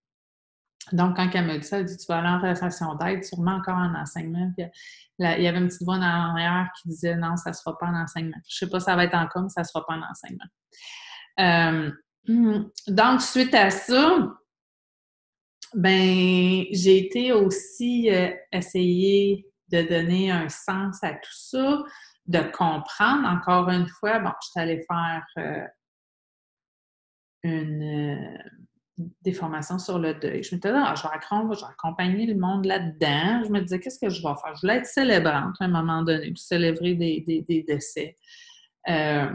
Donc, 0.93 1.17
quand 1.17 1.29
elle 1.33 1.47
m'a 1.47 1.59
dit 1.59 1.67
ça, 1.67 1.79
elle 1.79 1.87
dit 1.87 1.97
Tu 1.97 2.07
vas 2.09 2.19
aller 2.19 2.29
en 2.29 2.39
relation 2.39 2.95
d'aide, 2.97 3.25
sûrement 3.25 3.57
encore 3.57 3.77
en 3.77 3.95
enseignement. 3.95 4.53
Il 4.59 4.71
y 5.19 5.47
avait 5.47 5.59
une 5.59 5.69
petite 5.69 5.83
voix 5.83 5.97
en 5.97 6.03
arrière 6.03 6.69
qui 6.81 6.89
disait 6.89 7.17
Non, 7.17 7.37
ça 7.37 7.51
ne 7.51 7.55
sera 7.55 7.77
pas 7.79 7.87
en 7.87 7.95
enseignement. 7.95 8.37
Je 8.49 8.65
ne 8.65 8.69
sais 8.69 8.71
pas 8.71 8.81
ça 8.81 8.97
va 8.97 9.05
être 9.05 9.15
en 9.15 9.27
com, 9.27 9.49
ça 9.49 9.63
ne 9.63 9.67
sera 9.67 9.85
pas 9.87 9.95
en 9.95 10.03
enseignement. 10.03 10.45
Euh, 11.41 11.91
donc, 12.89 13.23
suite 13.23 13.55
à 13.55 13.71
ça, 13.71 14.17
ben, 15.75 16.65
j'ai 16.71 16.99
été 16.99 17.33
aussi 17.33 18.11
euh, 18.11 18.31
essayer 18.53 19.47
de 19.73 19.83
donner 19.83 20.31
un 20.31 20.49
sens 20.49 21.03
à 21.03 21.15
tout 21.15 21.33
ça, 21.33 21.83
de 22.27 22.41
comprendre. 22.41 23.27
Encore 23.27 23.69
une 23.71 23.89
fois, 23.89 24.19
bon, 24.21 24.31
je 24.43 24.49
suis 24.51 24.61
allée 24.61 24.85
faire 24.89 25.27
euh, 25.39 25.67
une 27.43 28.39
des 28.97 29.33
formations 29.33 29.79
sur 29.79 29.99
le 29.99 30.15
deuil. 30.15 30.43
Je 30.43 30.55
me 30.55 30.61
disais, 30.61 30.75
ah, 30.75 30.95
je, 30.97 31.03
vais 31.03 31.65
accompagner 31.69 32.27
le 32.27 32.39
monde 32.39 32.65
là-dedans. 32.65 33.43
Je 33.45 33.51
me 33.51 33.61
disais, 33.61 33.81
qu'est-ce 33.81 33.99
que 33.99 34.11
je 34.11 34.23
vais 34.23 34.35
faire? 34.43 34.55
Je 34.55 34.61
voulais 34.61 34.77
être 34.77 34.87
célébrante 34.87 35.57
à 35.61 35.65
un 35.65 35.69
moment 35.69 36.03
donné, 36.03 36.33
célébrer 36.37 36.95
des, 36.95 37.25
des, 37.27 37.65
décès. 37.67 38.17
Euh, 38.89 39.35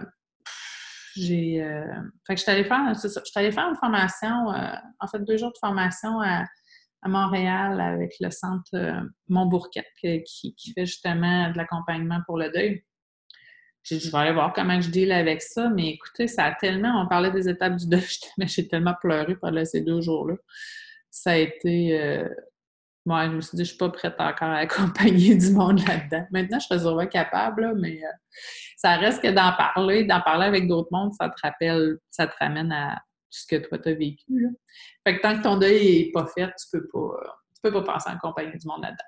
j'ai. 1.15 1.61
Euh, 1.61 1.85
je 2.29 2.35
suis 2.35 2.51
allée 2.51 2.63
faire, 2.63 2.95
suis 2.95 3.51
faire 3.51 3.69
une 3.69 3.75
formation, 3.75 4.53
euh, 4.53 4.75
en 4.99 5.07
fait, 5.07 5.19
deux 5.25 5.37
jours 5.37 5.51
de 5.51 5.57
formation 5.59 6.21
à, 6.21 6.45
Montréal 7.05 7.79
avec 7.79 8.13
le 8.19 8.29
centre 8.29 8.69
euh, 8.73 8.99
Montbourquette 9.29 9.87
qui 10.01 10.73
fait 10.75 10.85
justement 10.85 11.49
de 11.49 11.57
l'accompagnement 11.57 12.19
pour 12.25 12.37
le 12.37 12.51
deuil. 12.51 12.83
Je, 13.83 13.95
vais 13.95 14.17
aller 14.17 14.33
voir 14.33 14.53
comment 14.53 14.79
je 14.79 14.89
deal 14.89 15.11
avec 15.11 15.41
ça, 15.41 15.69
mais 15.69 15.89
écoutez, 15.89 16.27
ça 16.27 16.45
a 16.45 16.55
tellement, 16.55 17.01
on 17.01 17.07
parlait 17.07 17.31
des 17.31 17.49
étapes 17.49 17.75
du 17.75 17.87
deuil, 17.89 18.03
j'ai 18.39 18.67
tellement 18.67 18.95
pleuré 18.99 19.35
pendant 19.35 19.65
ces 19.65 19.81
deux 19.81 20.01
jours-là. 20.01 20.35
Ça 21.09 21.31
a 21.31 21.37
été, 21.37 21.99
euh, 21.99 22.27
moi, 23.05 23.27
je 23.27 23.35
me 23.35 23.41
suis 23.41 23.55
dit, 23.55 23.63
je 23.63 23.69
suis 23.69 23.77
pas 23.77 23.89
prête 23.89 24.15
encore 24.19 24.49
à 24.49 24.57
accompagner 24.57 25.35
du 25.37 25.51
monde 25.51 25.79
là-dedans. 25.87 26.25
Maintenant, 26.31 26.59
je 26.59 26.67
serais 26.67 26.79
sûrement 26.79 27.07
capable, 27.07 27.75
mais 27.79 28.03
euh, 28.03 28.11
ça 28.77 28.97
reste 28.97 29.21
que 29.21 29.29
d'en 29.29 29.53
parler, 29.53 30.03
d'en 30.03 30.21
parler 30.21 30.45
avec 30.45 30.67
d'autres 30.67 30.89
mondes, 30.91 31.13
ça 31.13 31.29
te 31.29 31.41
rappelle, 31.41 31.97
ça 32.11 32.27
te 32.27 32.35
ramène 32.39 32.71
à 32.71 33.01
ce 33.29 33.45
que 33.47 33.55
toi, 33.67 33.77
tu 33.79 33.89
as 33.89 33.93
vécu. 33.93 34.39
Là. 34.39 34.49
Fait 35.05 35.17
que 35.17 35.21
tant 35.21 35.37
que 35.37 35.43
ton 35.43 35.57
deuil 35.57 36.05
n'est 36.05 36.11
pas 36.11 36.27
fait, 36.27 36.47
tu 36.47 36.67
peux 36.71 36.87
pas, 36.87 37.17
tu 37.55 37.61
peux 37.63 37.71
pas 37.71 37.93
penser 37.93 38.09
à 38.09 38.13
accompagner 38.13 38.57
du 38.57 38.67
monde 38.67 38.83
là-dedans. 38.83 39.03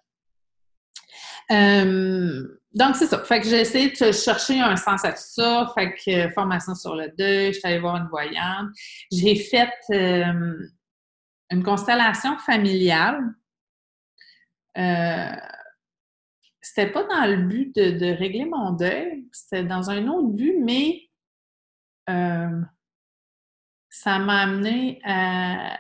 Euh, 1.51 2.59
donc, 2.74 2.95
c'est 2.95 3.07
ça. 3.07 3.20
Fait 3.24 3.41
que 3.41 3.47
j'ai 3.47 3.62
essayé 3.62 3.91
de 3.91 4.12
chercher 4.12 4.59
un 4.59 4.76
sens 4.76 5.03
à 5.03 5.12
tout 5.12 5.20
ça. 5.20 5.72
Fait 5.76 5.93
que 5.93 6.28
euh, 6.28 6.32
formation 6.32 6.76
sur 6.76 6.95
le 6.95 7.09
deuil, 7.18 7.53
je 7.53 7.59
suis 7.59 7.68
allée 7.68 7.80
voir 7.80 7.97
une 7.97 8.07
voyante. 8.07 8.70
J'ai 9.12 9.36
fait 9.36 9.72
euh, 9.91 10.68
une 11.49 11.64
constellation 11.64 12.38
familiale. 12.38 13.22
C'était 16.62 16.91
pas 16.91 17.03
dans 17.03 17.26
le 17.26 17.38
but 17.47 17.76
de, 17.76 18.18
régler 18.18 18.45
mon 18.45 18.72
deuil, 18.72 19.28
c'était 19.34 19.64
dans 19.64 19.89
un 19.89 20.07
autre 20.07 20.30
but, 20.30 20.55
mais 20.62 21.09
ça 23.89 24.20
m'a 24.20 24.43
amené 24.43 25.01
à, 25.03 25.78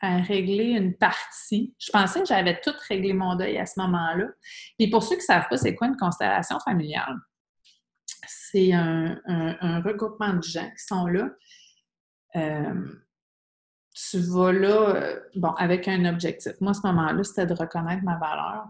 à 0.00 0.16
régler 0.16 0.70
une 0.70 0.96
partie. 0.96 1.74
Je 1.78 1.90
pensais 1.92 2.20
que 2.20 2.26
j'avais 2.26 2.60
tout 2.60 2.72
réglé 2.88 3.12
mon 3.12 3.36
deuil 3.36 3.58
à 3.58 3.66
ce 3.66 3.78
moment-là. 3.80 4.26
Et 4.78 4.88
pour 4.88 5.02
ceux 5.02 5.16
qui 5.16 5.22
ne 5.22 5.26
savent 5.26 5.48
pas 5.48 5.56
c'est 5.56 5.74
quoi 5.74 5.88
une 5.88 5.96
constellation 5.96 6.58
familiale, 6.60 7.16
c'est 8.26 8.72
un, 8.72 9.20
regroupement 9.84 10.34
de 10.34 10.42
gens 10.42 10.68
qui 10.70 10.84
sont 10.84 11.06
là. 11.06 11.30
Euh, 12.36 12.88
tu 13.92 14.18
vas 14.18 14.52
là, 14.52 14.96
euh, 14.96 15.20
bon, 15.34 15.50
avec 15.50 15.88
un 15.88 16.04
objectif. 16.06 16.52
Moi, 16.60 16.70
à 16.70 16.74
ce 16.74 16.86
moment-là, 16.86 17.24
c'était 17.24 17.46
de 17.46 17.54
reconnaître 17.54 18.02
ma 18.04 18.16
valeur. 18.18 18.66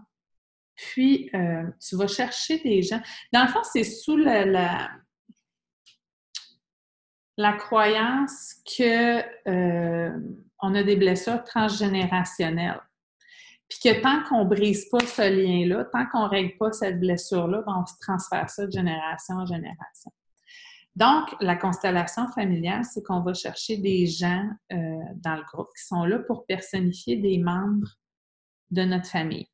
Puis, 0.75 1.29
euh, 1.35 1.63
tu 1.79 1.95
vas 1.95 2.07
chercher 2.07 2.59
des 2.59 2.81
gens. 2.81 3.01
Dans 3.31 3.43
le 3.43 3.47
fond, 3.47 3.61
c'est 3.63 3.83
sous 3.83 4.17
la, 4.17 4.89
la, 7.37 7.53
croyance 7.53 8.55
que 8.65 9.21
on 10.61 10.75
a 10.75 10.83
des 10.83 10.95
blessures 10.95 11.43
transgénérationnelles. 11.43 12.81
Puis 13.67 13.79
que 13.79 14.01
tant 14.01 14.23
qu'on 14.23 14.43
ne 14.43 14.49
brise 14.49 14.89
pas 14.89 14.99
ce 14.99 15.21
lien-là, 15.21 15.85
tant 15.85 16.05
qu'on 16.07 16.23
ne 16.25 16.29
règle 16.29 16.57
pas 16.57 16.73
cette 16.73 16.99
blessure-là, 16.99 17.63
ben, 17.65 17.81
on 17.81 17.85
se 17.85 17.93
transfère 18.01 18.49
ça 18.49 18.65
de 18.65 18.71
génération 18.71 19.35
en 19.35 19.45
génération. 19.45 20.11
Donc, 20.95 21.33
la 21.39 21.55
constellation 21.55 22.27
familiale, 22.27 22.83
c'est 22.83 23.01
qu'on 23.01 23.21
va 23.21 23.33
chercher 23.33 23.77
des 23.77 24.07
gens 24.07 24.45
euh, 24.73 24.77
dans 25.15 25.37
le 25.37 25.43
groupe 25.43 25.69
qui 25.77 25.85
sont 25.85 26.03
là 26.03 26.19
pour 26.19 26.45
personnifier 26.45 27.15
des 27.15 27.37
membres 27.37 27.87
de 28.71 28.83
notre 28.83 29.07
famille, 29.07 29.47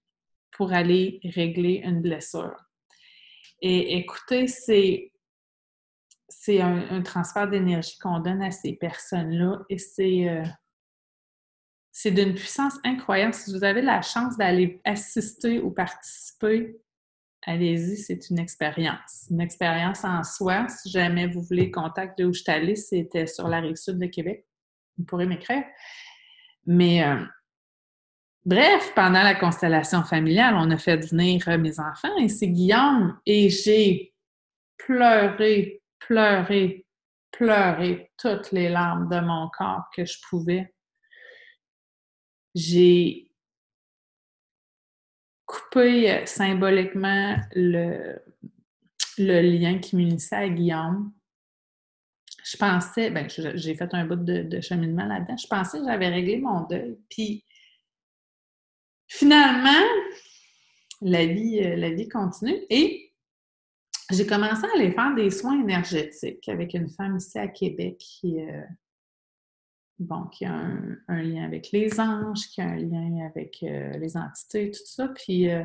pour 0.51 0.73
aller 0.73 1.19
régler 1.23 1.83
une 1.85 2.01
blessure. 2.01 2.55
Et 3.61 3.97
écoutez, 3.97 4.47
c'est 4.47 5.11
un, 6.59 7.01
transfert 7.03 7.47
d'énergie 7.47 7.97
qu'on 7.99 8.19
donne 8.19 8.41
à 8.41 8.51
ces 8.51 8.73
personnes-là 8.73 9.61
et 9.69 9.77
c'est 9.77 10.27
euh, 10.27 10.43
c'est 11.99 12.11
d'une 12.11 12.35
puissance 12.35 12.75
incroyable. 12.83 13.33
Si 13.33 13.51
vous 13.51 13.63
avez 13.63 13.81
la 13.81 14.03
chance 14.03 14.37
d'aller 14.37 14.79
assister 14.85 15.59
ou 15.59 15.71
participer, 15.71 16.79
allez-y, 17.41 17.97
c'est 17.97 18.29
une 18.29 18.37
expérience. 18.37 19.25
Une 19.31 19.41
expérience 19.41 20.03
en 20.03 20.23
soi. 20.23 20.67
Si 20.69 20.91
jamais 20.91 21.25
vous 21.25 21.41
voulez 21.41 21.71
contact 21.71 22.19
de 22.19 22.25
où 22.25 22.33
je 22.33 22.43
suis 22.43 22.51
allée, 22.51 22.75
c'était 22.75 23.25
sur 23.25 23.47
la 23.47 23.61
rive 23.61 23.77
sud 23.77 23.97
de 23.97 24.05
Québec. 24.05 24.45
Vous 24.95 25.05
pourrez 25.05 25.25
m'écrire. 25.25 25.63
Mais 26.67 27.03
euh, 27.03 27.25
bref, 28.45 28.93
pendant 28.93 29.23
la 29.23 29.33
constellation 29.33 30.03
familiale, 30.03 30.53
on 30.55 30.69
a 30.69 30.77
fait 30.77 30.97
venir 30.97 31.49
euh, 31.49 31.57
mes 31.57 31.79
enfants 31.79 32.15
et 32.19 32.29
c'est 32.29 32.49
Guillaume 32.49 33.17
et 33.25 33.49
j'ai 33.49 34.13
pleuré, 34.77 35.81
pleuré, 35.97 36.85
pleuré 37.31 38.11
toutes 38.19 38.51
les 38.51 38.69
larmes 38.69 39.09
de 39.09 39.19
mon 39.19 39.49
corps 39.49 39.85
que 39.95 40.05
je 40.05 40.19
pouvais 40.29 40.71
j'ai 42.57 43.31
coupé 45.45 46.11
euh, 46.11 46.25
symboliquement 46.25 47.37
le, 47.53 48.19
lien 49.17 49.77
qui 49.79 49.95
m'unissait 49.95 50.35
à 50.35 50.49
Guillaume. 50.49 51.13
Je 52.43 52.57
pensais, 52.57 53.11
ben, 53.11 53.27
j'ai 53.29 53.75
fait 53.75 53.93
un 53.93 54.05
bout 54.05 54.15
de, 54.15 54.61
cheminement 54.61 55.05
là-dedans, 55.05 55.37
je 55.37 55.47
pensais 55.47 55.79
que 55.79 55.85
j'avais 55.85 56.07
réglé 56.07 56.39
mon 56.39 56.63
deuil. 56.63 56.97
Puis 57.09 57.45
finalement, 59.07 59.85
la 61.01 61.25
vie, 61.25 61.59
euh, 61.63 61.75
la 61.75 61.91
vie 61.91 62.07
continue 62.07 62.57
et 62.69 63.13
j'ai 64.11 64.25
commencé 64.25 64.65
à 64.65 64.75
aller 64.75 64.91
faire 64.91 65.13
des 65.13 65.29
soins 65.29 65.61
énergétiques 65.61 66.47
avec 66.49 66.73
une 66.73 66.89
femme 66.89 67.17
ici 67.17 67.37
à 67.37 67.47
Québec 67.47 67.97
qui, 67.97 68.39
euh, 68.39 68.63
bon, 69.99 70.25
qui 70.25 70.45
a 70.45 70.53
un, 70.53 71.21
lien 71.21 71.43
avec 71.43 71.71
les 71.71 71.99
anges, 71.99 72.47
qui 72.49 72.61
a 72.61 72.65
un 72.65 72.75
lien 72.75 73.25
avec 73.25 73.63
euh, 73.63 73.91
les 73.97 74.17
entités, 74.17 74.71
tout 74.71 74.85
ça. 74.85 75.07
Puis 75.09 75.49
euh, 75.49 75.63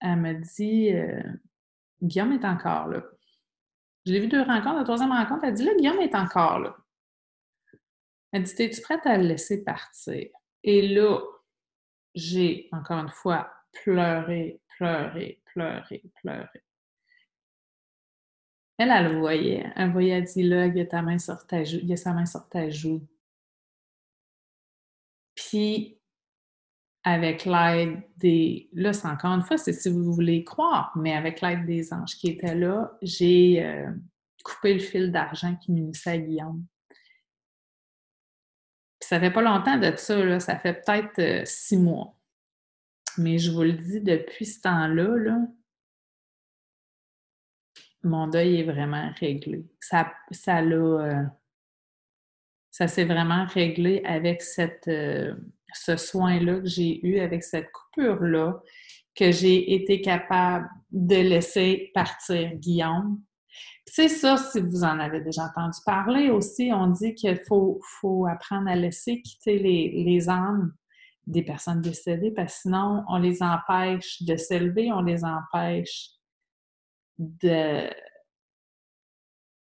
elle 0.00 0.20
me 0.20 0.34
dit 0.34 0.92
euh, 0.92 1.22
Guillaume 2.02 2.32
est 2.32 2.44
encore 2.44 2.88
là. 2.88 3.02
Je 4.06 4.12
l'ai 4.12 4.20
vu 4.20 4.28
deux 4.28 4.42
rencontres, 4.42 4.76
la 4.76 4.84
troisième 4.84 5.12
rencontre, 5.12 5.44
elle 5.44 5.54
dit 5.54 5.64
là, 5.64 5.74
Guillaume 5.76 6.00
est 6.00 6.14
encore 6.14 6.58
là. 6.58 6.76
Elle 8.32 8.42
dit 8.42 8.54
Es-tu 8.58 8.80
prête 8.82 9.06
à 9.06 9.16
le 9.16 9.24
laisser 9.24 9.64
partir? 9.64 10.28
Et 10.62 10.88
là, 10.88 11.20
j'ai 12.14 12.68
encore 12.72 12.98
une 12.98 13.10
fois 13.10 13.50
pleuré, 13.72 14.60
pleuré, 14.76 15.42
pleuré, 15.46 16.02
pleuré. 16.20 16.62
Elle, 18.78 18.90
elle 18.90 19.12
le 19.12 19.18
voyait. 19.18 19.72
Elle 19.76 19.92
voyait, 19.92 20.18
elle 20.18 20.24
dit 20.24 20.42
là, 20.42 20.66
il 20.66 20.76
y 20.76 20.80
a 20.80 20.84
il 20.84 21.86
y 21.86 21.92
a 21.92 21.96
sa 21.96 22.12
main 22.12 22.26
sur 22.26 22.48
ta 22.48 22.70
joue. 22.70 23.06
Puis, 25.34 25.98
avec 27.04 27.44
l'aide 27.44 28.02
des. 28.16 28.68
Là, 28.72 28.92
c'est 28.92 29.06
encore 29.06 29.32
une 29.32 29.42
fois, 29.42 29.58
c'est 29.58 29.72
si 29.72 29.90
vous 29.90 30.12
voulez 30.12 30.42
croire, 30.42 30.92
mais 30.96 31.14
avec 31.14 31.40
l'aide 31.40 31.66
des 31.66 31.92
anges 31.92 32.16
qui 32.16 32.28
étaient 32.28 32.54
là, 32.54 32.96
j'ai 33.02 33.62
euh, 33.64 33.92
coupé 34.42 34.74
le 34.74 34.80
fil 34.80 35.12
d'argent 35.12 35.54
qui 35.56 35.72
m'unissait 35.72 36.10
à 36.10 36.18
Guillaume. 36.18 36.64
Puis 38.98 39.08
ça 39.08 39.20
fait 39.20 39.30
pas 39.30 39.42
longtemps 39.42 39.76
de 39.76 39.94
ça, 39.96 40.24
là. 40.24 40.40
ça 40.40 40.58
fait 40.58 40.82
peut-être 40.82 41.18
euh, 41.18 41.42
six 41.44 41.76
mois. 41.76 42.16
Mais 43.18 43.38
je 43.38 43.52
vous 43.52 43.62
le 43.62 43.72
dis, 43.72 44.00
depuis 44.00 44.46
ce 44.46 44.62
temps-là, 44.62 45.16
là, 45.16 45.38
mon 48.04 48.28
deuil 48.28 48.60
est 48.60 48.64
vraiment 48.64 49.10
réglé. 49.18 49.66
Euh, 50.48 51.22
ça 52.70 52.88
s'est 52.88 53.04
vraiment 53.04 53.46
réglé 53.46 54.02
avec 54.04 54.42
euh, 54.88 55.34
ce 55.72 55.96
soin-là 55.96 56.60
que 56.60 56.66
j'ai 56.66 57.04
eu, 57.06 57.18
avec 57.18 57.42
cette 57.42 57.70
coupure-là, 57.72 58.60
que 59.14 59.30
j'ai 59.30 59.74
été 59.74 60.00
capable 60.00 60.68
de 60.90 61.16
laisser 61.16 61.90
partir 61.94 62.54
Guillaume. 62.56 63.20
C'est 63.86 64.08
ça, 64.08 64.36
si 64.36 64.60
vous 64.60 64.82
en 64.82 64.98
avez 64.98 65.20
déjà 65.20 65.44
entendu 65.44 65.78
parler 65.86 66.30
aussi, 66.30 66.70
on 66.72 66.88
dit 66.88 67.14
qu'il 67.14 67.40
faut, 67.46 67.80
faut 68.00 68.26
apprendre 68.26 68.68
à 68.68 68.74
laisser 68.74 69.22
quitter 69.22 69.58
les, 69.58 70.04
les 70.04 70.28
âmes 70.28 70.74
des 71.26 71.42
personnes 71.42 71.80
décédées 71.80 72.32
parce 72.32 72.54
que 72.54 72.60
sinon, 72.62 73.04
on 73.08 73.18
les 73.18 73.42
empêche 73.42 74.22
de 74.22 74.36
s'élever, 74.36 74.92
on 74.92 75.02
les 75.02 75.24
empêche 75.24 76.13
de, 77.18 77.90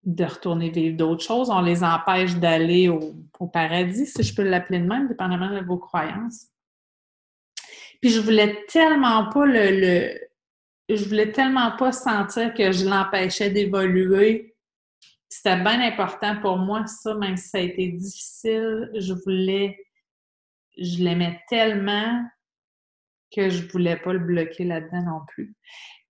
de 0.03 0.23
retourner 0.23 0.69
vivre 0.69 0.97
d'autres 0.97 1.23
choses, 1.23 1.49
on 1.49 1.61
les 1.61 1.83
empêche 1.83 2.35
d'aller 2.35 2.89
au, 2.89 3.13
paradis, 3.47 4.07
si 4.07 4.23
je 4.23 4.33
peux 4.33 4.43
l'appeler 4.43 4.79
de 4.79 4.87
même, 4.87 5.07
dépendamment 5.07 5.51
de 5.51 5.65
vos 5.65 5.77
croyances. 5.77 6.47
Puis 8.01 8.11
je 8.11 8.19
voulais 8.19 8.65
tellement 8.67 9.29
pas 9.29 9.45
le, 9.45 10.17
je 10.89 11.03
voulais 11.05 11.31
tellement 11.31 11.75
pas 11.77 11.91
sentir 11.91 12.53
que 12.53 12.71
je 12.71 12.85
l'empêchais 12.85 13.49
d'évoluer. 13.49 14.55
C'était 15.29 15.61
bien 15.61 15.81
important 15.81 16.39
pour 16.41 16.57
moi, 16.57 16.85
ça, 16.87 17.13
même 17.15 17.37
si 17.37 17.49
ça 17.49 17.57
a 17.57 17.61
été 17.61 17.89
difficile. 17.89 18.89
Je 18.95 19.13
voulais 19.13 19.77
je 20.77 21.03
l'aimais 21.03 21.41
tellement 21.49 22.23
que 23.35 23.49
je 23.49 23.67
voulais 23.67 23.97
pas 23.97 24.13
le 24.13 24.19
bloquer 24.19 24.63
là-dedans 24.63 25.03
non 25.03 25.21
plus. 25.27 25.55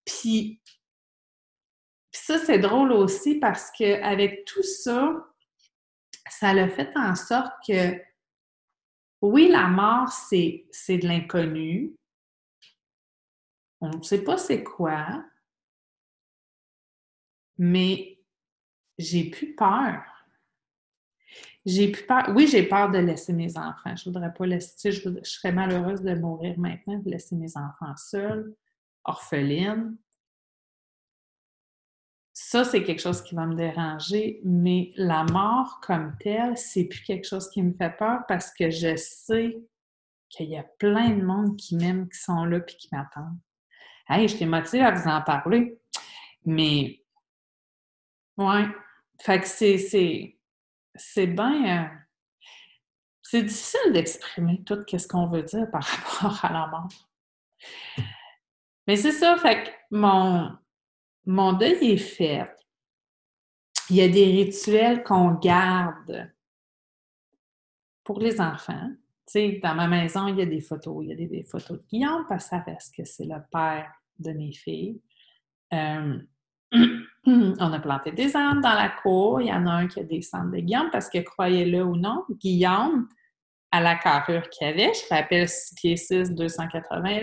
Puis, 0.06 0.62
ça, 2.18 2.40
c'est 2.40 2.60
drôle 2.60 2.92
aussi 2.92 3.36
parce 3.36 3.72
qu'avec 3.72 4.46
tout 4.46 4.64
ça, 4.64 5.26
ça 6.30 6.54
l'a 6.54 6.70
fait 6.70 6.92
en 6.96 7.16
sorte 7.16 7.54
que, 7.66 8.02
oui, 9.22 9.50
la 9.50 9.68
mort, 9.68 10.10
c'est, 10.10 10.66
de 10.90 11.08
l'inconnu. 11.08 11.96
On 13.82 13.90
ne 13.90 14.04
sait 14.04 14.24
pas 14.24 14.38
c'est 14.38 14.64
quoi, 14.64 15.24
mais 17.58 18.20
j'ai 18.98 19.30
plus 19.30 19.56
peur. 19.56 20.04
J'ai 21.66 21.92
plus 21.92 22.06
peur. 22.06 22.24
Oui, 22.30 22.48
j'ai 22.48 22.64
peur 22.64 22.90
de 22.90 22.98
laisser 22.98 23.34
mes 23.34 23.58
enfants. 23.58 23.96
Je 23.96 24.06
voudrais 24.06 24.34
pas 24.34 24.46
laisser. 24.46 24.92
Je, 24.92 25.10
serais 25.24 25.52
malheureuse 25.52 26.02
de 26.02 26.16
mourir 26.16 26.58
maintenant, 26.58 26.98
de 26.98 27.10
laisser 27.10 27.36
mes 27.36 27.56
enfants 27.58 27.96
seuls, 27.98 28.56
orphelines. 29.04 29.98
Ça, 32.50 32.64
c'est 32.64 32.82
quelque 32.82 33.02
chose 33.02 33.22
qui 33.24 33.36
va 33.36 33.46
me 33.46 33.56
déranger, 33.56 34.40
mais 34.46 34.94
la 34.96 35.26
mort 35.26 35.82
comme 35.82 36.16
telle, 36.18 36.56
c'est 36.56 36.86
plus 36.86 37.02
quelque 37.02 37.28
chose 37.28 37.50
qui 37.50 37.62
me 37.62 37.74
fait 37.74 37.90
peur 37.98 38.22
parce 38.26 38.54
que 38.54 38.70
je 38.70 38.96
sais 38.96 39.60
qu'il 40.30 40.52
y 40.52 40.56
a 40.56 40.64
plein 40.64 41.10
de 41.10 41.22
monde 41.24 41.58
qui 41.58 41.76
m'aiment, 41.76 42.08
qui 42.08 42.18
sont 42.18 42.46
là 42.46 42.62
puis 42.62 42.78
qui 42.78 42.88
m'attendent. 42.94 43.38
Hey, 44.08 44.30
je 44.30 44.38
t'ai 44.38 44.46
motivée 44.46 44.82
à 44.82 44.92
vous 44.92 45.10
en 45.10 45.22
parler. 45.24 45.78
Mais, 46.46 47.04
ouais. 48.38 48.66
Fait 49.20 49.42
que 49.42 49.46
c'est 49.46 50.38
c'est 50.96 51.28
bien. 51.28 51.84
Euh, 51.84 51.96
c'est 53.24 53.44
difficile 53.44 53.92
d'exprimer 53.92 54.64
tout 54.64 54.86
ce 54.88 55.06
qu'on 55.06 55.28
veut 55.28 55.44
dire 55.44 55.70
par 55.70 55.84
rapport 56.22 56.46
à 56.46 56.54
la 56.54 56.68
mort. 56.68 56.88
Mais 58.88 58.96
c'est 58.96 59.12
ça, 59.12 59.36
fait 59.36 59.66
que 59.66 59.70
mon, 59.92 60.58
mon 61.28 61.54
deuil 61.54 61.92
est 61.92 61.98
fait. 61.98 62.50
Il 63.90 63.98
y 63.98 64.02
a 64.02 64.08
des 64.08 64.26
rituels 64.26 65.04
qu'on 65.04 65.34
garde 65.34 66.32
pour 68.04 68.20
les 68.20 68.42
enfants. 68.42 68.90
Tu 69.30 69.60
dans 69.60 69.76
ma 69.76 69.88
maison, 69.88 70.28
il 70.28 70.38
y 70.38 70.42
a 70.42 70.46
des 70.46 70.62
photos. 70.62 71.04
Il 71.04 71.10
y 71.10 71.12
a 71.12 71.28
des, 71.28 71.44
photos 71.44 71.80
de 71.80 71.86
Guillaume 71.90 72.26
parce 72.28 72.50
que 72.96 73.04
c'est 73.04 73.26
le 73.26 73.36
père 73.52 73.92
de 74.20 74.32
mes 74.32 74.54
filles. 74.54 75.02
Euh, 75.74 76.18
on 77.26 77.74
a 77.74 77.80
planté 77.80 78.12
des 78.12 78.36
arbres 78.36 78.62
dans 78.62 78.74
la 78.74 78.90
cour. 78.90 79.42
Il 79.42 79.48
y 79.48 79.54
en 79.54 79.68
a 79.68 79.72
un 79.72 79.88
qui 79.88 80.00
a 80.00 80.04
des 80.04 80.22
cendres 80.22 80.52
de 80.52 80.60
Guillaume 80.60 80.90
parce 80.92 81.10
que, 81.10 81.20
croyez-le 81.20 81.84
ou 81.84 81.98
non, 81.98 82.24
Guillaume, 82.30 83.10
à 83.72 83.82
la 83.82 83.96
carrure 83.96 84.50
qu'il 84.50 84.68
avait, 84.68 84.94
je 84.94 85.14
rappelle 85.14 85.50
6 85.50 85.76
pieds 85.76 85.98
6, 85.98 86.34
280 86.34 87.20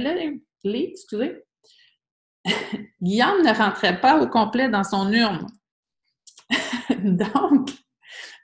lits, 0.65 0.91
excusez, 0.91 1.43
Guillaume 3.03 3.43
ne 3.43 3.57
rentrait 3.57 4.01
pas 4.01 4.21
au 4.21 4.29
complet 4.29 4.69
dans 4.69 4.85
son 4.85 5.13
urne. 5.13 5.47
Donc, 7.05 7.71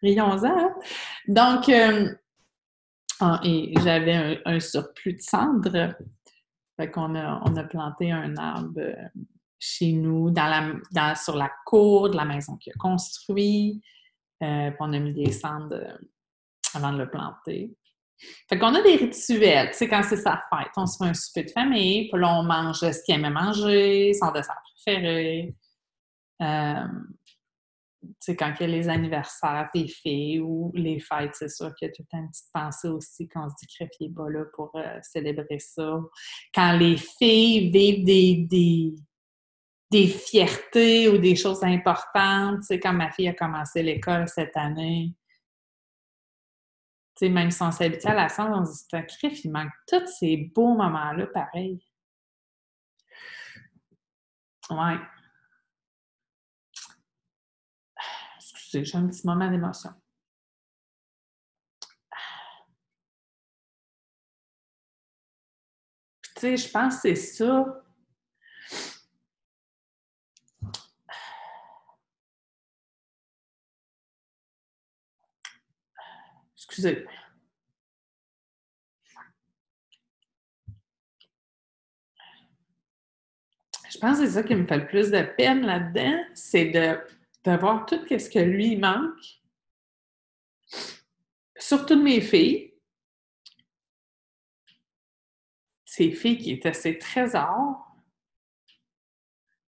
rions-en. 0.03 0.45
Hein. 0.45 0.75
Donc, 1.29 1.69
euh, 1.69 2.15
ah, 3.21 3.41
j'avais 3.83 4.41
un, 4.45 4.61
surplus 4.61 5.15
de 5.15 5.21
cendres. 5.21 5.95
Fait 6.79 6.93
on 6.97 7.15
a 7.15 7.65
planté 7.65 8.11
un 8.11 8.35
arbre 8.37 8.81
euh, 8.81 8.95
chez 9.59 9.93
nous, 9.93 10.33
sur 11.17 11.37
la 11.37 11.53
cour 11.67 12.09
de 12.09 12.17
la 12.17 12.25
maison 12.25 12.57
qu'il 12.57 12.73
a 12.73 12.79
construit. 12.79 13.83
Euh, 14.43 14.71
on 14.81 14.93
a 14.95 14.99
mis 14.99 15.13
des 15.13 15.33
cendres 15.33 15.75
euh, 15.75 15.99
avant 16.73 16.93
de 16.93 16.99
le 16.99 17.11
planter. 17.11 17.77
Fait 18.49 18.59
qu'on 18.59 18.75
a 18.75 18.83
des 18.83 18.97
rituels, 18.97 19.71
tu 19.77 19.89
quand 19.89 20.03
c'est 20.03 20.17
sa 20.17 20.43
fête, 20.51 20.73
on 20.77 20.87
se 20.87 20.97
fait 20.99 21.11
un 21.11 21.15
souper 21.15 21.45
de 21.45 21.51
famille, 21.51 22.09
puis 22.11 22.21
là, 22.21 22.39
on 22.39 22.43
mange 22.43 22.81
ce 22.81 23.03
qu'il 23.05 23.15
aimait 23.15 23.31
manger, 23.31 24.13
son 24.15 24.31
dessert 24.33 24.61
préféré. 24.85 25.55
Euh, 26.43 26.87
quand 28.39 28.55
il 28.59 28.61
y 28.61 28.65
a 28.65 28.67
les 28.67 28.89
anniversaires 28.89 29.69
des 29.75 29.87
filles 29.87 30.41
ou 30.41 30.73
les 30.75 31.01
fêtes, 31.01 31.35
c'est 31.35 31.51
sûr 31.51 31.75
qu'il 31.75 31.89
y 31.89 31.91
a 31.91 31.95
toute 31.95 32.07
une 32.13 32.29
petite 32.29 32.49
pensée 32.53 32.89
aussi 32.89 33.29
qu'on 33.29 33.49
se 33.49 33.55
dit 33.61 34.05
est 34.05 34.09
bas 34.09 34.31
là 34.31 34.45
pour 34.55 34.73
célébrer 35.03 35.59
ça. 35.59 36.01
Quand 36.55 36.73
les 36.79 36.97
filles 36.97 37.71
vivent 37.71 38.05
des, 38.49 38.95
des 39.91 40.07
fiertés 40.07 41.09
ou 41.09 41.19
des 41.19 41.35
choses 41.35 41.63
importantes. 41.63 42.61
Tu 42.69 42.79
quand 42.79 42.93
ma 42.93 43.11
fille 43.11 43.29
a 43.29 43.35
commencé 43.35 43.83
l'école 43.83 44.29
cette 44.29 44.57
année, 44.57 45.13
sais, 47.21 47.29
même 47.29 47.51
si 47.51 47.63
on 47.63 47.71
à 48.09 48.15
la 48.15 48.29
salle, 48.29 48.53
on 48.55 48.65
se 48.65 48.85
dit, 48.85 49.07
crif, 49.07 49.45
il 49.45 49.53
manque 49.53 49.73
tous 49.87 50.07
ces 50.07 50.37
beaux 50.55 50.75
moments-là, 50.75 51.27
pareil. 51.29 51.85
Ouais. 54.71 54.99
Excusez, 58.37 58.85
j'ai 58.85 58.99
un 58.99 59.09
petit 59.09 59.27
moment 59.27 59.51
d'émotion. 59.51 59.91
Tu 66.37 66.41
sais, 66.41 66.57
je 66.57 66.71
pense 66.71 66.95
que 66.97 67.01
c'est 67.01 67.17
ça 67.17 67.83
Excusez. 76.71 77.05
Je 83.91 83.99
pense 83.99 84.21
que 84.21 84.25
c'est 84.25 84.31
ça 84.31 84.45
qui 84.45 84.55
me 84.55 84.65
fait 84.65 84.79
le 84.79 84.87
plus 84.87 85.11
de 85.11 85.21
peine 85.37 85.67
là-dedans, 85.67 86.23
c'est 86.33 86.67
de, 86.67 87.57
voir 87.57 87.87
tout 87.87 87.99
ce 88.07 88.31
que 88.31 88.39
lui 88.39 88.77
manque. 88.77 89.41
Surtout 91.57 91.97
de 91.97 92.03
mes 92.03 92.21
filles. 92.21 92.73
Ces 95.85 96.13
filles 96.13 96.39
qui 96.39 96.53
étaient 96.53 96.73
ses 96.73 96.99
trésors, 96.99 97.97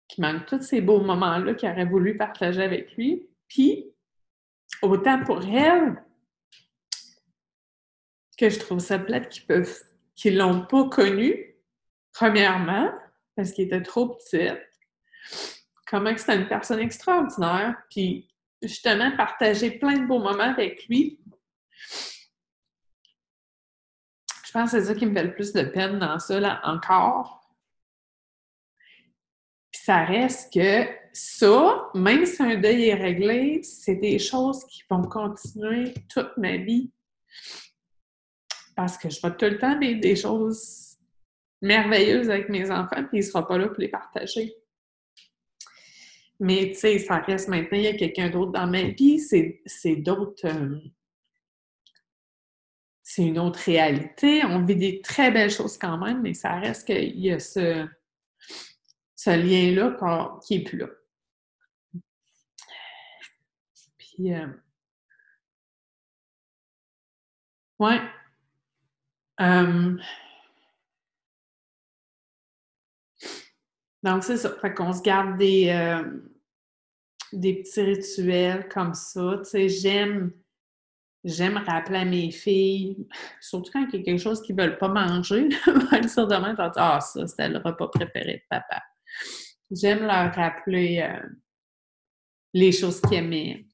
qui 0.07 0.21
manquent 0.21 0.47
tous 0.47 0.63
ces 0.63 0.81
beaux 0.81 1.01
moments-là 1.01 1.55
qu'il 1.55 1.69
aurait 1.69 1.85
voulu 1.85 2.17
partager 2.17 2.63
avec 2.63 2.97
lui. 2.97 3.29
Puis, 3.49 3.93
autant 4.83 5.25
pour 5.25 5.45
elle 5.45 6.02
que 8.43 8.51
je 8.51 8.59
trouve 8.59 8.80
ça 8.80 8.99
plate 8.99 9.28
qu'ils 9.28 9.47
peuvent 9.47 9.72
qu'ils 10.16 10.36
l'ont 10.36 10.66
pas 10.66 10.88
connu, 10.88 11.55
premièrement, 12.12 12.93
parce 13.36 13.53
qu'il 13.53 13.66
était 13.66 13.82
trop 13.82 14.16
petit. 14.16 14.49
Comment 15.86 16.12
que 16.12 16.18
c'était 16.18 16.36
une 16.36 16.49
personne 16.49 16.80
extraordinaire, 16.80 17.76
puis 17.88 18.28
justement 18.61 19.16
partager 19.16 19.70
plein 19.78 19.97
de 20.01 20.07
beaux 20.07 20.18
moments 20.18 20.43
avec 20.43 20.88
lui. 20.88 21.20
Je 24.45 24.53
pense 24.53 24.72
que 24.72 24.80
c'est 24.80 24.86
ça 24.86 24.95
qui 24.95 25.07
me 25.07 25.14
fait 25.14 25.22
le 25.22 25.34
plus 25.34 25.53
de 25.53 25.62
peine 25.62 26.01
dans 26.01 26.18
ça, 26.18 26.40
là, 26.40 26.61
encore. 26.64 27.49
Puis 29.70 29.82
ça 29.84 30.05
reste 30.05 30.53
que 30.53 30.88
ça, 31.12 31.90
même 31.95 32.26
si 32.26 32.43
un 32.43 32.57
deuil 32.57 32.88
est 32.88 32.95
réglé, 32.95 33.62
c'est 33.62 33.97
des 33.97 34.18
choses 34.18 34.64
qui 34.66 34.82
vont 34.90 35.03
continuer 35.03 35.95
toute 36.09 36.36
ma 36.36 36.57
vie 36.57 36.93
parce 38.83 38.99
que 38.99 39.09
je 39.09 39.20
vais 39.22 39.37
tout 39.37 39.45
le 39.45 39.59
temps 39.59 39.78
vivre 39.78 40.01
des 40.01 40.16
choses 40.16 40.99
merveilleuses 41.61 42.28
avec 42.28 42.49
mes 42.49 42.68
enfants, 42.68 43.05
puis 43.05 43.18
il 43.18 43.20
ne 43.20 43.24
sera 43.24 43.47
pas 43.47 43.57
là 43.57 43.68
pour 43.68 43.78
les 43.78 43.87
partager. 43.87 44.57
Mais 46.41 46.70
tu 46.70 46.74
sais, 46.74 46.99
ça 46.99 47.18
reste 47.18 47.47
maintenant, 47.47 47.78
il 47.78 47.85
y 47.85 47.87
a 47.87 47.95
quelqu'un 47.95 48.28
d'autre 48.28 48.51
dans 48.51 48.66
ma 48.66 48.83
vie, 48.83 49.20
c'est 49.20 49.97
d'autres. 49.97 50.49
Euh, 50.49 50.80
c'est 53.05 53.22
une 53.22 53.39
autre 53.39 53.61
réalité. 53.61 54.45
On 54.45 54.64
vit 54.64 54.74
des 54.74 55.01
très 55.01 55.30
belles 55.30 55.53
choses 55.53 55.78
quand 55.78 55.99
même, 55.99 56.20
mais 56.20 56.35
ça 56.35 56.59
reste 56.59 56.85
qu'il 56.85 57.20
y 57.20 57.30
a 57.30 57.39
ce, 57.39 57.87
ce 59.14 59.30
lien-là 59.30 60.41
qui 60.45 60.59
n'est 60.59 60.64
plus 60.64 60.78
là. 60.78 60.89
Puis, 63.99 64.35
euh, 64.35 64.49
ouais. 67.78 68.01
Euh, 69.43 69.97
donc, 74.03 74.24
c'est 74.24 74.36
ça. 74.36 74.51
Fait 74.61 74.72
qu'on 74.74 74.93
se 74.93 75.03
garde 75.03 75.36
des, 75.38 75.68
euh, 75.68 76.20
des 77.32 77.62
petits 77.62 77.82
rituels 77.82 78.68
comme 78.68 78.95
ça. 78.95 79.38
Tu 79.45 79.51
sais, 79.51 79.68
j'aime 79.68 80.32
j'aime 81.24 81.57
rappeler 81.57 81.99
à 81.99 82.05
mes 82.05 82.30
filles, 82.30 83.07
surtout 83.40 83.70
quand 83.72 83.86
il 83.93 83.99
y 83.99 84.03
a 84.03 84.05
quelque 84.05 84.20
chose 84.20 84.43
qu'ils 84.43 84.57
ne 84.57 84.62
veulent 84.62 84.78
pas 84.78 84.88
manger, 84.88 85.49
même 85.93 86.09
sur 86.09 86.26
demain, 86.26 86.55
Ah, 86.59 87.01
ça, 87.01 87.26
c'était 87.26 87.49
le 87.49 87.59
repas 87.59 87.88
préféré 87.88 88.34
de 88.34 88.43
papa. 88.51 88.82
J'aime 89.70 90.01
leur 90.01 90.34
rappeler 90.34 91.01
euh, 91.03 91.28
les 92.53 92.72
choses 92.72 93.01
qu'ils 93.01 93.18
aimaient. 93.18 93.66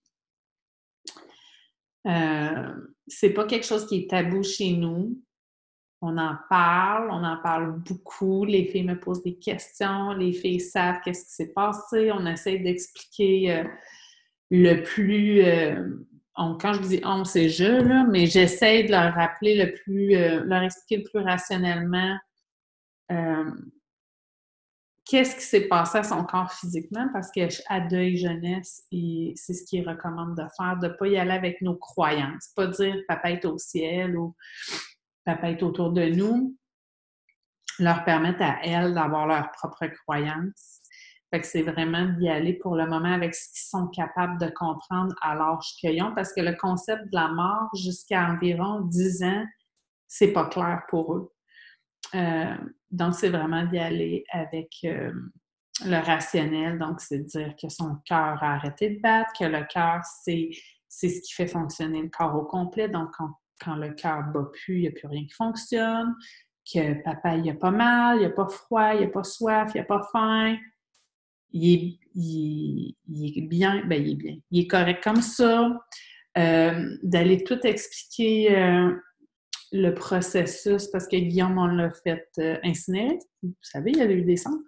Euh, 2.06 2.74
c'est 3.06 3.30
pas 3.30 3.46
quelque 3.46 3.66
chose 3.66 3.86
qui 3.86 4.02
est 4.02 4.10
tabou 4.10 4.42
chez 4.42 4.72
nous. 4.72 5.20
On 6.00 6.16
en 6.16 6.36
parle, 6.48 7.10
on 7.10 7.24
en 7.24 7.38
parle 7.38 7.80
beaucoup. 7.80 8.44
Les 8.44 8.66
filles 8.66 8.84
me 8.84 8.98
posent 8.98 9.22
des 9.22 9.36
questions, 9.36 10.12
les 10.12 10.32
filles 10.32 10.60
savent 10.60 11.00
qu'est-ce 11.04 11.26
qui 11.26 11.32
s'est 11.32 11.52
passé. 11.52 12.12
On 12.12 12.24
essaie 12.26 12.58
d'expliquer 12.58 13.52
euh, 13.52 13.64
le 14.50 14.82
plus 14.82 15.42
euh, 15.42 15.84
quand 16.36 16.72
je 16.72 16.82
dis 16.82 17.00
on, 17.04 17.24
c'est 17.24 17.48
je, 17.48 18.08
mais 18.10 18.26
j'essaie 18.26 18.84
de 18.84 18.92
leur 18.92 19.12
rappeler 19.12 19.56
le 19.56 19.74
plus, 19.74 20.14
euh, 20.14 20.44
leur 20.44 20.62
expliquer 20.62 20.98
le 20.98 21.10
plus 21.10 21.20
rationnellement 21.20 22.16
qu'est-ce 25.08 25.36
qui 25.36 25.42
s'est 25.42 25.68
passé 25.68 25.98
à 25.98 26.02
son 26.04 26.22
corps 26.24 26.52
physiquement, 26.52 27.08
parce 27.12 27.30
qu'à 27.30 27.80
deuil 27.80 28.18
jeunesse, 28.18 28.84
c'est 28.90 29.54
ce 29.54 29.64
qu'ils 29.64 29.88
recommandent 29.88 30.36
de 30.36 30.44
faire, 30.56 30.76
de 30.80 30.88
ne 30.88 30.92
pas 30.92 31.08
y 31.08 31.16
aller 31.16 31.32
avec 31.32 31.62
nos 31.62 31.76
croyances, 31.76 32.48
pas 32.54 32.66
dire 32.66 32.96
papa 33.08 33.30
est 33.30 33.44
au 33.46 33.56
ciel 33.56 34.18
ou 34.18 34.36
papa 35.32 35.50
est 35.50 35.62
autour 35.62 35.92
de 35.92 36.04
nous, 36.04 36.56
leur 37.78 38.04
permettre 38.04 38.42
à 38.42 38.58
elles 38.64 38.94
d'avoir 38.94 39.26
leurs 39.26 39.50
propres 39.52 39.86
croyances 39.86 40.78
fait 41.30 41.40
que 41.40 41.46
c'est 41.46 41.62
vraiment 41.62 42.06
d'y 42.06 42.28
aller 42.28 42.54
pour 42.54 42.74
le 42.74 42.86
moment 42.86 43.12
avec 43.12 43.34
ce 43.34 43.48
qu'ils 43.50 43.68
sont 43.68 43.88
capables 43.88 44.40
de 44.40 44.48
comprendre 44.48 45.14
à 45.20 45.34
l'âge 45.34 45.74
qu'ils 45.78 46.02
ont, 46.02 46.14
parce 46.14 46.32
que 46.32 46.40
le 46.40 46.56
concept 46.56 47.04
de 47.04 47.16
la 47.16 47.28
mort 47.28 47.68
jusqu'à 47.74 48.30
environ 48.30 48.80
10 48.82 49.22
ans, 49.24 49.44
c'est 50.06 50.32
pas 50.32 50.46
clair 50.46 50.82
pour 50.88 51.14
eux. 51.14 51.32
Euh, 52.14 52.56
donc, 52.90 53.14
c'est 53.14 53.28
vraiment 53.28 53.64
d'y 53.66 53.78
aller 53.78 54.24
avec 54.30 54.70
euh, 54.84 55.12
le 55.84 56.02
rationnel. 56.02 56.78
Donc, 56.78 57.00
c'est 57.00 57.18
dire 57.18 57.54
que 57.60 57.68
son 57.68 57.96
cœur 58.06 58.42
a 58.42 58.54
arrêté 58.54 58.90
de 58.90 59.00
battre, 59.00 59.30
que 59.38 59.44
le 59.44 59.66
cœur, 59.66 60.00
c'est, 60.24 60.48
ce 60.88 61.06
qui 61.06 61.32
fait 61.34 61.46
fonctionner 61.46 62.00
le 62.00 62.08
corps 62.08 62.34
au 62.34 62.44
complet. 62.44 62.88
Donc, 62.88 63.10
quand 63.62 63.76
le 63.76 63.92
cœur 63.94 64.24
bat 64.32 64.48
plus, 64.52 64.76
il 64.76 64.80
n'y 64.82 64.88
a 64.88 64.92
plus 64.92 65.08
rien 65.08 65.24
qui 65.24 65.34
fonctionne, 65.34 66.14
que 66.72 67.02
papa, 67.02 67.36
il 67.36 67.48
a 67.50 67.54
pas 67.54 67.70
mal, 67.70 68.20
il 68.20 68.24
a 68.26 68.30
pas 68.30 68.48
froid, 68.48 68.94
il 68.94 69.04
a 69.04 69.08
pas 69.08 69.24
soif, 69.24 69.72
il 69.74 69.80
a 69.80 69.84
pas 69.84 70.02
faim 70.12 70.56
il 71.52 72.88
est, 73.06 73.40
bien, 73.42 73.84
ben 73.86 74.02
il 74.02 74.12
est 74.12 74.16
bien, 74.16 74.36
il 74.50 74.60
est 74.60 74.66
correct 74.66 75.02
comme 75.02 75.22
ça. 75.22 75.70
Euh, 76.36 76.96
d'aller 77.02 77.42
tout 77.42 77.58
expliquer 77.64 78.56
euh, 78.56 78.92
le 79.72 79.90
processus, 79.92 80.86
parce 80.88 81.08
que 81.08 81.16
Guillaume, 81.16 81.58
on 81.58 81.66
l'a 81.66 81.90
fait 81.90 82.28
euh, 82.38 82.58
incinérer. 82.62 83.18
Vous 83.42 83.54
savez, 83.60 83.90
il 83.90 83.98
y 83.98 84.02
a 84.02 84.10
eu 84.10 84.22
des 84.22 84.36
cendres. 84.36 84.62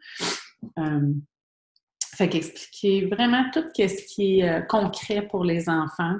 fait 2.16 2.28
qu'expliquer 2.28 3.06
vraiment 3.06 3.44
tout 3.52 3.64
ce 3.76 4.14
qui 4.14 4.40
est 4.40 4.66
concret 4.68 5.28
pour 5.28 5.44
les 5.44 5.68
enfants. 5.68 6.16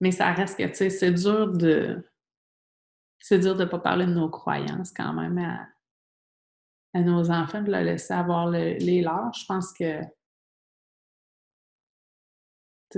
Mais 0.00 0.10
ça 0.10 0.32
reste 0.32 0.58
que, 0.58 0.64
tu 0.64 0.74
sais, 0.74 0.90
c'est 0.90 1.12
dur 1.12 1.52
de... 1.52 2.04
C'est 3.20 3.38
dur 3.38 3.56
de 3.56 3.64
ne 3.64 3.68
pas 3.68 3.78
parler 3.78 4.04
de 4.04 4.12
nos 4.12 4.28
croyances 4.28 4.92
quand 4.92 5.14
même 5.14 5.38
à, 5.38 7.00
nos 7.00 7.30
enfants 7.30 7.62
de 7.62 7.70
leur 7.70 7.82
laisser 7.82 8.12
avoir 8.12 8.50
les 8.50 9.00
leurs. 9.00 9.32
Je 9.32 9.46
pense 9.46 9.72
que 9.72 10.00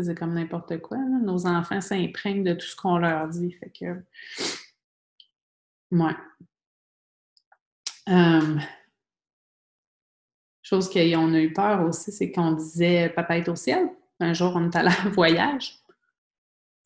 c'est 0.03 0.19
comme 0.19 0.35
n'importe 0.35 0.79
quoi. 0.79 0.99
Nos 0.99 1.47
enfants 1.47 1.81
s'imprègnent 1.81 2.45
de 2.45 2.55
tout 2.55 2.67
ce 2.67 2.77
qu'on 2.77 2.99
leur 2.99 3.29
dit. 3.29 3.53
Fait 3.53 3.71
que. 3.71 4.03
Ouais. 5.91 6.17
chose 10.63 10.91
qu'on 10.91 11.35
a 11.35 11.41
eu 11.41 11.53
peur 11.53 11.87
aussi, 11.87 12.13
c'est 12.13 12.33
qu'on 12.33 12.53
disait 12.53 13.09
Papa 13.11 13.39
est 13.39 13.49
au 13.49 13.57
ciel. 13.57 13.89
Un 14.21 14.33
jour, 14.33 14.53
on 14.57 14.71
est 14.71 14.77
allé 14.77 14.91
en 15.05 15.11
voyage. 15.11 15.79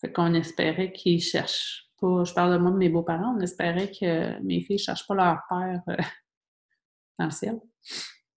Fait 0.01 0.13
qu'on 0.13 0.33
espérait 0.35 0.93
qu'ils 0.93 1.21
cherchent 1.21 1.91
pas. 2.01 2.25
Je 2.25 2.33
parle 2.33 2.55
de 2.55 2.59
moi 2.59 2.71
de 2.71 2.77
mes 2.77 2.89
beaux-parents, 2.89 3.37
on 3.37 3.41
espérait 3.41 3.91
que 3.91 4.41
mes 4.41 4.61
filles 4.63 4.77
ne 4.77 4.83
cherchent 4.83 5.07
pas 5.07 5.15
leur 5.15 5.39
père 5.49 5.83
euh, 5.89 5.97
dans 7.19 7.27
le 7.27 7.31
ciel. 7.31 7.61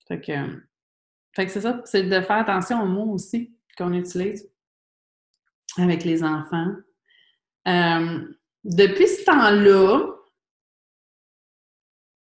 Fait 0.08 0.20
que, 0.20 1.48
c'est 1.50 1.62
ça, 1.62 1.82
c'est 1.86 2.04
de 2.04 2.22
faire 2.22 2.38
attention 2.38 2.84
aux 2.84 2.88
mots 2.88 3.14
aussi 3.14 3.56
qu'on 3.78 3.94
utilise 3.94 4.50
avec 5.78 6.04
les 6.04 6.24
enfants. 6.24 6.76
Euh, 7.68 8.34
depuis 8.64 9.08
ce 9.08 9.24
temps-là, 9.24 10.10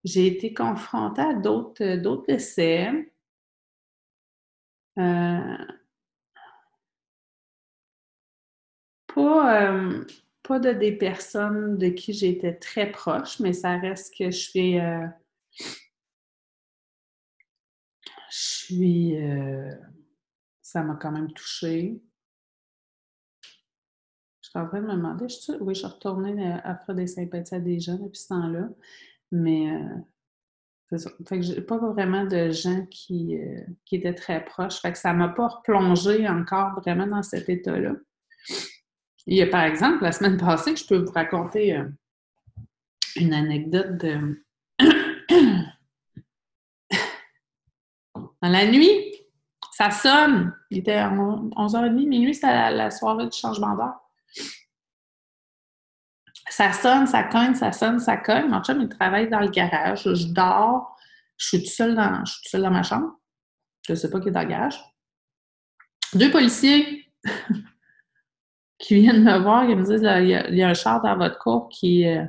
j'ai 0.03 0.27
été 0.27 0.53
confrontée 0.53 1.21
à 1.21 1.33
d'autres, 1.33 1.97
d'autres 1.97 2.25
décès. 2.27 3.13
Euh, 4.97 5.57
pas, 9.17 9.71
euh, 9.71 10.05
pas 10.43 10.59
de 10.59 10.71
des 10.71 10.91
personnes 10.91 11.77
de 11.77 11.87
qui 11.89 12.13
j'étais 12.13 12.53
très 12.53 12.91
proche, 12.91 13.39
mais 13.39 13.53
ça 13.53 13.77
reste 13.77 14.13
que 14.17 14.31
je 14.31 14.49
fais 14.51 14.79
je 18.29 18.37
suis. 18.37 19.17
Euh, 19.17 19.73
ça 20.61 20.83
m'a 20.83 20.95
quand 20.95 21.11
même 21.11 21.31
touchée. 21.31 22.01
Je 24.41 24.49
suis 24.49 24.59
en 24.59 24.67
train 24.67 24.81
de 24.81 24.87
me 24.87 24.93
demander, 24.93 25.27
je 25.27 25.53
oui, 25.61 25.73
je 25.73 25.79
suis 25.79 25.87
retournée 25.87 26.59
offrir 26.65 26.95
des 26.95 27.07
sympathies 27.07 27.55
à 27.55 27.59
des 27.59 27.79
gens 27.79 27.95
depuis 27.97 28.19
ce 28.19 28.27
temps-là, 28.29 28.69
mais 29.31 29.71
euh, 29.71 29.95
c'est 30.89 30.99
ça. 30.99 31.11
Fait 31.27 31.39
que 31.39 31.59
pas 31.61 31.77
vraiment 31.77 32.25
de 32.25 32.51
gens 32.51 32.85
qui, 32.85 33.37
euh, 33.37 33.61
qui 33.85 33.97
étaient 33.97 34.13
très 34.13 34.43
proches. 34.43 34.79
Fait 34.81 34.91
que 34.91 34.97
ça 34.97 35.13
m'a 35.13 35.29
pas 35.29 35.47
replongé 35.47 36.27
encore 36.27 36.79
vraiment 36.79 37.07
dans 37.07 37.23
cet 37.23 37.49
état-là. 37.49 37.93
Il 39.27 39.35
y 39.35 39.41
a 39.41 39.47
par 39.47 39.63
exemple, 39.63 40.03
la 40.03 40.13
semaine 40.13 40.37
passée, 40.37 40.75
je 40.75 40.87
peux 40.87 40.97
vous 40.97 41.11
raconter 41.11 41.77
une 43.17 43.33
anecdote 43.33 43.97
de 43.97 44.43
Dans 48.41 48.49
la 48.49 48.65
nuit, 48.67 49.13
ça 49.71 49.91
sonne. 49.91 50.55
Il 50.69 50.79
était 50.79 50.97
11h30, 50.97 52.07
minuit, 52.07 52.33
c'était 52.33 52.71
la, 52.71 52.89
soirée 52.89 53.27
du 53.27 53.37
changement 53.37 53.75
d'heure. 53.75 53.99
Ça 56.49 56.71
sonne, 56.71 57.05
ça 57.07 57.23
cogne, 57.23 57.55
ça 57.55 57.71
sonne, 57.71 57.99
ça 57.99 58.15
cogne. 58.15 58.47
Mon 58.47 58.63
chum, 58.63 58.81
il 58.81 58.89
travaille 58.89 59.29
dans 59.29 59.41
le 59.41 59.49
garage. 59.49 60.03
Je 60.03 60.33
dors. 60.33 60.95
Je 61.37 61.47
suis 61.47 61.57
toute 61.59 61.67
seule 61.67 61.95
dans, 61.95 62.23
je 62.25 62.33
suis 62.47 62.57
dans 62.57 62.71
ma 62.71 62.83
chambre. 62.83 63.11
Je 63.85 63.91
ne 63.91 63.97
sais 63.97 64.09
pas 64.09 64.19
qui 64.19 64.29
est 64.29 64.31
dans 64.31 64.41
le 64.41 64.47
garage. 64.47 64.79
Deux 66.13 66.31
policiers 66.31 67.11
qui 68.77 68.95
viennent 68.95 69.23
me 69.23 69.37
voir, 69.39 69.65
ils 69.65 69.75
me 69.75 69.83
disent 69.83 70.01
il 70.01 70.55
y, 70.57 70.63
a, 70.63 70.69
un 70.69 70.73
char 70.73 71.01
dans 71.01 71.17
votre 71.17 71.39
cour 71.39 71.69
qui, 71.69 72.07
euh, 72.07 72.25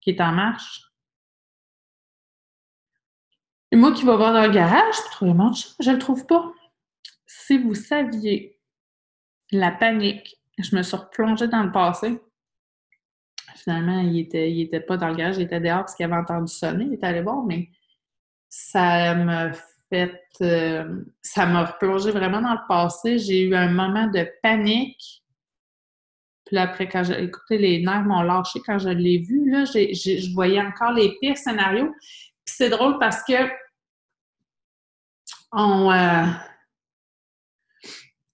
qui 0.00 0.10
est 0.10 0.20
en 0.20 0.32
marche. 0.32 0.82
Et 3.72 3.76
moi 3.76 3.92
qui 3.92 4.04
vais 4.04 4.16
voir 4.16 4.32
dans 4.32 4.42
le 4.42 4.52
garage 4.52 4.96
mon 5.22 5.52
je 5.52 5.90
ne 5.90 5.94
le 5.94 5.98
trouve 5.98 6.26
pas. 6.26 6.52
Si 7.26 7.58
vous 7.58 7.74
saviez 7.74 8.58
la 9.52 9.70
panique, 9.70 10.36
je 10.58 10.74
me 10.76 10.82
suis 10.82 10.96
replongée 10.96 11.48
dans 11.48 11.62
le 11.62 11.72
passé. 11.72 12.20
Finalement, 13.56 14.00
il 14.00 14.12
n'était 14.12 14.50
il 14.50 14.62
était 14.62 14.80
pas 14.80 14.96
dans 14.96 15.08
le 15.08 15.14
garage, 15.14 15.36
il 15.36 15.42
était 15.42 15.60
dehors 15.60 15.80
parce 15.80 15.94
qu'il 15.94 16.04
avait 16.04 16.16
entendu 16.16 16.52
sonner, 16.52 16.84
il 16.84 16.94
était 16.94 17.06
allé 17.06 17.20
voir, 17.20 17.44
mais 17.44 17.68
ça 18.48 19.14
m'a 19.14 19.52
fait. 19.88 20.20
Euh, 20.40 21.04
ça 21.22 21.46
m'a 21.46 21.64
replongé 21.64 22.10
vraiment 22.10 22.40
dans 22.40 22.52
le 22.52 22.66
passé. 22.68 23.18
J'ai 23.18 23.42
eu 23.42 23.54
un 23.54 23.70
moment 23.70 24.06
de 24.06 24.26
panique. 24.42 25.19
Puis 26.50 26.58
après, 26.58 26.88
quand 26.88 27.04
j'ai 27.04 27.22
écouté, 27.22 27.58
les 27.58 27.80
nerfs 27.80 28.02
m'ont 28.02 28.22
lâché 28.22 28.60
quand 28.66 28.80
je 28.80 28.88
l'ai 28.88 29.18
vu, 29.18 29.48
là, 29.48 29.64
je 29.66 30.34
voyais 30.34 30.60
encore 30.60 30.92
les 30.92 31.16
pires 31.20 31.38
scénarios. 31.38 31.94
Puis 32.44 32.56
c'est 32.56 32.70
drôle 32.70 32.98
parce 32.98 33.22
que 33.22 33.48
on, 35.52 35.92
euh, 35.92 36.24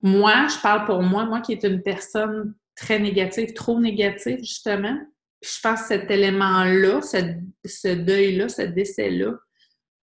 moi, 0.01 0.47
je 0.49 0.59
parle 0.62 0.87
pour 0.87 1.03
moi, 1.03 1.27
moi 1.27 1.43
qui 1.43 1.53
est 1.53 1.64
une 1.64 1.83
personne 1.83 2.55
très 2.75 2.99
négative, 2.99 3.53
trop 3.53 3.79
négative, 3.79 4.39
justement. 4.39 4.99
Je 5.43 5.61
pense 5.62 5.83
que 5.83 5.89
cet 5.89 6.11
élément-là, 6.11 7.03
ce, 7.03 7.95
deuil-là, 7.95 8.49
ce 8.49 8.62
décès-là, 8.62 9.35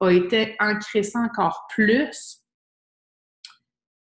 a 0.01 0.09
été 0.11 0.57
ancré 0.59 1.01
encore 1.15 1.65
plus. 1.69 2.43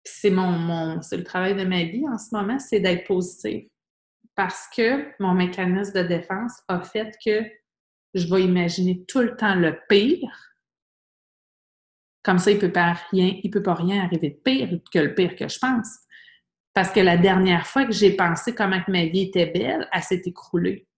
c'est 0.02 0.30
mon, 0.30 0.50
mon 0.50 1.00
c'est 1.00 1.16
le 1.16 1.24
travail 1.24 1.54
de 1.54 1.64
ma 1.64 1.84
vie 1.84 2.04
en 2.08 2.18
ce 2.18 2.34
moment, 2.34 2.58
c'est 2.58 2.80
d'être 2.80 3.06
positive. 3.06 3.68
Parce 4.34 4.68
que 4.74 5.12
mon 5.20 5.34
mécanisme 5.34 6.02
de 6.02 6.06
défense 6.06 6.60
a 6.68 6.80
fait 6.82 7.16
que 7.24 7.44
je 8.14 8.26
vais 8.32 8.42
imaginer 8.42 9.04
tout 9.06 9.20
le 9.20 9.36
temps 9.36 9.54
le 9.54 9.78
pire 9.88 10.54
comme 12.24 12.38
ça, 12.38 12.50
il 12.50 12.58
peut 12.58 12.72
pas 12.72 12.94
rien, 13.10 13.38
il 13.42 13.50
peut 13.50 13.62
pas 13.62 13.74
rien 13.74 14.02
arriver 14.02 14.30
de 14.30 14.36
pire 14.42 14.80
que 14.90 14.98
le 14.98 15.14
pire 15.14 15.36
que 15.36 15.46
je 15.46 15.58
pense. 15.58 15.98
Parce 16.72 16.90
que 16.90 17.00
la 17.00 17.18
dernière 17.18 17.66
fois 17.66 17.84
que 17.84 17.92
j'ai 17.92 18.16
pensé 18.16 18.54
comment 18.54 18.82
que 18.82 18.90
ma 18.90 19.04
vie 19.04 19.24
était 19.24 19.46
belle, 19.46 19.86
elle 19.92 20.02
s'est 20.02 20.22
écroulée. 20.24 20.88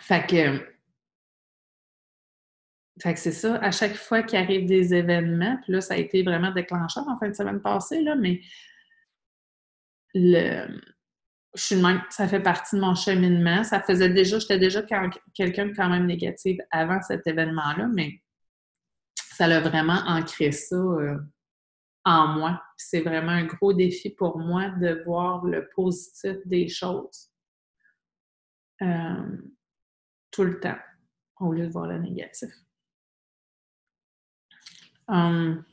Fait 0.00 0.26
que, 0.26 0.74
fait 3.00 3.14
que 3.14 3.20
c'est 3.20 3.32
ça, 3.32 3.54
à 3.56 3.70
chaque 3.70 3.94
fois 3.94 4.24
qu'il 4.24 4.38
arrive 4.38 4.66
des 4.66 4.92
événements, 4.92 5.58
puis 5.62 5.72
là, 5.72 5.80
ça 5.80 5.94
a 5.94 5.96
été 5.96 6.24
vraiment 6.24 6.50
déclencheur 6.50 7.08
en 7.08 7.16
fin 7.18 7.28
de 7.28 7.34
semaine 7.34 7.62
passée, 7.62 8.02
là, 8.02 8.16
mais 8.16 8.42
le, 10.12 10.80
ça 11.54 12.28
fait 12.28 12.40
partie 12.42 12.76
de 12.76 12.80
mon 12.80 12.94
cheminement. 12.94 13.64
Ça 13.64 13.80
faisait 13.80 14.08
déjà, 14.08 14.38
j'étais 14.38 14.58
déjà 14.58 14.82
quelqu'un 14.82 15.72
quand 15.72 15.88
même 15.88 16.06
négatif 16.06 16.58
avant 16.70 17.00
cet 17.02 17.26
événement-là, 17.26 17.88
mais 17.94 18.20
ça 19.14 19.46
l'a 19.46 19.60
vraiment 19.60 20.02
ancré 20.06 20.52
ça 20.52 20.76
euh, 20.76 21.18
en 22.04 22.28
moi. 22.28 22.62
C'est 22.76 23.00
vraiment 23.00 23.32
un 23.32 23.44
gros 23.44 23.72
défi 23.72 24.10
pour 24.10 24.38
moi 24.38 24.70
de 24.70 25.02
voir 25.04 25.44
le 25.44 25.68
positif 25.74 26.36
des 26.44 26.68
choses 26.68 27.30
euh, 28.82 29.38
tout 30.30 30.44
le 30.44 30.58
temps, 30.60 30.78
au 31.40 31.52
lieu 31.52 31.66
de 31.66 31.72
voir 31.72 31.86
le 31.86 31.98
négatif. 31.98 32.50
Hum. 35.06 35.64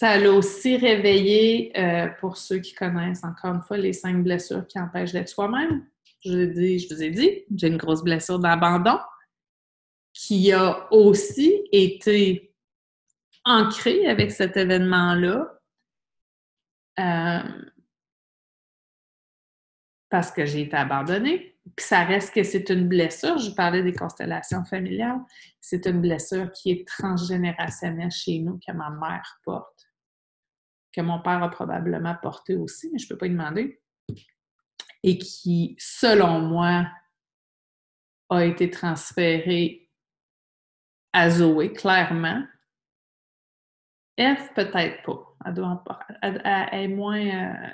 Ça 0.00 0.16
l'a 0.16 0.32
aussi 0.32 0.78
réveillé, 0.78 1.78
euh, 1.78 2.08
pour 2.20 2.38
ceux 2.38 2.58
qui 2.58 2.72
connaissent 2.72 3.22
encore 3.22 3.54
une 3.54 3.60
fois 3.60 3.76
les 3.76 3.92
cinq 3.92 4.24
blessures 4.24 4.66
qui 4.66 4.80
empêchent 4.80 5.12
d'être 5.12 5.28
soi-même. 5.28 5.84
Je, 6.24 6.30
je 6.30 6.94
vous 6.94 7.02
ai 7.02 7.10
dit, 7.10 7.44
j'ai 7.54 7.66
une 7.66 7.76
grosse 7.76 8.02
blessure 8.02 8.38
d'abandon 8.38 8.98
qui 10.14 10.52
a 10.52 10.90
aussi 10.90 11.64
été 11.70 12.54
ancré 13.44 14.06
avec 14.06 14.30
cet 14.30 14.56
événement-là. 14.56 15.60
Euh, 16.98 17.62
parce 20.08 20.32
que 20.32 20.46
j'ai 20.46 20.62
été 20.62 20.76
abandonnée. 20.76 21.58
Puis 21.76 21.84
ça 21.84 22.04
reste 22.04 22.32
que 22.32 22.42
c'est 22.42 22.70
une 22.70 22.88
blessure. 22.88 23.36
Je 23.36 23.50
parlais 23.50 23.82
des 23.82 23.92
constellations 23.92 24.64
familiales. 24.64 25.20
C'est 25.60 25.84
une 25.84 26.00
blessure 26.00 26.50
qui 26.52 26.70
est 26.70 26.88
transgénérationnelle 26.88 28.10
chez 28.10 28.38
nous, 28.38 28.58
que 28.66 28.72
ma 28.72 28.88
mère 28.88 29.38
porte, 29.44 29.89
que 30.92 31.00
mon 31.00 31.20
père 31.20 31.42
a 31.42 31.50
probablement 31.50 32.16
porté 32.20 32.56
aussi, 32.56 32.90
mais 32.92 32.98
je 32.98 33.06
ne 33.06 33.08
peux 33.10 33.18
pas 33.18 33.26
y 33.26 33.30
demander. 33.30 33.80
Et 35.02 35.18
qui, 35.18 35.76
selon 35.78 36.40
moi, 36.40 36.86
a 38.28 38.44
été 38.44 38.70
transférée 38.70 39.88
à 41.12 41.30
Zoé, 41.30 41.72
clairement. 41.72 42.42
F, 44.18 44.54
peut-être 44.54 45.02
pas. 45.04 45.36
Elle, 45.44 45.54
doit, 45.54 45.84
est 46.72 46.88
moins. 46.88 47.26
Euh, 47.26 47.70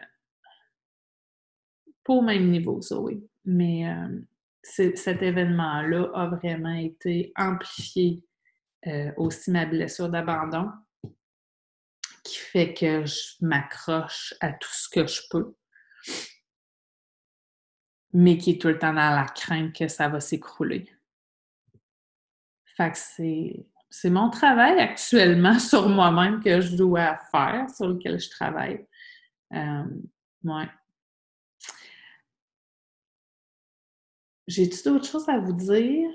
pas 2.04 2.12
au 2.12 2.22
même 2.22 2.50
niveau, 2.50 2.80
Zoé. 2.80 3.20
Mais 3.44 3.88
euh, 3.88 4.20
cet 4.62 5.22
événement-là 5.22 6.10
a 6.14 6.26
vraiment 6.28 6.74
été 6.74 7.32
amplifié. 7.36 8.22
Euh, 8.86 9.10
aussi 9.16 9.50
ma 9.50 9.66
blessure 9.66 10.08
d'abandon, 10.08 10.70
qui 12.26 12.38
fait 12.38 12.74
que 12.74 13.06
je 13.06 13.34
m'accroche 13.40 14.34
à 14.40 14.52
tout 14.52 14.72
ce 14.72 14.88
que 14.88 15.06
je 15.06 15.20
peux, 15.30 15.54
mais 18.12 18.36
qui 18.36 18.52
est 18.52 18.60
tout 18.60 18.68
le 18.68 18.78
temps 18.78 18.92
dans 18.92 19.14
la 19.14 19.26
crainte 19.26 19.74
que 19.74 19.86
ça 19.88 20.08
va 20.08 20.20
s'écrouler. 20.20 20.90
Fait 22.76 22.90
que 22.90 22.98
c'est, 23.90 24.10
mon 24.10 24.28
travail 24.28 24.78
actuellement 24.80 25.58
sur 25.58 25.88
moi-même 25.88 26.42
que 26.42 26.60
je 26.60 26.76
dois 26.76 27.16
faire, 27.30 27.70
sur 27.70 27.88
lequel 27.88 28.18
je 28.18 28.28
travaille. 28.28 28.86
Euh, 29.52 29.84
ouais. 30.44 30.68
J'ai-tu 34.48 34.82
d'autres 34.84 35.06
choses 35.06 35.28
à 35.28 35.38
vous 35.38 35.52
dire? 35.52 36.10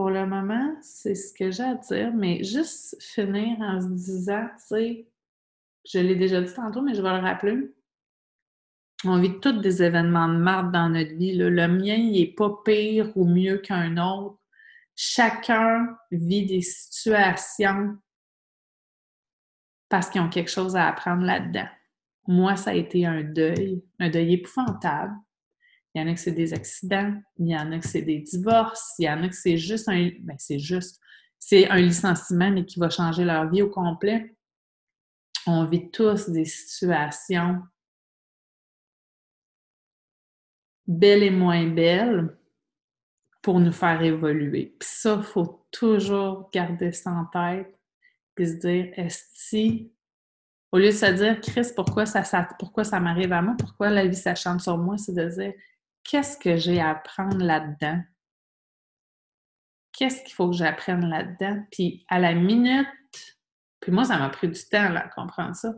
Pour 0.00 0.08
le 0.08 0.24
moment, 0.24 0.76
c'est 0.80 1.14
ce 1.14 1.34
que 1.34 1.50
j'ai 1.50 1.62
à 1.62 1.74
dire, 1.74 2.10
mais 2.14 2.42
juste 2.42 2.96
finir 3.02 3.60
en 3.60 3.82
se 3.82 3.88
disant, 3.88 4.46
tu 4.56 4.66
sais, 4.66 5.08
je 5.84 5.98
l'ai 5.98 6.16
déjà 6.16 6.40
dit 6.40 6.54
tantôt, 6.54 6.80
mais 6.80 6.94
je 6.94 7.02
vais 7.02 7.12
le 7.12 7.18
rappeler 7.20 7.74
on 9.04 9.20
vit 9.20 9.38
tous 9.40 9.60
des 9.60 9.82
événements 9.82 10.28
de 10.28 10.38
marde 10.38 10.72
dans 10.72 10.88
notre 10.88 11.14
vie. 11.16 11.36
Le 11.36 11.50
mien, 11.68 11.96
il 11.96 12.12
n'est 12.12 12.34
pas 12.34 12.50
pire 12.64 13.12
ou 13.14 13.26
mieux 13.26 13.58
qu'un 13.58 13.98
autre. 13.98 14.38
Chacun 14.96 15.98
vit 16.10 16.46
des 16.46 16.62
situations 16.62 17.98
parce 19.90 20.08
qu'ils 20.08 20.22
ont 20.22 20.30
quelque 20.30 20.50
chose 20.50 20.76
à 20.76 20.88
apprendre 20.88 21.24
là-dedans. 21.24 21.68
Moi, 22.26 22.56
ça 22.56 22.70
a 22.70 22.74
été 22.74 23.04
un 23.04 23.22
deuil, 23.22 23.84
un 23.98 24.08
deuil 24.08 24.32
épouvantable. 24.32 25.12
Il 25.94 26.00
y 26.00 26.04
en 26.04 26.08
a 26.08 26.14
que 26.14 26.20
c'est 26.20 26.32
des 26.32 26.54
accidents, 26.54 27.14
il 27.38 27.48
y 27.48 27.56
en 27.56 27.72
a 27.72 27.78
que 27.78 27.86
c'est 27.86 28.02
des 28.02 28.20
divorces, 28.20 28.94
il 28.98 29.06
y 29.06 29.10
en 29.10 29.22
a 29.22 29.28
que 29.28 29.34
c'est 29.34 29.56
juste 29.56 29.88
un. 29.88 30.10
Ben, 30.20 30.36
c'est 30.38 30.58
juste. 30.58 31.00
C'est 31.38 31.68
un 31.68 31.80
licenciement, 31.80 32.50
mais 32.50 32.64
qui 32.64 32.78
va 32.78 32.90
changer 32.90 33.24
leur 33.24 33.50
vie 33.50 33.62
au 33.62 33.70
complet. 33.70 34.36
On 35.46 35.64
vit 35.64 35.90
tous 35.90 36.28
des 36.28 36.44
situations 36.44 37.62
belle 40.86 41.22
et 41.22 41.30
moins 41.30 41.66
belle 41.66 42.36
pour 43.42 43.58
nous 43.58 43.72
faire 43.72 44.02
évoluer. 44.02 44.76
Puis 44.78 44.88
ça, 44.90 45.16
il 45.18 45.22
faut 45.22 45.66
toujours 45.70 46.50
garder 46.52 46.92
ça 46.92 47.10
en 47.10 47.24
tête 47.26 47.74
puis 48.34 48.46
se 48.46 48.54
dire, 48.54 48.92
est-ce 48.96 49.76
au 50.72 50.78
lieu 50.78 50.86
de 50.86 50.92
se 50.92 51.06
dire, 51.06 51.40
Chris, 51.40 51.72
pourquoi 51.74 52.06
ça, 52.06 52.48
pourquoi 52.58 52.84
ça 52.84 53.00
m'arrive 53.00 53.32
à 53.32 53.42
moi, 53.42 53.56
pourquoi 53.58 53.90
la 53.90 54.06
vie 54.06 54.16
s'acharne 54.16 54.60
sur 54.60 54.78
moi, 54.78 54.96
c'est 54.98 55.14
de 55.14 55.28
dire, 55.28 55.52
qu'est-ce 56.04 56.38
que 56.38 56.56
j'ai 56.56 56.80
à 56.80 56.90
apprendre 56.90 57.38
là-dedans? 57.38 58.00
Qu'est-ce 59.92 60.22
qu'il 60.22 60.32
faut 60.32 60.50
que 60.50 60.56
j'apprenne 60.56 61.08
là-dedans? 61.08 61.64
Puis 61.70 62.04
à 62.08 62.18
la 62.18 62.34
minute, 62.34 62.86
puis 63.80 63.92
moi, 63.92 64.04
ça 64.04 64.18
m'a 64.18 64.28
pris 64.28 64.48
du 64.48 64.60
temps 64.70 64.88
là, 64.90 65.04
à 65.04 65.08
comprendre 65.08 65.54
ça, 65.54 65.72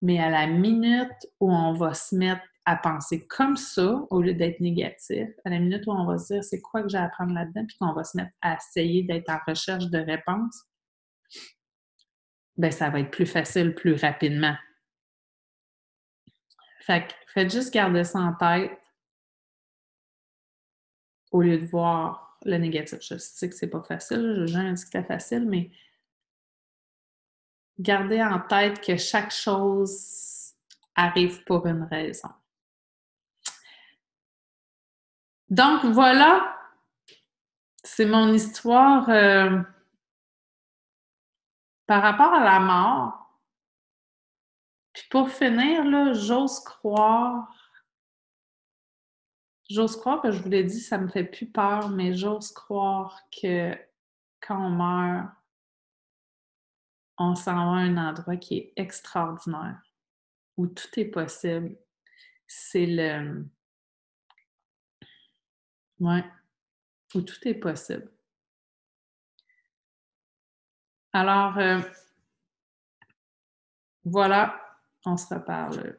mais 0.00 0.18
à 0.18 0.30
la 0.30 0.46
minute 0.46 1.26
où 1.40 1.52
on 1.52 1.72
va 1.72 1.94
se 1.94 2.14
mettre 2.14 2.42
à 2.64 2.76
penser 2.76 3.26
comme 3.26 3.56
ça 3.56 4.02
au 4.10 4.22
lieu 4.22 4.34
d'être 4.34 4.60
négatif, 4.60 5.28
à 5.44 5.50
la 5.50 5.58
minute 5.58 5.84
où 5.86 5.92
on 5.92 6.06
va 6.06 6.18
se 6.18 6.34
dire 6.34 6.44
c'est 6.44 6.60
quoi 6.60 6.82
que 6.82 6.88
j'ai 6.88 6.98
à 6.98 7.04
apprendre 7.04 7.34
là-dedans, 7.34 7.64
puis 7.66 7.76
qu'on 7.78 7.92
va 7.92 8.04
se 8.04 8.16
mettre 8.16 8.32
à 8.40 8.56
essayer 8.56 9.02
d'être 9.02 9.28
en 9.30 9.38
recherche 9.46 9.86
de 9.86 9.98
réponses, 9.98 10.64
ben 12.56 12.70
ça 12.70 12.90
va 12.90 13.00
être 13.00 13.10
plus 13.10 13.26
facile 13.26 13.74
plus 13.74 13.94
rapidement. 13.94 14.56
Fait 16.80 17.06
que 17.06 17.12
faites 17.28 17.50
juste 17.50 17.72
garder 17.72 18.04
ça 18.04 18.20
en 18.20 18.34
tête 18.34 18.81
au 21.32 21.40
lieu 21.40 21.58
de 21.58 21.66
voir 21.66 22.38
le 22.44 22.56
négatif. 22.58 22.98
Je 23.02 23.18
sais 23.18 23.48
que 23.48 23.56
c'est 23.56 23.70
pas 23.70 23.82
facile, 23.82 24.36
je 24.40 24.46
jamais 24.46 24.72
dit 24.72 24.82
que 24.82 24.86
c'était 24.86 25.02
facile, 25.02 25.46
mais 25.48 25.70
gardez 27.78 28.22
en 28.22 28.38
tête 28.40 28.80
que 28.80 28.96
chaque 28.96 29.32
chose 29.32 30.54
arrive 30.94 31.42
pour 31.44 31.66
une 31.66 31.84
raison. 31.84 32.28
Donc 35.48 35.84
voilà, 35.84 36.56
c'est 37.82 38.06
mon 38.06 38.32
histoire 38.32 39.08
euh, 39.10 39.60
par 41.86 42.02
rapport 42.02 42.32
à 42.32 42.44
la 42.44 42.60
mort. 42.60 43.38
Puis 44.92 45.04
pour 45.10 45.28
finir, 45.30 46.14
j'ose 46.14 46.60
croire, 46.60 47.52
j'ose 49.72 49.96
croire 49.96 50.20
que 50.20 50.30
je 50.30 50.42
vous 50.42 50.50
l'ai 50.50 50.64
dit, 50.64 50.80
ça 50.80 50.98
me 50.98 51.08
fait 51.08 51.24
plus 51.24 51.46
peur, 51.46 51.88
mais 51.88 52.14
j'ose 52.14 52.52
croire 52.52 53.22
que 53.30 53.74
quand 54.40 54.66
on 54.66 54.70
meurt, 54.70 55.30
on 57.18 57.34
s'en 57.34 57.54
va 57.54 57.60
à 57.60 57.84
un 57.84 57.96
endroit 57.96 58.36
qui 58.36 58.58
est 58.58 58.72
extraordinaire, 58.76 59.80
où 60.56 60.66
tout 60.66 60.88
est 60.98 61.06
possible. 61.06 61.76
C'est 62.46 62.86
le... 62.86 63.46
Ouais, 66.00 66.24
où 67.14 67.22
tout 67.22 67.48
est 67.48 67.54
possible. 67.54 68.10
Alors, 71.14 71.56
euh, 71.58 71.80
voilà, 74.04 74.60
on 75.06 75.16
se 75.16 75.32
reparle 75.32 75.98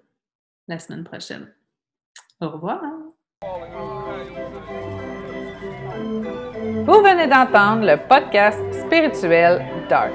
la 0.68 0.80
semaine 0.80 1.04
prochaine. 1.04 1.54
Au 2.42 2.50
revoir. 2.50 3.03
Vous 6.86 7.02
venez 7.02 7.28
d'entendre 7.28 7.86
le 7.86 7.96
podcast 7.96 8.60
spirituel 8.74 9.62
Dark. 9.90 10.12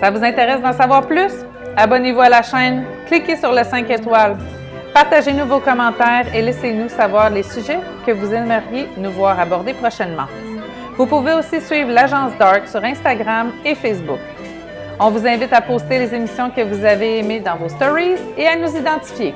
Ça 0.00 0.10
vous 0.10 0.24
intéresse 0.24 0.62
d'en 0.62 0.72
savoir 0.72 1.06
plus? 1.06 1.30
Abonnez-vous 1.76 2.22
à 2.22 2.30
la 2.30 2.40
chaîne, 2.40 2.86
cliquez 3.06 3.36
sur 3.36 3.52
le 3.52 3.62
5 3.62 3.90
étoiles, 3.90 4.38
partagez-nous 4.94 5.44
vos 5.44 5.60
commentaires 5.60 6.34
et 6.34 6.40
laissez-nous 6.40 6.88
savoir 6.88 7.28
les 7.28 7.42
sujets 7.42 7.80
que 8.06 8.12
vous 8.12 8.32
aimeriez 8.32 8.88
nous 8.96 9.10
voir 9.10 9.38
aborder 9.38 9.74
prochainement. 9.74 10.26
Vous 10.96 11.04
pouvez 11.04 11.34
aussi 11.34 11.60
suivre 11.60 11.90
l'agence 11.90 12.32
Dark 12.38 12.66
sur 12.66 12.82
Instagram 12.82 13.52
et 13.62 13.74
Facebook. 13.74 14.20
On 14.98 15.10
vous 15.10 15.26
invite 15.26 15.52
à 15.52 15.60
poster 15.60 15.98
les 15.98 16.14
émissions 16.14 16.48
que 16.48 16.62
vous 16.62 16.82
avez 16.82 17.18
aimées 17.18 17.40
dans 17.40 17.56
vos 17.56 17.68
stories 17.68 18.16
et 18.38 18.46
à 18.46 18.56
nous 18.56 18.74
identifier. 18.74 19.34